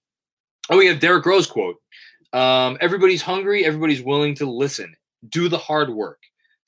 oh, 0.70 0.78
we 0.78 0.86
have 0.86 1.00
Derrick 1.00 1.26
Rose 1.26 1.46
quote. 1.46 1.76
Um, 2.32 2.78
everybody's 2.80 3.22
hungry. 3.22 3.64
Everybody's 3.64 4.02
willing 4.02 4.34
to 4.36 4.46
listen. 4.50 4.94
Do 5.28 5.48
the 5.48 5.58
hard 5.58 5.90
work. 5.90 6.18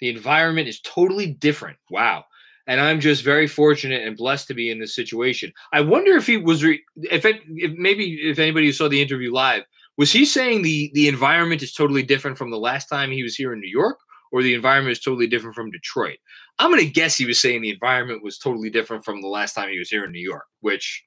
The 0.00 0.08
environment 0.08 0.68
is 0.68 0.80
totally 0.80 1.26
different. 1.26 1.78
Wow 1.90 2.24
and 2.66 2.80
I'm 2.80 3.00
just 3.00 3.24
very 3.24 3.48
fortunate 3.48 4.06
and 4.06 4.16
blessed 4.16 4.46
to 4.48 4.54
be 4.54 4.70
in 4.70 4.78
this 4.78 4.94
situation. 4.94 5.52
I 5.72 5.80
wonder 5.80 6.12
if 6.12 6.26
he 6.26 6.36
was, 6.36 6.62
re- 6.62 6.82
if 6.96 7.24
it, 7.24 7.40
if 7.48 7.72
maybe 7.76 8.20
if 8.22 8.38
anybody 8.38 8.70
saw 8.72 8.88
the 8.88 9.02
interview 9.02 9.32
live, 9.32 9.64
was 9.98 10.12
he 10.12 10.24
saying 10.24 10.62
the 10.62 10.90
the 10.94 11.08
environment 11.08 11.62
is 11.62 11.74
totally 11.74 12.02
different 12.02 12.38
from 12.38 12.50
the 12.50 12.58
last 12.58 12.88
time 12.88 13.10
he 13.10 13.22
was 13.22 13.34
here 13.34 13.52
in 13.52 13.60
New 13.60 13.70
York, 13.70 13.98
or 14.30 14.42
the 14.42 14.54
environment 14.54 14.92
is 14.92 15.00
totally 15.00 15.26
different 15.26 15.54
from 15.54 15.70
Detroit? 15.70 16.18
I'm 16.58 16.70
gonna 16.70 16.84
guess 16.84 17.16
he 17.16 17.26
was 17.26 17.40
saying 17.40 17.60
the 17.60 17.70
environment 17.70 18.22
was 18.22 18.38
totally 18.38 18.70
different 18.70 19.04
from 19.04 19.20
the 19.20 19.28
last 19.28 19.54
time 19.54 19.68
he 19.68 19.78
was 19.78 19.90
here 19.90 20.04
in 20.04 20.12
New 20.12 20.20
York. 20.20 20.46
Which, 20.60 21.04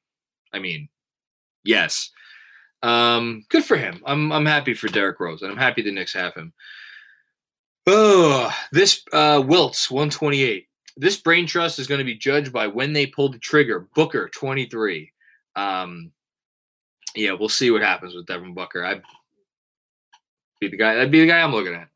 I 0.53 0.59
mean, 0.59 0.87
yes, 1.63 2.11
um, 2.83 3.43
good 3.49 3.65
for 3.65 3.77
him. 3.77 4.03
I'm 4.05 4.31
I'm 4.31 4.45
happy 4.45 4.75
for 4.75 4.87
Derrick 4.87 5.19
Rose, 5.19 5.41
and 5.41 5.51
I'm 5.51 5.57
happy 5.57 5.81
the 5.81 5.91
Knicks 5.91 6.13
have 6.13 6.35
him. 6.35 6.53
Oh, 7.87 8.51
this 8.71 9.03
uh, 9.13 9.43
Wilts 9.45 9.91
128. 9.91 10.67
This 10.97 11.17
brain 11.17 11.45
trust 11.45 11.77
is 11.77 11.87
going 11.87 11.99
to 11.99 12.05
be 12.05 12.15
judged 12.15 12.51
by 12.51 12.67
when 12.67 12.93
they 12.93 13.05
pull 13.05 13.29
the 13.29 13.37
trigger. 13.37 13.87
Booker, 13.95 14.29
23. 14.29 15.11
Um, 15.55 16.11
yeah, 17.15 17.33
we'll 17.33 17.49
see 17.49 17.71
what 17.71 17.81
happens 17.81 18.15
with 18.15 18.25
Devin 18.25 18.53
Booker. 18.53 18.83
I'd 18.83 19.03
be 20.59 20.69
the 20.69 20.77
guy. 20.77 20.95
That'd 20.95 21.11
be 21.11 21.21
the 21.21 21.27
guy 21.27 21.41
I'm 21.41 21.51
looking 21.51 21.75
at. 21.75 21.89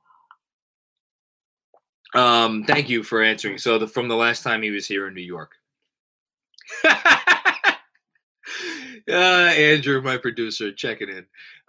Um, 2.14 2.64
thank 2.66 2.90
you 2.90 3.04
for 3.04 3.22
answering. 3.22 3.58
So 3.58 3.78
the 3.78 3.88
from 3.88 4.08
the 4.08 4.16
last 4.16 4.44
time 4.44 4.62
he 4.62 4.72
was 4.72 4.88
here 4.88 5.08
in 5.08 5.14
New 5.14 5.22
York. 5.22 5.54
uh, 6.86 7.74
Andrew, 9.08 10.02
my 10.02 10.18
producer, 10.18 10.72
checking 10.72 11.10
in. 11.10 11.26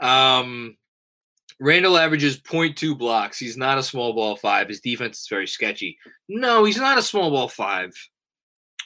Um, 0.07 0.77
Randle 1.61 1.99
averages 1.99 2.41
0.2 2.41 2.97
blocks. 2.97 3.39
He's 3.39 3.59
not 3.59 3.77
a 3.77 3.83
small 3.83 4.15
ball 4.15 4.35
five. 4.35 4.69
His 4.69 4.81
defense 4.81 5.21
is 5.21 5.29
very 5.29 5.47
sketchy. 5.47 5.99
No, 6.27 6.65
he's 6.65 6.79
not 6.79 6.99
a 6.99 7.03
small 7.03 7.31
ball 7.31 7.49
five, 7.49 7.93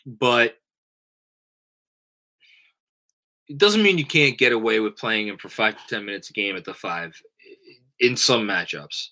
but 0.05 0.57
it 3.49 3.59
doesn't 3.59 3.83
mean 3.83 3.97
you 3.97 4.05
can't 4.05 4.37
get 4.37 4.53
away 4.53 4.81
with 4.81 4.97
playing 4.97 5.29
him 5.29 5.39
for 5.39 5.49
five 5.49 5.77
to 5.77 5.83
10 5.89 6.05
minutes 6.05 6.31
a 6.31 6.33
game 6.33 6.57
at 6.57 6.65
the 6.65 6.75
five 6.75 7.15
in 8.01 8.17
some 8.17 8.47
matchups, 8.47 9.11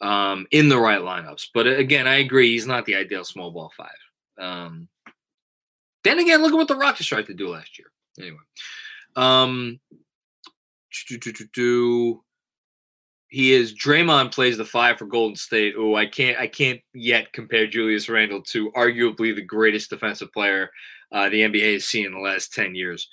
um, 0.00 0.46
in 0.52 0.68
the 0.68 0.78
right 0.78 1.00
lineups. 1.00 1.48
But 1.52 1.66
again, 1.66 2.06
I 2.06 2.16
agree. 2.16 2.52
He's 2.52 2.68
not 2.68 2.86
the 2.86 2.94
ideal 2.94 3.24
small 3.24 3.50
ball 3.50 3.72
five. 3.76 3.88
Um, 4.38 4.88
then 6.04 6.20
again, 6.20 6.40
look 6.40 6.52
at 6.52 6.56
what 6.56 6.68
the 6.68 6.76
Rockets 6.76 7.08
tried 7.08 7.26
to 7.26 7.34
do 7.34 7.48
last 7.48 7.78
year. 7.78 7.88
Anyway, 8.20 8.38
um, 9.16 9.80
do, 11.08 11.18
do, 11.18 11.32
do, 11.52 12.24
he 13.32 13.54
is 13.54 13.74
Draymond 13.74 14.30
plays 14.30 14.58
the 14.58 14.64
five 14.64 14.98
for 14.98 15.06
Golden 15.06 15.36
State. 15.36 15.74
Oh, 15.78 15.96
I 15.96 16.04
can't 16.04 16.38
I 16.38 16.46
can't 16.46 16.80
yet 16.92 17.32
compare 17.32 17.66
Julius 17.66 18.10
Randle 18.10 18.42
to 18.42 18.70
arguably 18.72 19.34
the 19.34 19.42
greatest 19.42 19.88
defensive 19.88 20.30
player 20.32 20.70
uh, 21.10 21.30
the 21.30 21.40
NBA 21.40 21.72
has 21.72 21.86
seen 21.86 22.04
in 22.04 22.12
the 22.12 22.20
last 22.20 22.52
ten 22.52 22.74
years. 22.74 23.08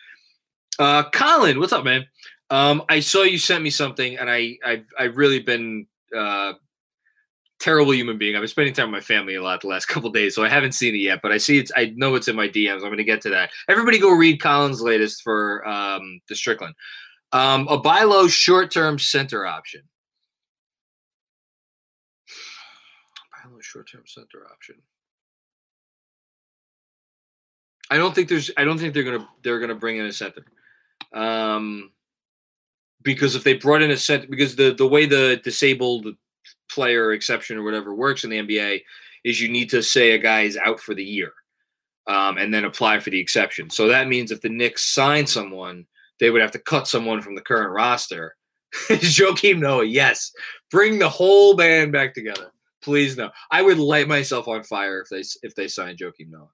Uh, 0.78 1.10
Colin, 1.12 1.58
what's 1.58 1.72
up, 1.72 1.86
man? 1.86 2.06
Um, 2.50 2.84
I 2.90 3.00
saw 3.00 3.24
you 3.24 3.38
sent 3.38 3.64
me 3.64 3.70
something, 3.70 4.18
and 4.18 4.30
I 4.30 4.58
I've, 4.66 4.86
I've 5.00 5.18
really 5.18 5.40
been 5.40 5.88
uh, 6.16 6.54
terrible 7.62 7.94
human 7.94 8.18
being. 8.18 8.36
I've 8.36 8.42
been 8.42 8.50
spending 8.50 8.74
time 8.74 8.92
with 8.92 9.00
my 9.02 9.16
family 9.16 9.36
a 9.36 9.42
lot 9.42 9.62
the 9.62 9.68
last 9.68 9.86
couple 9.88 10.10
days, 10.10 10.36
so 10.36 10.44
I 10.44 10.50
haven't 10.50 10.74
seen 10.74 10.96
it 10.96 11.00
yet. 11.00 11.22
But 11.24 11.32
I 11.32 11.38
see 11.38 11.60
it's. 11.60 11.72
I 11.78 11.94
know 11.96 12.16
it's 12.16 12.28
in 12.28 12.36
my 12.36 12.50
DMs. 12.50 12.76
I'm 12.76 12.90
going 12.90 12.98
to 12.98 13.06
get 13.06 13.22
to 13.22 13.30
that. 13.30 13.52
Everybody, 13.70 14.00
go 14.00 14.12
read 14.12 14.42
Colin's 14.42 14.82
latest 14.82 15.24
for 15.24 15.66
um, 15.66 16.20
the 16.28 16.36
Strickland. 16.36 16.76
Um, 17.32 17.70
a 17.70 17.78
buy 17.78 18.04
low 18.04 18.28
short 18.28 18.70
term 18.70 19.00
center 19.00 19.46
option. 19.46 19.84
Short-term 23.70 24.04
center 24.06 24.46
option. 24.52 24.76
I 27.92 27.98
don't 27.98 28.14
think 28.14 28.30
there's. 28.30 28.52
I 28.58 28.64
don't 28.66 28.78
think 28.78 28.94
they're 28.94 29.04
gonna. 29.04 29.28
They're 29.44 29.60
gonna 29.60 29.76
bring 29.76 29.98
in 29.98 30.06
a 30.06 30.14
center. 30.14 30.46
Um, 31.14 31.92
because 33.02 33.36
if 33.36 33.44
they 33.44 33.54
brought 33.54 33.82
in 33.82 33.92
a 33.92 33.98
center, 33.98 34.28
because 34.28 34.56
the 34.56 34.74
the 34.74 34.88
way 34.88 35.06
the 35.06 35.42
disabled 35.44 36.08
player 36.70 37.14
exception 37.14 37.58
or 37.58 37.64
whatever 37.64 37.96
works 37.96 38.24
in 38.24 38.30
the 38.30 38.40
NBA 38.40 38.82
is 39.24 39.42
you 39.42 39.50
need 39.50 39.70
to 39.72 39.82
say 39.82 40.12
a 40.12 40.18
guy 40.18 40.42
is 40.42 40.58
out 40.58 40.80
for 40.80 40.94
the 40.94 41.04
year, 41.04 41.34
um, 42.08 42.38
and 42.38 42.54
then 42.54 42.66
apply 42.66 43.00
for 43.00 43.10
the 43.10 43.20
exception. 43.20 43.70
So 43.70 43.88
that 43.88 44.08
means 44.08 44.32
if 44.32 44.42
the 44.42 44.50
Knicks 44.50 44.86
sign 44.86 45.26
someone, 45.26 45.86
they 46.20 46.30
would 46.30 46.42
have 46.42 46.52
to 46.52 46.60
cut 46.60 46.88
someone 46.88 47.22
from 47.22 47.36
the 47.36 47.42
current 47.42 47.72
roster. 47.72 48.36
Joakim 48.90 49.60
Noah, 49.60 49.86
yes, 49.86 50.32
bring 50.70 51.00
the 51.00 51.10
whole 51.10 51.56
band 51.56 51.92
back 51.92 52.14
together. 52.14 52.52
Please 52.82 53.18
no. 53.18 53.32
I 53.52 53.62
would 53.62 53.78
light 53.78 54.08
myself 54.08 54.48
on 54.48 54.64
fire 54.64 55.02
if 55.02 55.10
they 55.10 55.24
if 55.48 55.56
they 55.56 55.68
signed 55.68 56.00
Joakim 56.00 56.30
Noah. 56.30 56.50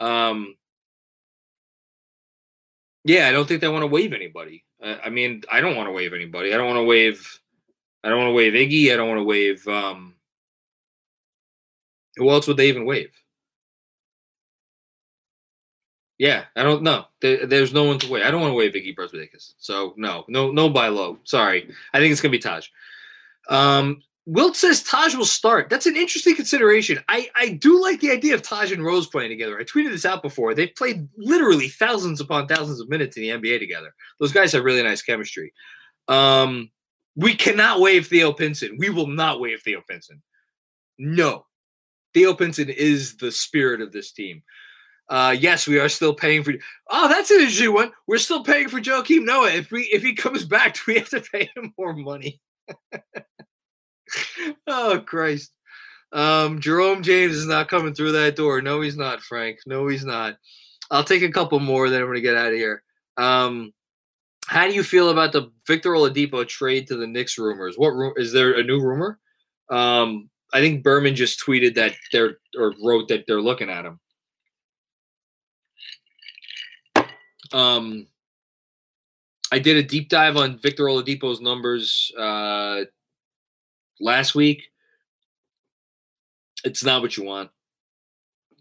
Um, 0.00 0.54
Yeah, 3.04 3.28
I 3.28 3.32
don't 3.32 3.46
think 3.48 3.60
they 3.60 3.68
want 3.68 3.82
to 3.82 3.86
waive 3.86 4.12
anybody. 4.12 4.64
I, 4.82 5.00
I 5.06 5.10
mean, 5.10 5.42
I 5.50 5.60
don't 5.60 5.76
want 5.76 5.88
to 5.88 5.92
waive 5.92 6.12
anybody. 6.12 6.52
I 6.52 6.56
don't 6.58 6.66
want 6.66 6.78
to 6.78 6.84
waive. 6.84 7.40
I 8.04 8.08
don't 8.10 8.18
want 8.18 8.28
to 8.28 8.34
waive 8.34 8.52
Iggy. 8.52 8.92
I 8.92 8.96
don't 8.96 9.08
want 9.08 9.18
to 9.20 9.24
waive. 9.24 9.66
Um, 9.66 10.14
who 12.16 12.28
else 12.30 12.46
would 12.46 12.56
they 12.56 12.68
even 12.68 12.84
waive? 12.84 13.10
Yeah, 16.18 16.44
I 16.56 16.64
don't 16.64 16.82
know. 16.82 17.06
There, 17.22 17.46
there's 17.46 17.72
no 17.72 17.84
one 17.84 17.98
to 18.00 18.10
waive. 18.10 18.24
I 18.24 18.30
don't 18.30 18.40
want 18.40 18.50
to 18.50 18.56
waive 18.56 18.72
Iggy 18.74 18.96
Brazdeikis. 18.96 19.54
So 19.58 19.94
no, 19.96 20.24
no, 20.28 20.50
no 20.50 20.68
By 20.68 20.88
low. 20.88 21.18
Sorry. 21.24 21.70
I 21.94 22.00
think 22.00 22.12
it's 22.12 22.20
gonna 22.20 22.32
be 22.32 22.38
Taj. 22.40 22.68
Um, 23.48 24.02
Wilt 24.30 24.56
says 24.56 24.82
Taj 24.82 25.14
will 25.14 25.24
start. 25.24 25.70
That's 25.70 25.86
an 25.86 25.96
interesting 25.96 26.36
consideration. 26.36 26.98
I, 27.08 27.30
I 27.34 27.48
do 27.52 27.80
like 27.80 28.00
the 28.00 28.10
idea 28.10 28.34
of 28.34 28.42
Taj 28.42 28.70
and 28.70 28.84
Rose 28.84 29.06
playing 29.06 29.30
together. 29.30 29.58
I 29.58 29.64
tweeted 29.64 29.90
this 29.90 30.04
out 30.04 30.20
before. 30.20 30.52
They've 30.52 30.74
played 30.76 31.08
literally 31.16 31.68
thousands 31.68 32.20
upon 32.20 32.46
thousands 32.46 32.78
of 32.78 32.90
minutes 32.90 33.16
in 33.16 33.22
the 33.22 33.30
NBA 33.30 33.58
together. 33.58 33.94
Those 34.20 34.32
guys 34.32 34.52
have 34.52 34.64
really 34.64 34.82
nice 34.82 35.00
chemistry. 35.00 35.54
Um, 36.08 36.70
we 37.16 37.34
cannot 37.34 37.80
waive 37.80 38.06
Theo 38.06 38.34
Pinson. 38.34 38.76
We 38.78 38.90
will 38.90 39.06
not 39.06 39.40
waive 39.40 39.62
Theo 39.62 39.80
Pinson. 39.88 40.20
No. 40.98 41.46
Theo 42.12 42.34
Pinson 42.34 42.68
is 42.68 43.16
the 43.16 43.32
spirit 43.32 43.80
of 43.80 43.92
this 43.92 44.12
team. 44.12 44.42
Uh, 45.08 45.34
yes, 45.40 45.66
we 45.66 45.78
are 45.78 45.88
still 45.88 46.12
paying 46.12 46.44
for. 46.44 46.52
Oh, 46.90 47.08
that's 47.08 47.30
an 47.30 47.38
interesting 47.38 47.72
one. 47.72 47.92
We're 48.06 48.18
still 48.18 48.44
paying 48.44 48.68
for 48.68 48.78
Joakim 48.78 49.24
Noah. 49.24 49.52
If 49.52 49.70
we 49.70 49.84
if 49.84 50.02
he 50.02 50.14
comes 50.14 50.44
back, 50.44 50.74
do 50.74 50.80
we 50.86 50.98
have 50.98 51.08
to 51.08 51.22
pay 51.22 51.50
him 51.56 51.72
more 51.78 51.94
money? 51.94 52.42
oh 54.68 55.02
Christ. 55.04 55.52
Um, 56.12 56.60
Jerome 56.60 57.02
James 57.02 57.34
is 57.34 57.46
not 57.46 57.68
coming 57.68 57.94
through 57.94 58.12
that 58.12 58.36
door. 58.36 58.62
No, 58.62 58.80
he's 58.80 58.96
not, 58.96 59.20
Frank. 59.20 59.58
No, 59.66 59.88
he's 59.88 60.04
not. 60.04 60.36
I'll 60.90 61.04
take 61.04 61.22
a 61.22 61.30
couple 61.30 61.60
more, 61.60 61.90
then 61.90 62.00
I'm 62.00 62.06
gonna 62.06 62.20
get 62.20 62.36
out 62.36 62.52
of 62.52 62.54
here. 62.54 62.82
Um, 63.16 63.72
how 64.46 64.66
do 64.66 64.74
you 64.74 64.82
feel 64.82 65.10
about 65.10 65.32
the 65.32 65.50
Victor 65.66 65.90
Oladipo 65.90 66.46
trade 66.48 66.86
to 66.88 66.96
the 66.96 67.06
Knicks 67.06 67.36
rumors? 67.36 67.76
What 67.76 67.90
ru- 67.90 68.14
is 68.16 68.32
there 68.32 68.58
a 68.58 68.62
new 68.62 68.80
rumor? 68.80 69.18
Um, 69.68 70.30
I 70.54 70.60
think 70.60 70.82
Berman 70.82 71.14
just 71.14 71.44
tweeted 71.44 71.74
that 71.74 71.92
they're 72.12 72.38
or 72.56 72.74
wrote 72.82 73.08
that 73.08 73.24
they're 73.26 73.42
looking 73.42 73.68
at 73.68 73.84
him. 73.84 74.00
Um, 77.52 78.06
I 79.52 79.58
did 79.58 79.76
a 79.76 79.82
deep 79.82 80.08
dive 80.08 80.36
on 80.36 80.58
Victor 80.58 80.84
Oladipo's 80.84 81.40
numbers 81.40 82.12
uh, 82.18 82.84
last 84.00 84.34
week. 84.34 84.64
It's 86.64 86.84
not 86.84 87.02
what 87.02 87.16
you 87.16 87.24
want. 87.24 87.50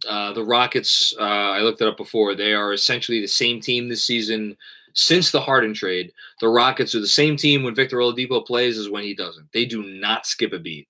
Uh, 0.08 0.32
the 0.34 0.44
Rockets, 0.44 1.14
uh, 1.20 1.24
I 1.24 1.62
looked 1.62 1.82
it 1.82 1.88
up 1.88 1.98
before. 1.98 2.36
They 2.36 2.54
are 2.54 2.74
essentially 2.74 3.20
the 3.20 3.28
same 3.28 3.60
team 3.60 3.90
this 3.90 4.06
season 4.06 4.56
since 4.94 5.32
the 5.32 5.42
Harden 5.42 5.74
trade. 5.74 6.12
The 6.40 6.50
Rockets 6.50 6.94
are 6.94 7.00
the 7.00 7.08
same 7.08 7.36
team 7.36 7.64
when 7.64 7.76
Victor 7.76 7.98
Oladipo 7.98 8.46
plays 8.46 8.78
as 8.78 8.90
when 8.90 9.04
he 9.04 9.16
doesn't. 9.16 9.52
They 9.54 9.66
do 9.66 9.84
not 9.84 10.26
skip 10.26 10.54
a 10.54 10.60
beat. 10.60 10.88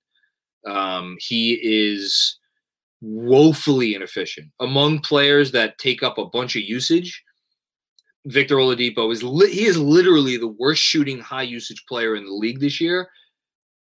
Um, 0.65 1.17
he 1.19 1.53
is 1.61 2.37
woefully 3.01 3.93
inefficient 3.93 4.51
among 4.59 4.99
players 4.99 5.51
that 5.51 5.77
take 5.77 6.03
up 6.03 6.17
a 6.17 6.25
bunch 6.25 6.55
of 6.55 6.63
usage. 6.63 7.23
Victor 8.25 8.55
Oladipo 8.55 9.11
is 9.11 9.23
li- 9.23 9.53
he 9.53 9.65
is 9.65 9.77
literally 9.77 10.35
the 10.35 10.47
worst 10.47 10.81
shooting 10.81 11.19
high 11.19 11.43
usage 11.43 11.85
player 11.87 12.15
in 12.15 12.25
the 12.25 12.31
league 12.31 12.59
this 12.59 12.81
year, 12.81 13.09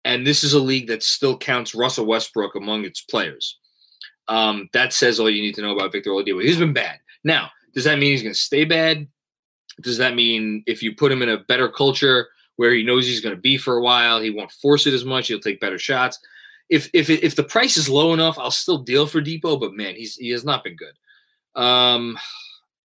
and 0.05 0.27
this 0.27 0.43
is 0.45 0.55
a 0.55 0.61
league 0.61 0.89
that 0.89 1.03
still 1.03 1.37
counts 1.37 1.75
Russell 1.75 2.07
Westbrook 2.07 2.55
among 2.55 2.85
its 2.85 3.01
players. 3.01 3.59
Um, 4.29 4.69
that 4.73 4.93
says 4.93 5.19
all 5.19 5.29
you 5.29 5.43
need 5.43 5.55
to 5.57 5.63
know 5.63 5.75
about 5.75 5.93
Victor 5.93 6.11
Oladipo. 6.11 6.43
He's 6.43 6.57
been 6.57 6.73
bad. 6.73 7.01
Now, 7.25 7.51
does 7.75 7.85
that 7.85 7.99
mean 7.99 8.13
he's 8.13 8.23
going 8.23 8.35
to 8.35 8.39
stay 8.39 8.65
bad? 8.65 9.07
Does 9.81 9.99
that 9.99 10.15
mean 10.15 10.63
if 10.67 10.83
you 10.83 10.95
put 10.95 11.13
him 11.13 11.23
in 11.23 11.29
a 11.29 11.39
better 11.39 11.69
culture 11.69 12.29
where 12.57 12.73
he 12.73 12.83
knows 12.83 13.07
he's 13.07 13.21
going 13.21 13.35
to 13.35 13.41
be 13.41 13.57
for 13.57 13.77
a 13.77 13.83
while, 13.83 14.21
he 14.21 14.31
won't 14.31 14.53
force 14.53 14.87
it 14.87 14.95
as 14.95 15.05
much, 15.05 15.29
he'll 15.29 15.41
take 15.41 15.61
better 15.61 15.79
shots? 15.79 16.19
If 16.69 16.89
if 16.93 17.11
if 17.11 17.35
the 17.35 17.43
price 17.43 17.77
is 17.77 17.89
low 17.89 18.15
enough, 18.15 18.39
I'll 18.39 18.53
still 18.53 18.79
deal 18.79 19.07
for 19.07 19.21
Dipo, 19.21 19.59
but 19.59 19.75
man, 19.75 19.97
he's 19.97 20.15
he 20.15 20.31
has 20.31 20.45
not 20.45 20.63
been 20.63 20.77
good. 20.77 21.61
Um, 21.61 22.17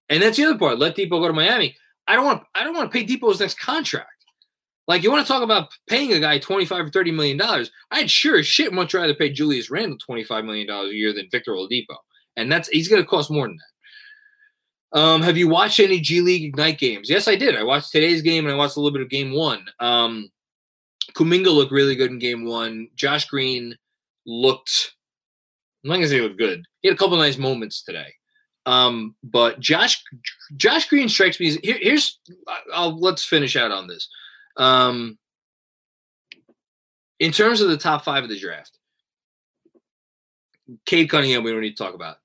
and 0.09 0.21
that's 0.21 0.37
the 0.37 0.45
other 0.45 0.59
part. 0.59 0.77
Let 0.77 0.95
Dipo 0.95 1.09
go 1.09 1.27
to 1.27 1.33
Miami. 1.33 1.75
I 2.07 2.15
don't 2.15 2.25
want 2.25 2.43
I 2.53 2.63
don't 2.63 2.75
want 2.75 2.91
to 2.91 2.97
pay 2.97 3.05
Dipo's 3.05 3.39
next 3.39 3.59
contract. 3.59 4.20
Like 4.91 5.03
you 5.03 5.09
want 5.09 5.25
to 5.25 5.31
talk 5.31 5.41
about 5.41 5.69
paying 5.87 6.11
a 6.11 6.19
guy 6.19 6.37
25 6.37 6.87
or 6.87 6.89
30 6.89 7.11
million 7.11 7.37
dollars. 7.37 7.71
I'd 7.91 8.11
sure 8.11 8.37
as 8.39 8.45
shit 8.45 8.73
much 8.73 8.93
rather 8.93 9.13
pay 9.13 9.29
Julius 9.29 9.69
Randle 9.69 9.97
25 9.97 10.43
million 10.43 10.67
dollars 10.67 10.91
a 10.91 10.95
year 10.95 11.13
than 11.13 11.29
Victor 11.31 11.53
Oladipo. 11.53 11.95
And 12.35 12.51
that's 12.51 12.67
he's 12.67 12.89
gonna 12.89 13.05
cost 13.05 13.31
more 13.31 13.47
than 13.47 13.55
that. 14.91 14.99
Um, 14.99 15.21
have 15.21 15.37
you 15.37 15.47
watched 15.47 15.79
any 15.79 16.01
G 16.01 16.19
League 16.19 16.43
Ignite 16.43 16.77
games? 16.77 17.09
Yes, 17.09 17.29
I 17.29 17.37
did. 17.37 17.55
I 17.55 17.63
watched 17.63 17.93
today's 17.93 18.21
game 18.21 18.45
and 18.45 18.53
I 18.53 18.57
watched 18.57 18.75
a 18.75 18.81
little 18.81 18.91
bit 18.91 19.01
of 19.01 19.09
game 19.09 19.31
one. 19.31 19.63
Um, 19.79 20.29
Kuminga 21.13 21.53
looked 21.53 21.71
really 21.71 21.95
good 21.95 22.11
in 22.11 22.19
game 22.19 22.43
one. 22.43 22.89
Josh 22.97 23.23
Green 23.27 23.77
looked 24.25 24.91
I'm 25.85 25.89
not 25.91 25.95
gonna 25.95 26.07
say 26.09 26.15
he 26.15 26.21
looked 26.21 26.37
good. 26.37 26.65
He 26.81 26.89
had 26.89 26.95
a 26.95 26.99
couple 26.99 27.15
nice 27.15 27.37
moments 27.37 27.81
today. 27.81 28.13
Um, 28.65 29.15
but 29.23 29.61
Josh 29.61 30.03
Josh 30.57 30.89
Green 30.89 31.07
strikes 31.07 31.39
me 31.39 31.47
as 31.47 31.55
here, 31.63 31.77
here's 31.79 32.19
I'll 32.73 32.99
let's 32.99 33.23
finish 33.23 33.55
out 33.55 33.71
on 33.71 33.87
this. 33.87 34.09
Um, 34.57 35.17
in 37.19 37.31
terms 37.31 37.61
of 37.61 37.69
the 37.69 37.77
top 37.77 38.03
five 38.03 38.23
of 38.23 38.29
the 38.29 38.39
draft, 38.39 38.77
Cade 40.85 41.09
Cunningham, 41.09 41.43
we 41.43 41.51
don't 41.51 41.61
need 41.61 41.77
to 41.77 41.83
talk 41.83 41.93
about. 41.93 42.17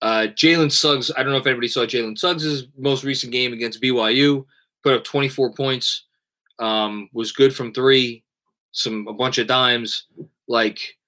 Uh, 0.00 0.26
Jalen 0.34 0.72
Suggs, 0.72 1.12
I 1.16 1.22
don't 1.22 1.32
know 1.32 1.38
if 1.38 1.46
anybody 1.46 1.68
saw 1.68 1.86
Jalen 1.86 2.18
Suggs' 2.18 2.66
most 2.76 3.04
recent 3.04 3.32
game 3.32 3.52
against 3.52 3.80
BYU, 3.80 4.44
put 4.82 4.94
up 4.94 5.04
24 5.04 5.52
points, 5.52 6.06
um, 6.58 7.08
was 7.12 7.30
good 7.30 7.54
from 7.54 7.72
three, 7.72 8.24
some 8.72 9.06
a 9.06 9.12
bunch 9.12 9.38
of 9.38 9.46
dimes. 9.46 10.06
Like, 10.48 10.98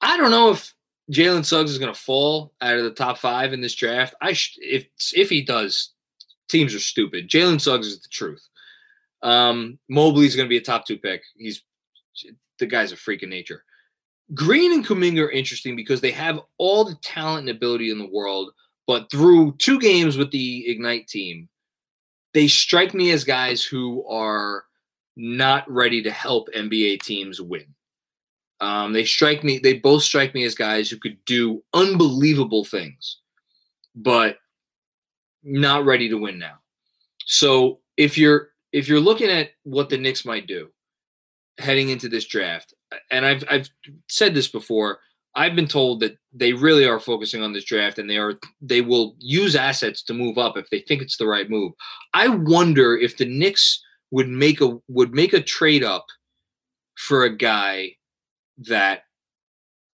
I 0.00 0.16
don't 0.16 0.30
know 0.30 0.50
if 0.50 0.74
Jalen 1.10 1.44
Suggs 1.44 1.70
is 1.70 1.78
going 1.78 1.92
to 1.92 2.00
fall 2.00 2.52
out 2.60 2.78
of 2.78 2.84
the 2.84 2.90
top 2.90 3.18
five 3.18 3.52
in 3.52 3.60
this 3.60 3.74
draft. 3.74 4.14
I 4.22 4.32
sh- 4.32 4.58
if 4.60 4.86
if 5.14 5.28
he 5.28 5.42
does, 5.42 5.90
teams 6.48 6.74
are 6.74 6.80
stupid. 6.80 7.28
Jalen 7.28 7.60
Suggs 7.60 7.86
is 7.86 8.00
the 8.00 8.08
truth. 8.08 8.48
Um, 9.22 9.78
Mobley's 9.88 10.36
going 10.36 10.46
to 10.46 10.50
be 10.50 10.56
a 10.56 10.62
top 10.62 10.86
two 10.86 10.98
pick. 10.98 11.22
He's 11.36 11.62
the 12.58 12.66
guy's 12.66 12.92
a 12.92 12.96
freak 12.96 13.22
of 13.22 13.28
nature. 13.28 13.64
Green 14.34 14.72
and 14.72 14.86
Kuminga 14.86 15.26
are 15.26 15.30
interesting 15.30 15.74
because 15.74 16.00
they 16.00 16.12
have 16.12 16.40
all 16.58 16.84
the 16.84 16.96
talent 17.02 17.48
and 17.48 17.56
ability 17.56 17.90
in 17.90 17.98
the 17.98 18.08
world, 18.08 18.52
but 18.86 19.10
through 19.10 19.56
two 19.58 19.80
games 19.80 20.16
with 20.16 20.30
the 20.30 20.68
Ignite 20.68 21.08
team, 21.08 21.48
they 22.32 22.46
strike 22.46 22.94
me 22.94 23.10
as 23.10 23.24
guys 23.24 23.64
who 23.64 24.06
are 24.06 24.64
not 25.16 25.68
ready 25.70 26.02
to 26.02 26.10
help 26.10 26.48
NBA 26.54 27.00
teams 27.00 27.40
win. 27.40 27.74
Um, 28.60 28.92
they 28.92 29.04
strike 29.04 29.42
me, 29.42 29.58
they 29.58 29.74
both 29.74 30.02
strike 30.02 30.34
me 30.34 30.44
as 30.44 30.54
guys 30.54 30.90
who 30.90 30.98
could 30.98 31.16
do 31.24 31.62
unbelievable 31.72 32.64
things, 32.64 33.18
but 33.96 34.36
not 35.42 35.84
ready 35.84 36.08
to 36.08 36.16
win 36.16 36.38
now. 36.38 36.58
So 37.24 37.80
if 37.96 38.18
you're 38.18 38.49
if 38.72 38.88
you're 38.88 39.00
looking 39.00 39.30
at 39.30 39.50
what 39.64 39.88
the 39.88 39.98
Knicks 39.98 40.24
might 40.24 40.46
do 40.46 40.68
heading 41.58 41.90
into 41.90 42.08
this 42.08 42.26
draft, 42.26 42.74
and 43.10 43.26
I've 43.26 43.44
I've 43.50 43.68
said 44.08 44.34
this 44.34 44.48
before, 44.48 45.00
I've 45.34 45.54
been 45.54 45.68
told 45.68 46.00
that 46.00 46.16
they 46.32 46.52
really 46.52 46.86
are 46.86 47.00
focusing 47.00 47.42
on 47.42 47.52
this 47.52 47.64
draft 47.64 47.98
and 47.98 48.08
they 48.08 48.18
are 48.18 48.34
they 48.60 48.80
will 48.80 49.14
use 49.18 49.54
assets 49.54 50.02
to 50.04 50.14
move 50.14 50.38
up 50.38 50.56
if 50.56 50.70
they 50.70 50.80
think 50.80 51.02
it's 51.02 51.16
the 51.16 51.26
right 51.26 51.48
move. 51.48 51.72
I 52.14 52.28
wonder 52.28 52.96
if 52.96 53.16
the 53.16 53.26
Knicks 53.26 53.82
would 54.10 54.28
make 54.28 54.60
a 54.60 54.78
would 54.88 55.14
make 55.14 55.32
a 55.32 55.42
trade 55.42 55.84
up 55.84 56.06
for 56.96 57.24
a 57.24 57.36
guy 57.36 57.92
that 58.58 59.04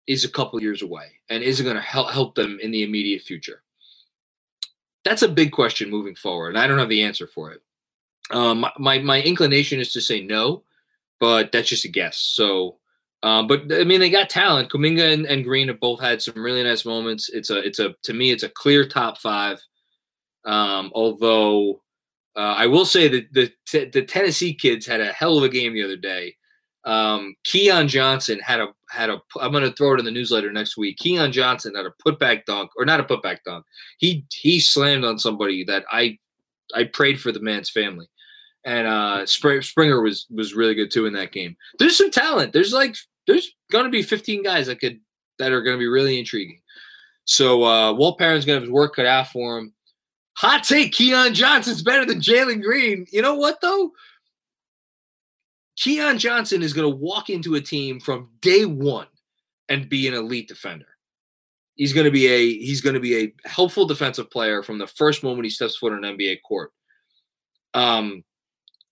is 0.06 0.24
a 0.24 0.30
couple 0.30 0.60
years 0.62 0.82
away 0.82 1.06
and 1.28 1.42
isn't 1.42 1.64
going 1.64 1.76
to 1.76 1.82
help 1.82 2.10
help 2.10 2.34
them 2.34 2.58
in 2.62 2.70
the 2.70 2.82
immediate 2.82 3.22
future. 3.22 3.62
That's 5.04 5.22
a 5.22 5.28
big 5.28 5.52
question 5.52 5.90
moving 5.90 6.16
forward, 6.16 6.50
and 6.50 6.58
I 6.58 6.66
don't 6.66 6.78
have 6.78 6.88
the 6.88 7.02
answer 7.02 7.26
for 7.26 7.52
it. 7.52 7.60
Um, 8.30 8.66
my 8.78 8.98
my 8.98 9.22
inclination 9.22 9.80
is 9.80 9.92
to 9.92 10.00
say 10.00 10.20
no, 10.20 10.64
but 11.20 11.52
that's 11.52 11.68
just 11.68 11.84
a 11.84 11.88
guess. 11.88 12.18
So, 12.18 12.76
um, 13.22 13.46
but 13.46 13.72
I 13.72 13.84
mean, 13.84 14.00
they 14.00 14.10
got 14.10 14.28
talent. 14.28 14.70
Kuminga 14.70 15.12
and, 15.12 15.26
and, 15.26 15.44
Green 15.44 15.68
have 15.68 15.80
both 15.80 16.00
had 16.00 16.20
some 16.20 16.42
really 16.42 16.62
nice 16.62 16.84
moments. 16.84 17.28
It's 17.28 17.50
a 17.50 17.58
it's 17.58 17.78
a 17.78 17.94
to 18.02 18.12
me, 18.12 18.30
it's 18.30 18.42
a 18.42 18.48
clear 18.48 18.86
top 18.86 19.18
five. 19.18 19.60
Um, 20.44 20.90
although 20.94 21.82
uh, 22.36 22.54
I 22.56 22.66
will 22.66 22.84
say 22.84 23.08
that 23.08 23.32
the 23.32 23.52
the 23.72 24.02
Tennessee 24.02 24.54
kids 24.54 24.86
had 24.86 25.00
a 25.00 25.12
hell 25.12 25.38
of 25.38 25.44
a 25.44 25.48
game 25.48 25.72
the 25.72 25.84
other 25.84 25.96
day. 25.96 26.36
Um, 26.84 27.34
Keon 27.44 27.88
Johnson 27.88 28.38
had 28.40 28.60
a 28.60 28.68
had 28.90 29.10
a. 29.10 29.20
I'm 29.40 29.52
going 29.52 29.64
to 29.64 29.72
throw 29.72 29.94
it 29.94 30.00
in 30.00 30.04
the 30.04 30.10
newsletter 30.10 30.52
next 30.52 30.76
week. 30.76 30.98
Keon 30.98 31.32
Johnson 31.32 31.74
had 31.74 31.86
a 31.86 31.94
putback 32.04 32.44
dunk, 32.44 32.70
or 32.76 32.84
not 32.84 33.00
a 33.00 33.04
putback 33.04 33.38
dunk. 33.44 33.64
He 33.98 34.24
he 34.32 34.60
slammed 34.60 35.04
on 35.04 35.18
somebody 35.18 35.64
that 35.64 35.84
I 35.90 36.18
I 36.74 36.84
prayed 36.84 37.20
for 37.20 37.32
the 37.32 37.40
man's 37.40 37.70
family 37.70 38.08
and 38.66 38.88
uh, 38.88 39.24
Springer 39.24 40.02
was 40.02 40.26
was 40.28 40.54
really 40.54 40.74
good 40.74 40.90
too 40.90 41.06
in 41.06 41.12
that 41.14 41.32
game. 41.32 41.56
There's 41.78 41.96
some 41.96 42.10
talent. 42.10 42.52
There's 42.52 42.72
like 42.72 42.96
there's 43.26 43.52
gonna 43.70 43.88
be 43.88 44.02
15 44.02 44.42
guys 44.42 44.66
that 44.66 44.80
could 44.80 45.00
that 45.38 45.52
are 45.52 45.62
gonna 45.62 45.78
be 45.78 45.86
really 45.86 46.18
intriguing. 46.18 46.60
So 47.24 47.64
uh, 47.64 47.92
Walt 47.92 48.18
Perrin's 48.18 48.44
gonna 48.44 48.56
have 48.56 48.64
his 48.64 48.70
work 48.70 48.96
cut 48.96 49.06
out 49.06 49.28
for 49.28 49.56
him. 49.56 49.72
Hot 50.38 50.64
take: 50.64 50.92
Keon 50.92 51.32
Johnson's 51.32 51.82
better 51.82 52.04
than 52.04 52.20
Jalen 52.20 52.60
Green. 52.60 53.06
You 53.10 53.22
know 53.22 53.36
what 53.36 53.60
though? 53.62 53.92
Keon 55.76 56.18
Johnson 56.18 56.62
is 56.62 56.72
to 56.90 56.96
walk 56.96 57.30
into 57.30 57.54
a 57.54 57.60
team 57.60 58.00
from 58.00 58.30
day 58.40 58.64
one 58.64 59.06
and 59.68 59.88
be 59.88 60.08
an 60.08 60.14
elite 60.14 60.48
defender. 60.48 60.86
He's 61.76 61.92
to 62.06 62.10
be 62.10 62.26
a 62.26 62.58
he's 62.58 62.80
to 62.94 63.00
be 63.00 63.16
a 63.22 63.48
helpful 63.48 63.86
defensive 63.86 64.28
player 64.28 64.64
from 64.64 64.78
the 64.78 64.86
first 64.88 65.22
moment 65.22 65.44
he 65.44 65.50
steps 65.50 65.76
foot 65.76 65.92
on 65.92 66.04
an 66.04 66.18
NBA 66.18 66.38
court. 66.42 66.72
Um, 67.74 68.24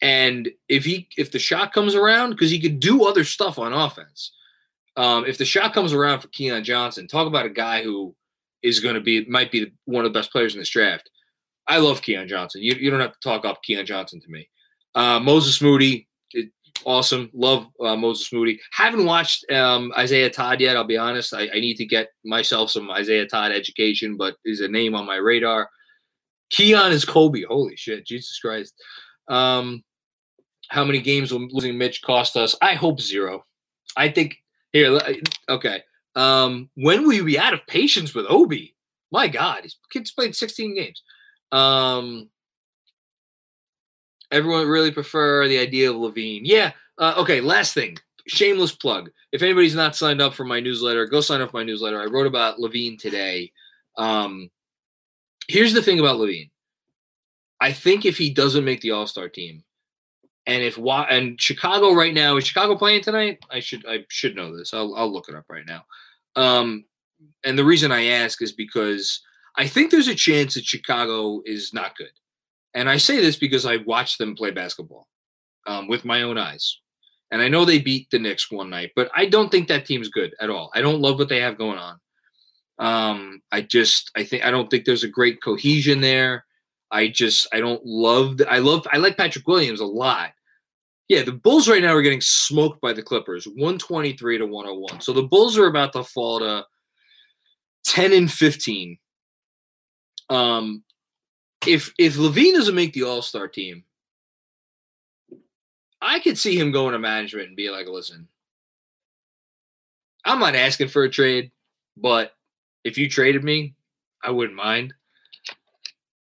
and 0.03 0.51
if 0.69 0.85
he 0.85 1.09
if 1.17 1.33
the 1.33 1.39
shot 1.39 1.73
comes 1.73 1.95
around, 1.95 2.31
because 2.31 2.51
he 2.51 2.61
could 2.61 2.81
do 2.81 3.05
other 3.05 3.25
stuff 3.25 3.59
on 3.59 3.73
offense. 3.73 4.33
Um, 4.97 5.25
if 5.27 5.39
the 5.39 5.45
shot 5.45 5.75
comes 5.75 5.93
around 5.93 6.21
for 6.21 6.29
Keon 6.29 6.63
Johnson, 6.63 7.09
talk 7.09 7.27
about 7.27 7.47
a 7.47 7.51
guy 7.51 7.83
who 7.83 8.15
is 8.63 8.81
going 8.81 8.95
to 8.95 9.01
be 9.01 9.25
might 9.27 9.51
be 9.51 9.73
one 9.85 10.05
of 10.05 10.13
the 10.13 10.19
best 10.19 10.31
players 10.33 10.55
in 10.55 10.61
this 10.61 10.71
draft. 10.71 11.11
I 11.67 11.79
love 11.79 12.03
Keon 12.03 12.29
Johnson. 12.29 12.63
You, 12.63 12.75
you 12.75 12.91
don't 12.91 13.01
have 13.01 13.13
to 13.13 13.21
talk 13.21 13.45
up 13.45 13.63
Keon 13.63 13.87
Johnson 13.87 14.21
to 14.21 14.29
me. 14.29 14.49
Uh, 14.95 15.19
Moses 15.19 15.61
Moody, 15.61 16.07
it, 16.33 16.51
awesome. 16.85 17.31
Love 17.33 17.67
uh, 17.81 17.97
Moses 17.97 18.33
Moody. 18.33 18.61
Haven't 18.73 19.07
watched 19.07 19.51
um, 19.51 19.93
Isaiah 19.97 20.31
Todd 20.31 20.61
yet. 20.61 20.77
I'll 20.77 20.85
be 20.85 20.97
honest. 20.97 21.35
I, 21.35 21.49
I, 21.55 21.61
need 21.61 21.77
to 21.77 21.87
get 21.87 22.09
myself 22.25 22.71
some 22.71 22.91
Isaiah 22.91 23.27
Todd 23.27 23.53
education, 23.53 24.17
but 24.17 24.37
is 24.45 24.61
a 24.61 24.69
name 24.69 24.95
on 24.95 25.07
my 25.07 25.17
radar. 25.17 25.71
Keon 26.51 26.93
is 26.93 27.05
Kobe. 27.05 27.43
Holy 27.49 27.77
shit, 27.77 28.07
Jesus 28.07 28.39
Christ. 28.39 28.75
Um, 29.29 29.83
how 30.69 30.85
many 30.85 31.01
games 31.01 31.33
will 31.33 31.47
losing 31.51 31.79
Mitch 31.79 32.03
cost 32.03 32.37
us? 32.37 32.57
I 32.61 32.75
hope 32.75 33.01
zero. 33.01 33.45
I 33.97 34.09
think 34.09 34.37
here. 34.73 34.99
Okay. 35.49 35.83
Um, 36.17 36.71
when 36.75 37.03
will 37.03 37.13
you 37.13 37.25
be 37.25 37.39
out 37.39 37.55
of 37.55 37.67
patience 37.67 38.15
with 38.15 38.27
Obi? 38.29 38.75
My 39.11 39.29
God, 39.29 39.63
his 39.63 39.77
kid's 39.91 40.11
played 40.11 40.35
16 40.35 40.75
games. 40.75 41.03
Um, 41.53 42.29
everyone 44.31 44.67
really 44.67 44.91
prefer 44.91 45.47
the 45.47 45.59
idea 45.59 45.91
of 45.91 45.97
LaVine. 45.97 46.43
Yeah. 46.45 46.73
Uh, 46.99 47.15
okay. 47.19 47.41
Last 47.41 47.75
thing, 47.75 47.97
shameless 48.27 48.75
plug. 48.75 49.11
If 49.33 49.43
anybody's 49.43 49.75
not 49.75 49.97
signed 49.97 50.21
up 50.21 50.35
for 50.35 50.45
my 50.45 50.61
newsletter, 50.61 51.07
go 51.07 51.21
sign 51.21 51.41
up 51.41 51.51
for 51.51 51.59
my 51.59 51.65
newsletter. 51.65 52.01
I 52.01 52.07
wrote 52.07 52.27
about 52.27 52.59
LaVine 52.59 52.99
today. 52.99 53.53
Um, 53.97 54.51
here's 55.49 55.73
the 55.73 55.83
thing 55.83 56.01
about 56.01 56.19
LaVine. 56.19 56.51
I 57.61 57.73
think 57.73 58.05
if 58.05 58.19
he 58.19 58.31
doesn't 58.33 58.65
make 58.65 58.81
the 58.81 58.91
All 58.91 59.07
Star 59.07 59.29
team, 59.29 59.65
and 60.47 60.63
if 60.63 60.79
and 60.79 61.41
Chicago 61.41 61.93
right 61.93 62.15
now 62.15 62.37
is 62.37 62.47
Chicago 62.47 62.77
playing 62.77 63.03
tonight? 63.03 63.39
I 63.51 63.61
should 63.61 63.85
I 63.87 64.05
should 64.09 64.37
know 64.37 64.57
this. 64.57 64.75
I'll 64.75 64.95
I'll 64.95 65.13
look 65.13 65.29
it 65.29 65.35
up 65.35 65.47
right 65.49 65.67
now. 65.67 65.85
Um, 66.37 66.85
and 67.45 67.59
the 67.59 67.65
reason 67.65 67.93
I 67.93 68.07
ask 68.07 68.43
is 68.43 68.53
because 68.53 69.21
I 69.57 69.67
think 69.67 69.91
there's 69.91 70.09
a 70.09 70.15
chance 70.15 70.55
that 70.55 70.65
Chicago 70.65 71.43
is 71.45 71.73
not 71.73 71.97
good. 71.97 72.11
And 72.75 72.91
I 72.91 72.97
say 72.97 73.21
this 73.21 73.37
because 73.37 73.67
I 73.67 73.77
watched 73.79 74.19
them 74.19 74.35
play 74.35 74.51
basketball 74.51 75.07
um, 75.67 75.87
with 75.89 76.05
my 76.05 76.23
own 76.23 76.39
eyes. 76.39 76.79
And 77.31 77.41
I 77.41 77.49
know 77.49 77.65
they 77.65 77.79
beat 77.79 78.11
the 78.11 78.19
Knicks 78.19 78.51
one 78.51 78.71
night, 78.71 78.91
but 78.95 79.11
I 79.15 79.27
don't 79.27 79.51
think 79.51 79.69
that 79.69 79.87
team's 79.87 80.09
good 80.09 80.35
at 80.41 80.51
all. 80.51 80.71
I 80.75 80.81
don't 80.81 81.01
love 81.01 81.19
what 81.19 81.29
they 81.29 81.41
have 81.41 81.59
going 81.59 81.79
on. 81.79 81.99
Um, 82.79 83.43
I 83.51 83.63
just, 83.63 84.11
I 84.17 84.25
think, 84.25 84.45
I 84.45 84.51
don't 84.51 84.69
think 84.71 84.85
there's 84.85 85.05
a 85.05 85.09
great 85.09 85.41
cohesion 85.43 86.01
there. 86.01 86.45
I 86.95 87.09
just, 87.09 87.47
I 87.53 87.61
don't 87.61 87.85
love, 87.85 88.39
the, 88.39 88.51
I 88.51 88.59
love, 88.59 88.87
I 88.93 88.99
like 88.99 89.17
Patrick 89.17 89.47
Williams 89.49 89.81
a 89.81 89.87
lot. 89.87 90.31
Yeah, 91.09 91.23
the 91.23 91.33
Bulls 91.33 91.69
right 91.69 91.83
now 91.83 91.95
are 91.95 92.03
getting 92.03 92.21
smoked 92.23 92.81
by 92.81 92.93
the 92.93 93.03
Clippers, 93.03 93.47
123 93.47 94.39
to 94.39 94.47
101. 94.47 95.01
So 95.01 95.13
the 95.13 95.23
Bulls 95.23 95.59
are 95.59 95.67
about 95.67 95.93
to 95.93 96.05
fall 96.05 96.39
to 96.39 96.65
10 97.85 98.13
and 98.13 98.33
15 98.33 98.99
um, 100.31 100.83
if 101.67 101.93
if 101.99 102.17
LaVine 102.17 102.55
doesn't 102.55 102.75
make 102.75 102.93
the 102.93 103.05
All 103.05 103.23
Star 103.23 103.49
team, 103.49 103.85
I 106.01 106.21
could 106.21 106.39
see 106.39 106.59
him 106.59 106.73
going 106.73 106.93
to 106.93 106.99
management 106.99 107.49
and 107.49 107.57
be 107.57 107.71
like, 107.71 107.87
"Listen, 107.87 108.29
I'm 110.25 110.41
not 110.41 110.55
asking 110.55 110.89
for 110.89 111.05
a 111.05 111.11
trade, 111.11 111.51
but 111.97 112.33
if 112.85 112.99
you 112.99 113.09
traded 113.09 113.45
me, 113.45 113.75
I 114.23 114.31
wouldn't 114.31 114.57
mind." 114.57 114.95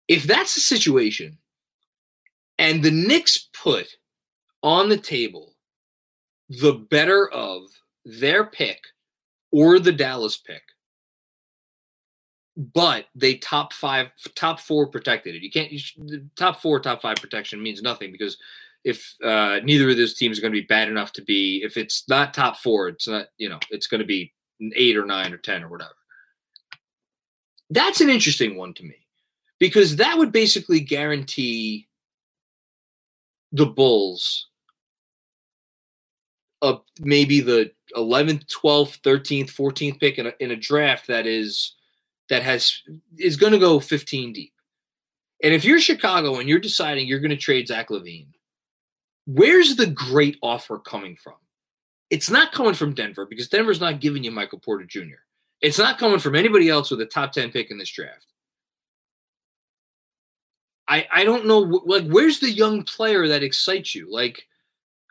If 0.08 0.24
that's 0.24 0.56
the 0.56 0.62
situation, 0.62 1.38
and 2.58 2.84
the 2.84 2.92
Knicks 2.92 3.50
put 3.54 3.88
on 4.62 4.90
the 4.90 4.98
table 4.98 5.54
the 6.50 6.74
better 6.74 7.30
of 7.32 7.64
their 8.06 8.46
pick 8.46 8.82
or 9.52 9.80
the 9.80 9.92
Dallas 9.92 10.38
pick, 10.38 10.62
but 12.56 13.06
they 13.16 13.36
top 13.36 13.74
five, 13.74 14.08
top 14.36 14.60
four 14.60 14.88
protected 14.88 15.36
it. 15.36 15.42
You 15.42 15.52
can't. 15.52 15.72
You 15.72 15.80
the 15.98 16.26
top 16.36 16.62
four, 16.62 16.80
top 16.80 17.02
five 17.02 17.18
protection 17.18 17.64
means 17.64 17.82
nothing 17.82 18.12
because 18.12 18.38
if 18.84 19.16
uh, 19.24 19.60
neither 19.64 19.90
of 19.90 19.98
those 19.98 20.16
teams 20.16 20.38
are 20.38 20.42
going 20.42 20.54
to 20.54 20.60
be 20.60 20.68
bad 20.68 20.90
enough 20.90 21.14
to 21.14 21.22
be, 21.22 21.62
if 21.64 21.78
it's 21.78 22.08
not 22.10 22.34
top 22.34 22.58
four, 22.58 22.90
it's 22.90 23.08
not. 23.08 23.28
You 23.38 23.50
know, 23.50 23.60
it's 23.72 23.88
going 23.88 24.02
to 24.02 24.08
be 24.08 24.34
eight 24.76 24.98
or 24.98 25.06
nine 25.06 25.34
or 25.34 25.38
ten 25.38 25.64
or 25.64 25.70
whatever. 25.70 25.96
That's 27.70 28.02
an 28.02 28.10
interesting 28.10 28.56
one 28.56 28.74
to 28.76 28.84
me 28.84 29.03
because 29.64 29.96
that 29.96 30.18
would 30.18 30.34
basically 30.34 30.82
guarantee 30.82 31.88
the 33.54 33.66
Bulls 33.66 34.50
of 36.62 36.82
maybe 37.00 37.40
the 37.40 37.72
11th, 37.96 38.46
12th, 38.48 39.00
13th, 39.04 39.52
14th 39.52 40.02
pick 40.02 40.18
in 40.18 40.28
a, 40.28 40.34
in 40.42 40.52
a 40.52 40.58
draft 40.58 41.08
that 41.08 41.26
is 41.26 41.76
that 42.28 42.44
has 42.44 42.74
is 43.18 43.38
going 43.38 43.54
to 43.54 43.58
go 43.58 43.80
15 43.80 44.34
deep. 44.34 44.52
And 45.42 45.54
if 45.54 45.64
you're 45.64 45.80
Chicago 45.80 46.40
and 46.40 46.50
you're 46.50 46.60
deciding 46.60 47.08
you're 47.08 47.20
going 47.20 47.30
to 47.30 47.38
trade 47.38 47.70
Zach 47.70 47.88
LaVine, 47.88 48.34
where's 49.28 49.78
the 49.78 49.88
great 49.88 50.36
offer 50.44 50.78
coming 50.78 51.16
from? 51.16 51.36
It's 52.10 52.30
not 52.30 52.52
coming 52.52 52.74
from 52.74 52.96
Denver 52.96 53.26
because 53.26 53.48
Denver's 53.48 53.80
not 53.80 54.02
giving 54.02 54.26
you 54.26 54.32
Michael 54.32 54.60
Porter 54.60 54.84
Jr. 54.84 55.24
It's 55.62 55.80
not 55.80 56.00
coming 56.00 56.20
from 56.20 56.36
anybody 56.36 56.68
else 56.68 56.92
with 56.92 57.00
a 57.00 57.06
top 57.06 57.32
10 57.32 57.52
pick 57.52 57.72
in 57.72 57.78
this 57.78 57.90
draft. 57.90 58.33
I 60.88 61.08
I 61.12 61.24
don't 61.24 61.46
know 61.46 61.60
like 61.60 62.08
where's 62.08 62.40
the 62.40 62.52
young 62.52 62.84
player 62.84 63.28
that 63.28 63.44
excites 63.44 63.96
you? 63.96 64.12
Like 64.12 64.48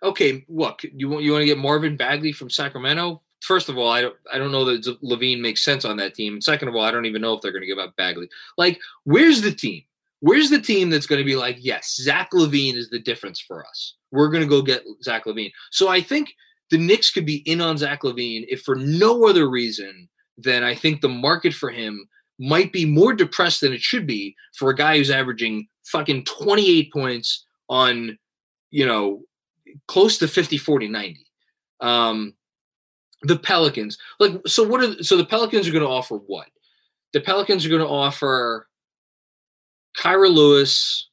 okay, 0.03 0.45
look, 0.49 0.83
you 0.83 1.09
want 1.09 1.25
you 1.25 1.33
want 1.33 1.43
to 1.43 1.47
get 1.47 1.59
Marvin 1.59 1.97
Bagley 1.97 2.33
from 2.33 2.51
Sacramento? 2.51 3.23
first 3.43 3.69
of 3.69 3.77
all, 3.77 3.91
I 3.91 4.01
don't 4.01 4.17
I 4.33 4.39
don't 4.39 4.53
know 4.53 4.65
that 4.65 5.03
LaVine 5.03 5.41
makes 5.41 5.63
sense 5.63 5.85
on 5.85 5.97
that 5.99 6.15
team. 6.15 6.35
And 6.35 6.45
second 6.45 6.69
of 6.69 6.75
all, 6.75 6.83
I 6.83 6.91
don't 6.91 7.07
even 7.07 7.21
know 7.21 7.35
if 7.35 7.43
they're 7.43 7.53
going 7.53 7.63
to 7.63 7.67
give 7.67 7.79
up 7.79 7.95
Bagley. 7.97 8.29
Like, 8.57 8.81
where's 9.05 9.43
the 9.43 9.53
team? 9.53 9.83
Where's 10.21 10.51
the 10.51 10.61
team 10.61 10.89
that's 10.89 11.07
going 11.07 11.19
to 11.19 11.27
be 11.27 11.37
like, 11.37 11.57
yes, 11.61 11.97
Zach 11.97 12.31
LaVine 12.33 12.77
is 12.77 12.89
the 12.91 13.01
difference 13.01 13.41
for 13.41 13.67
us. 13.67 13.95
We're 14.13 14.29
going 14.29 14.43
to 14.43 14.49
go 14.49 14.63
get 14.63 14.85
Zach 15.03 15.25
LaVine. 15.25 15.53
So 15.71 15.89
I 15.89 16.01
think 16.01 16.35
the 16.71 16.79
Knicks 16.79 17.11
could 17.11 17.27
be 17.27 17.39
in 17.39 17.61
on 17.61 17.77
Zach 17.77 18.03
LaVine 18.03 18.47
if 18.49 18.63
for 18.63 18.77
no 18.77 19.27
other 19.27 19.51
reason 19.51 20.09
than 20.39 20.63
I 20.63 20.75
think 20.75 21.01
the 21.01 21.09
market 21.09 21.53
for 21.53 21.71
him 21.71 22.09
might 22.43 22.73
be 22.73 22.85
more 22.85 23.13
depressed 23.13 23.61
than 23.61 23.73
it 23.73 23.81
should 23.81 24.05
be 24.05 24.35
for 24.53 24.69
a 24.69 24.75
guy 24.75 24.97
who's 24.97 25.11
averaging 25.11 25.69
fucking 25.85 26.25
28 26.25 26.93
points 26.93 27.47
on, 27.69 28.19
you 28.71 28.85
know, 28.85 29.23
close 29.87 30.19
to 30.19 30.27
50, 30.27 30.59
40, 30.59 30.89
90. 30.89 31.27
Um, 31.81 32.35
the 33.23 33.39
Pelicans. 33.39 33.97
Like, 34.19 34.33
so 34.47 34.67
what 34.67 34.83
are 34.83 35.03
so 35.05 35.17
the 35.17 35.25
Pelicans 35.25 35.69
are 35.69 35.73
going 35.73 35.85
to 35.85 35.89
offer 35.89 36.17
what? 36.17 36.49
The 37.13 37.21
Pelicans 37.21 37.65
are 37.65 37.69
going 37.69 37.81
to 37.81 37.87
offer 37.87 38.67
Kira 39.97 40.29
Lewis, 40.29 41.09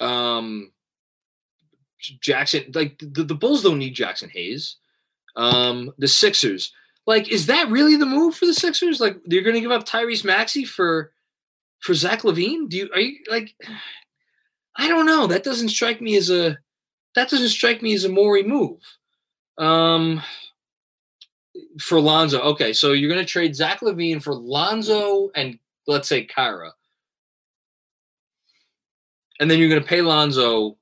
um, 0.00 0.70
Jaxson. 2.22 2.76
Like 2.76 2.98
the, 2.98 3.24
the 3.24 3.34
Bulls 3.34 3.62
don't 3.62 3.78
need 3.78 3.96
Jaxson 3.96 4.30
Hayes. 4.30 4.76
Um, 5.34 5.92
the 5.96 6.08
Sixers. 6.08 6.72
Like, 7.06 7.28
is 7.28 7.46
that 7.46 7.68
really 7.68 7.96
the 7.96 8.06
move 8.06 8.34
for 8.34 8.46
the 8.46 8.54
Sixers? 8.54 9.00
Like, 9.00 9.20
they're 9.26 9.42
going 9.42 9.54
to 9.54 9.60
give 9.60 9.70
up 9.70 9.86
Tyrese 9.86 10.24
Maxey 10.24 10.64
for 10.64 11.12
for 11.80 11.94
Zach 11.94 12.22
LaVine? 12.22 12.68
Do 12.68 12.76
you 12.76 12.90
are 12.92 13.00
you 13.00 13.18
like? 13.30 13.54
I 14.76 14.88
don't 14.88 15.06
know. 15.06 15.28
That 15.28 15.44
doesn't 15.44 15.68
strike 15.68 16.00
me 16.00 16.16
as 16.16 16.30
a 16.30 16.58
that 17.14 17.30
doesn't 17.30 17.50
strike 17.50 17.80
me 17.80 17.94
as 17.94 18.04
a 18.04 18.08
Morey 18.08 18.42
move. 18.42 18.80
Um, 19.56 20.20
for 21.80 22.00
Lonzo. 22.00 22.40
Okay, 22.40 22.72
so 22.72 22.92
you're 22.92 23.10
going 23.10 23.24
to 23.24 23.30
trade 23.30 23.54
Zach 23.54 23.80
LaVine 23.80 24.22
for 24.22 24.34
Lonzo 24.34 25.30
and 25.34 25.58
let's 25.86 26.08
say 26.08 26.26
Kira. 26.26 26.70
And 29.40 29.50
then 29.50 29.58
you're 29.58 29.68
going 29.68 29.82
to 29.82 29.86
pay 29.86 30.00
Lonzo 30.00 30.76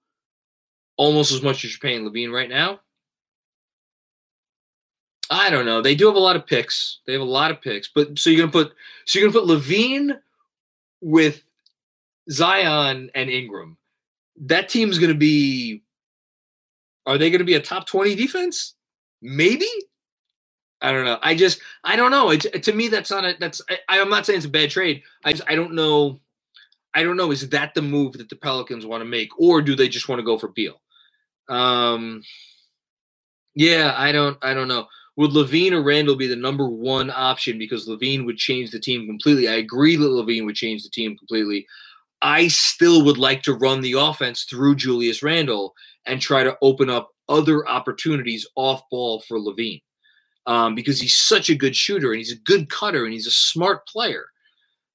almost 0.96 1.32
as 1.32 1.42
much 1.42 1.64
as 1.64 1.72
you're 1.72 1.80
paying 1.80 2.08
LaVine 2.08 2.32
right 2.32 2.48
now. 2.48 2.80
I 5.32 5.48
don't 5.48 5.64
know. 5.64 5.80
They 5.80 5.94
do 5.94 6.06
have 6.06 6.14
a 6.14 6.20
lot 6.20 6.36
of 6.36 6.46
picks. 6.46 6.98
They 7.06 7.14
have 7.14 7.22
a 7.22 7.24
lot 7.24 7.50
of 7.50 7.62
picks, 7.62 7.88
but 7.88 8.18
so 8.18 8.28
you're 8.28 8.40
gonna 8.40 8.52
put 8.52 8.74
so 9.06 9.18
you're 9.18 9.30
gonna 9.30 9.46
put 9.46 9.48
LaVine 9.48 10.18
with 11.00 11.42
Zion 12.30 13.10
and 13.14 13.30
Ingram. 13.30 13.78
That 14.42 14.68
team's 14.68 14.98
gonna 14.98 15.14
be 15.14 15.82
are 17.06 17.16
they 17.16 17.30
to 17.30 17.44
be 17.44 17.54
a 17.54 17.60
top 17.60 17.86
20 17.86 18.14
defense? 18.14 18.74
Maybe. 19.22 19.68
I 20.82 20.92
don't 20.92 21.06
know. 21.06 21.18
I 21.22 21.34
just 21.34 21.60
I 21.82 21.96
don't 21.96 22.10
know. 22.10 22.30
It, 22.30 22.62
to 22.64 22.72
me, 22.74 22.88
that's 22.88 23.10
not 23.10 23.24
a 23.24 23.34
that's. 23.40 23.62
I, 23.70 24.00
I'm 24.00 24.10
not 24.10 24.26
saying 24.26 24.38
it's 24.38 24.46
a 24.46 24.50
bad 24.50 24.68
trade. 24.68 25.02
I 25.24 25.32
just 25.32 25.44
I 25.48 25.54
don't 25.54 25.72
know. 25.74 26.20
I 26.92 27.04
don't 27.04 27.16
know. 27.16 27.30
Is 27.30 27.48
that 27.48 27.72
the 27.72 27.80
move 27.80 28.18
that 28.18 28.28
the 28.28 28.36
Pelicans 28.36 28.84
want 28.84 29.00
to 29.00 29.08
make, 29.08 29.30
or 29.38 29.62
do 29.62 29.74
they 29.74 29.88
just 29.88 30.08
want 30.10 30.18
to 30.18 30.24
go 30.24 30.36
for 30.36 30.48
Beal? 30.48 30.80
Um, 31.48 32.22
yeah, 33.54 33.94
I 33.96 34.12
don't. 34.12 34.36
I 34.42 34.54
don't 34.54 34.68
know. 34.68 34.88
Would 35.16 35.32
LaVine 35.32 35.72
or 35.72 35.82
Randle 35.82 36.16
be 36.16 36.26
the 36.26 36.36
number 36.36 36.68
one 36.68 37.10
option 37.10 37.58
because 37.58 37.86
LaVine 37.86 38.24
would 38.24 38.38
change 38.38 38.70
the 38.70 38.80
team 38.80 39.06
completely? 39.06 39.48
I 39.48 39.54
agree 39.54 39.96
that 39.96 40.04
LaVine 40.04 40.46
would 40.46 40.54
change 40.54 40.82
the 40.82 40.90
team 40.90 41.16
completely. 41.16 41.66
I 42.22 42.48
still 42.48 43.04
would 43.04 43.18
like 43.18 43.42
to 43.42 43.54
run 43.54 43.80
the 43.80 43.94
offense 43.98 44.44
through 44.44 44.76
Julius 44.76 45.22
Randle 45.22 45.74
and 46.06 46.20
try 46.20 46.44
to 46.44 46.56
open 46.62 46.88
up 46.88 47.10
other 47.28 47.68
opportunities 47.68 48.46
off 48.56 48.82
ball 48.90 49.20
for 49.20 49.38
LaVine 49.38 49.82
um, 50.46 50.74
because 50.74 51.00
he's 51.00 51.16
such 51.16 51.50
a 51.50 51.54
good 51.54 51.76
shooter 51.76 52.10
and 52.10 52.18
he's 52.18 52.32
a 52.32 52.40
good 52.44 52.70
cutter 52.70 53.04
and 53.04 53.12
he's 53.12 53.26
a 53.26 53.32
smart 53.32 53.86
player. 53.86 54.26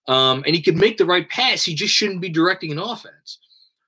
Um, 0.08 0.44
and 0.46 0.56
he 0.56 0.62
can 0.62 0.78
make 0.78 0.98
the 0.98 1.06
right 1.06 1.30
pass. 1.30 1.64
He 1.64 1.76
just 1.76 1.94
shouldn't 1.94 2.22
be 2.22 2.30
directing 2.30 2.72
an 2.72 2.80
offense. 2.80 3.40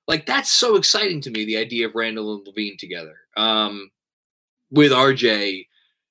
Like 0.07 0.25
that's 0.25 0.51
so 0.51 0.75
exciting 0.75 1.21
to 1.21 1.31
me, 1.31 1.45
the 1.45 1.57
idea 1.57 1.87
of 1.87 1.95
Randle 1.95 2.33
and 2.33 2.45
LaVine 2.45 2.77
together 2.77 3.15
um, 3.37 3.89
with 4.69 4.91
RJ. 4.91 5.67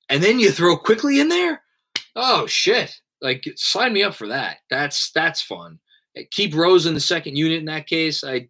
And 0.08 0.22
then 0.22 0.38
you 0.38 0.50
throw 0.50 0.76
Quickley 0.76 1.20
in 1.20 1.28
there. 1.28 1.62
Oh 2.16 2.46
shit. 2.46 3.00
Like 3.20 3.46
sign 3.56 3.92
me 3.92 4.02
up 4.02 4.14
for 4.14 4.28
that. 4.28 4.58
That's 4.70 5.10
that's 5.10 5.42
fun. 5.42 5.78
Keep 6.30 6.54
Rose 6.54 6.86
in 6.86 6.94
the 6.94 7.00
second 7.00 7.36
unit 7.36 7.58
in 7.58 7.66
that 7.66 7.86
case. 7.86 8.24
I 8.24 8.48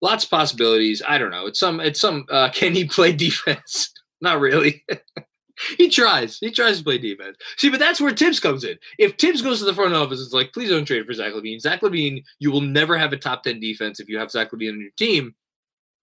lots 0.00 0.24
of 0.24 0.30
possibilities. 0.30 1.02
I 1.06 1.18
don't 1.18 1.30
know. 1.30 1.46
It's 1.46 1.58
some 1.58 1.80
it's 1.80 2.00
some 2.00 2.26
uh, 2.30 2.48
can 2.54 2.74
he 2.74 2.84
play 2.84 3.12
defense? 3.12 3.92
Not 4.20 4.40
really. 4.40 4.84
he 5.76 5.88
tries. 5.88 6.38
He 6.38 6.50
tries 6.50 6.78
to 6.78 6.84
play 6.84 6.98
defense. 6.98 7.36
See, 7.56 7.68
but 7.68 7.78
that's 7.78 8.00
where 8.00 8.14
Thibs 8.14 8.40
comes 8.40 8.64
in. 8.64 8.78
If 8.98 9.14
Thibs 9.16 9.42
goes 9.42 9.60
to 9.60 9.64
the 9.64 9.74
front 9.74 9.94
office, 9.94 10.20
it's 10.20 10.32
like, 10.32 10.52
please 10.52 10.70
don't 10.70 10.84
trade 10.84 11.06
for 11.06 11.12
Zach 11.12 11.32
LaVine. 11.32 11.60
Zach 11.60 11.82
LaVine, 11.82 12.24
you 12.40 12.50
will 12.50 12.60
never 12.60 12.98
have 12.98 13.12
a 13.12 13.16
top 13.16 13.44
10 13.44 13.60
defense 13.60 14.00
if 14.00 14.08
you 14.08 14.18
have 14.18 14.30
Zach 14.30 14.50
LaVine 14.50 14.72
on 14.72 14.80
your 14.80 14.90
team. 14.96 15.34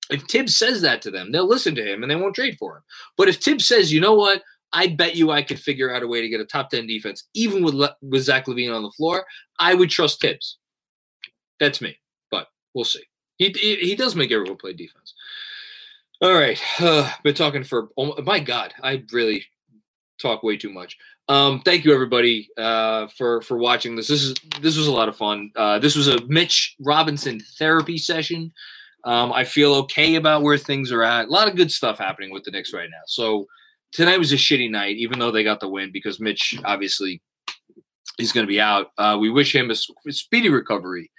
If 0.10 0.24
Thibs 0.24 0.56
says 0.56 0.82
that 0.82 1.02
to 1.04 1.12
them, 1.12 1.32
they'll 1.32 1.48
listen 1.48 1.76
to 1.76 1.84
him 1.84 2.04
and 2.04 2.12
they 2.12 2.16
won't 2.16 2.36
trade 2.36 2.58
for 2.58 2.78
him. 2.78 2.84
But 3.18 3.28
if 3.28 3.38
Thibs 3.38 3.68
says, 3.68 3.92
you 3.92 4.00
know 4.00 4.14
what, 4.14 4.44
I 4.74 4.88
bet 4.88 5.16
you 5.16 5.32
I 5.32 5.42
could 5.42 5.60
figure 5.60 5.94
out 5.94 6.04
a 6.04 6.08
way 6.08 6.22
to 6.22 6.30
get 6.30 6.42
a 6.42 6.46
top 6.46 6.70
10 6.70 6.86
defense, 6.86 7.24
even 7.34 7.64
with, 7.64 7.76
with 8.02 8.24
Zach 8.24 8.46
LaVine 8.46 8.76
on 8.76 8.84
the 8.84 8.92
floor, 8.92 9.26
I 9.58 9.74
would 9.74 9.90
trust 9.90 10.22
Thibs. 10.22 10.58
That's 11.60 11.82
me, 11.82 11.98
but 12.30 12.48
we'll 12.74 12.86
see. 12.86 13.04
He, 13.38 13.50
he, 13.50 13.76
he 13.78 13.96
does 13.96 14.16
make 14.16 14.32
everyone 14.32 14.58
play 14.58 14.74
defense. 14.74 15.14
All 16.22 16.34
right, 16.34 16.60
uh, 16.80 17.12
been 17.24 17.36
talking 17.36 17.64
for 17.64 17.90
oh 17.98 18.22
my 18.22 18.40
god, 18.40 18.74
I 18.82 19.04
really 19.12 19.46
talk 20.18 20.44
way 20.44 20.56
too 20.56 20.72
much. 20.72 20.98
Um, 21.28 21.62
thank 21.62 21.84
you 21.84 21.94
everybody 21.94 22.50
uh, 22.58 23.08
for 23.08 23.42
for 23.42 23.58
watching 23.58 23.96
this. 23.96 24.08
This 24.08 24.24
is 24.24 24.36
this 24.62 24.78
was 24.78 24.88
a 24.88 24.94
lot 24.94 25.10
of 25.10 25.18
fun. 25.18 25.52
Uh, 25.56 25.78
this 25.80 25.96
was 25.96 26.08
a 26.08 26.26
Mitch 26.28 26.76
Robinson 26.80 27.42
therapy 27.60 27.98
session. 27.98 28.54
Um, 29.06 29.32
I 29.32 29.44
feel 29.44 29.74
okay 29.76 30.16
about 30.16 30.42
where 30.42 30.58
things 30.58 30.92
are 30.92 31.04
at. 31.04 31.28
A 31.28 31.32
lot 31.32 31.48
of 31.48 31.56
good 31.56 31.72
stuff 31.72 32.00
happening 32.00 32.32
with 32.32 32.44
the 32.44 32.52
Knicks 32.52 32.74
right 32.74 32.90
now. 32.90 33.04
So 33.06 33.46
tonight 33.92 34.18
was 34.18 34.34
a 34.34 34.36
shitty 34.36 34.70
night, 34.70 34.98
even 34.98 35.20
though 35.20 35.32
they 35.32 35.44
got 35.44 35.60
the 35.60 35.70
win 35.70 35.92
because 35.92 36.20
Mitch 36.20 36.60
obviously 36.66 37.22
is 38.18 38.32
going 38.32 38.46
to 38.46 38.52
be 38.52 38.60
out. 38.60 38.88
Uh, 38.98 39.18
we 39.20 39.30
wish 39.30 39.56
him 39.56 39.72
a 39.72 39.76
speedy 40.12 40.50
recovery. 40.50 41.12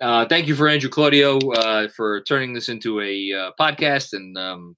Uh, 0.00 0.24
thank 0.26 0.48
you 0.48 0.54
for 0.54 0.66
Andrew 0.66 0.88
Claudio 0.88 1.38
uh, 1.38 1.88
for 1.88 2.22
turning 2.22 2.54
this 2.54 2.70
into 2.70 3.00
a 3.00 3.32
uh, 3.32 3.50
podcast 3.60 4.14
and 4.14 4.36
um, 4.38 4.76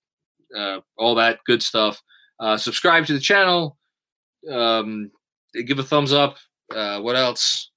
uh, 0.56 0.80
all 0.98 1.14
that 1.14 1.38
good 1.46 1.62
stuff. 1.62 2.02
Uh, 2.40 2.56
subscribe 2.56 3.06
to 3.06 3.12
the 3.12 3.20
channel. 3.20 3.78
Um, 4.50 5.12
give 5.64 5.78
a 5.78 5.84
thumbs 5.84 6.12
up. 6.12 6.38
What 6.68 7.14
else? 7.14 7.70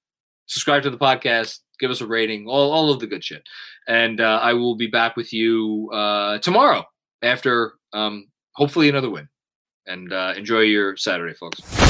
Subscribe 0.46 0.82
to 0.82 0.90
the 0.90 0.98
podcast. 0.98 1.60
Give 1.78 1.90
us 1.90 2.00
a 2.00 2.06
rating. 2.06 2.46
All, 2.48 2.72
all 2.72 2.90
of 2.90 2.98
the 2.98 3.06
good 3.06 3.22
shit. 3.22 3.42
And 3.88 4.20
I 4.20 4.52
will 4.54 4.76
be 4.76 4.88
back 4.88 5.16
with 5.16 5.32
you 5.32 5.90
uh, 5.92 6.38
tomorrow 6.38 6.84
after 7.22 7.74
um, 7.92 8.28
hopefully 8.54 8.88
another 8.88 9.10
win. 9.10 9.28
And 9.86 10.12
uh, 10.12 10.34
enjoy 10.36 10.60
your 10.60 10.96
Saturday, 10.96 11.34
folks. 11.34 11.85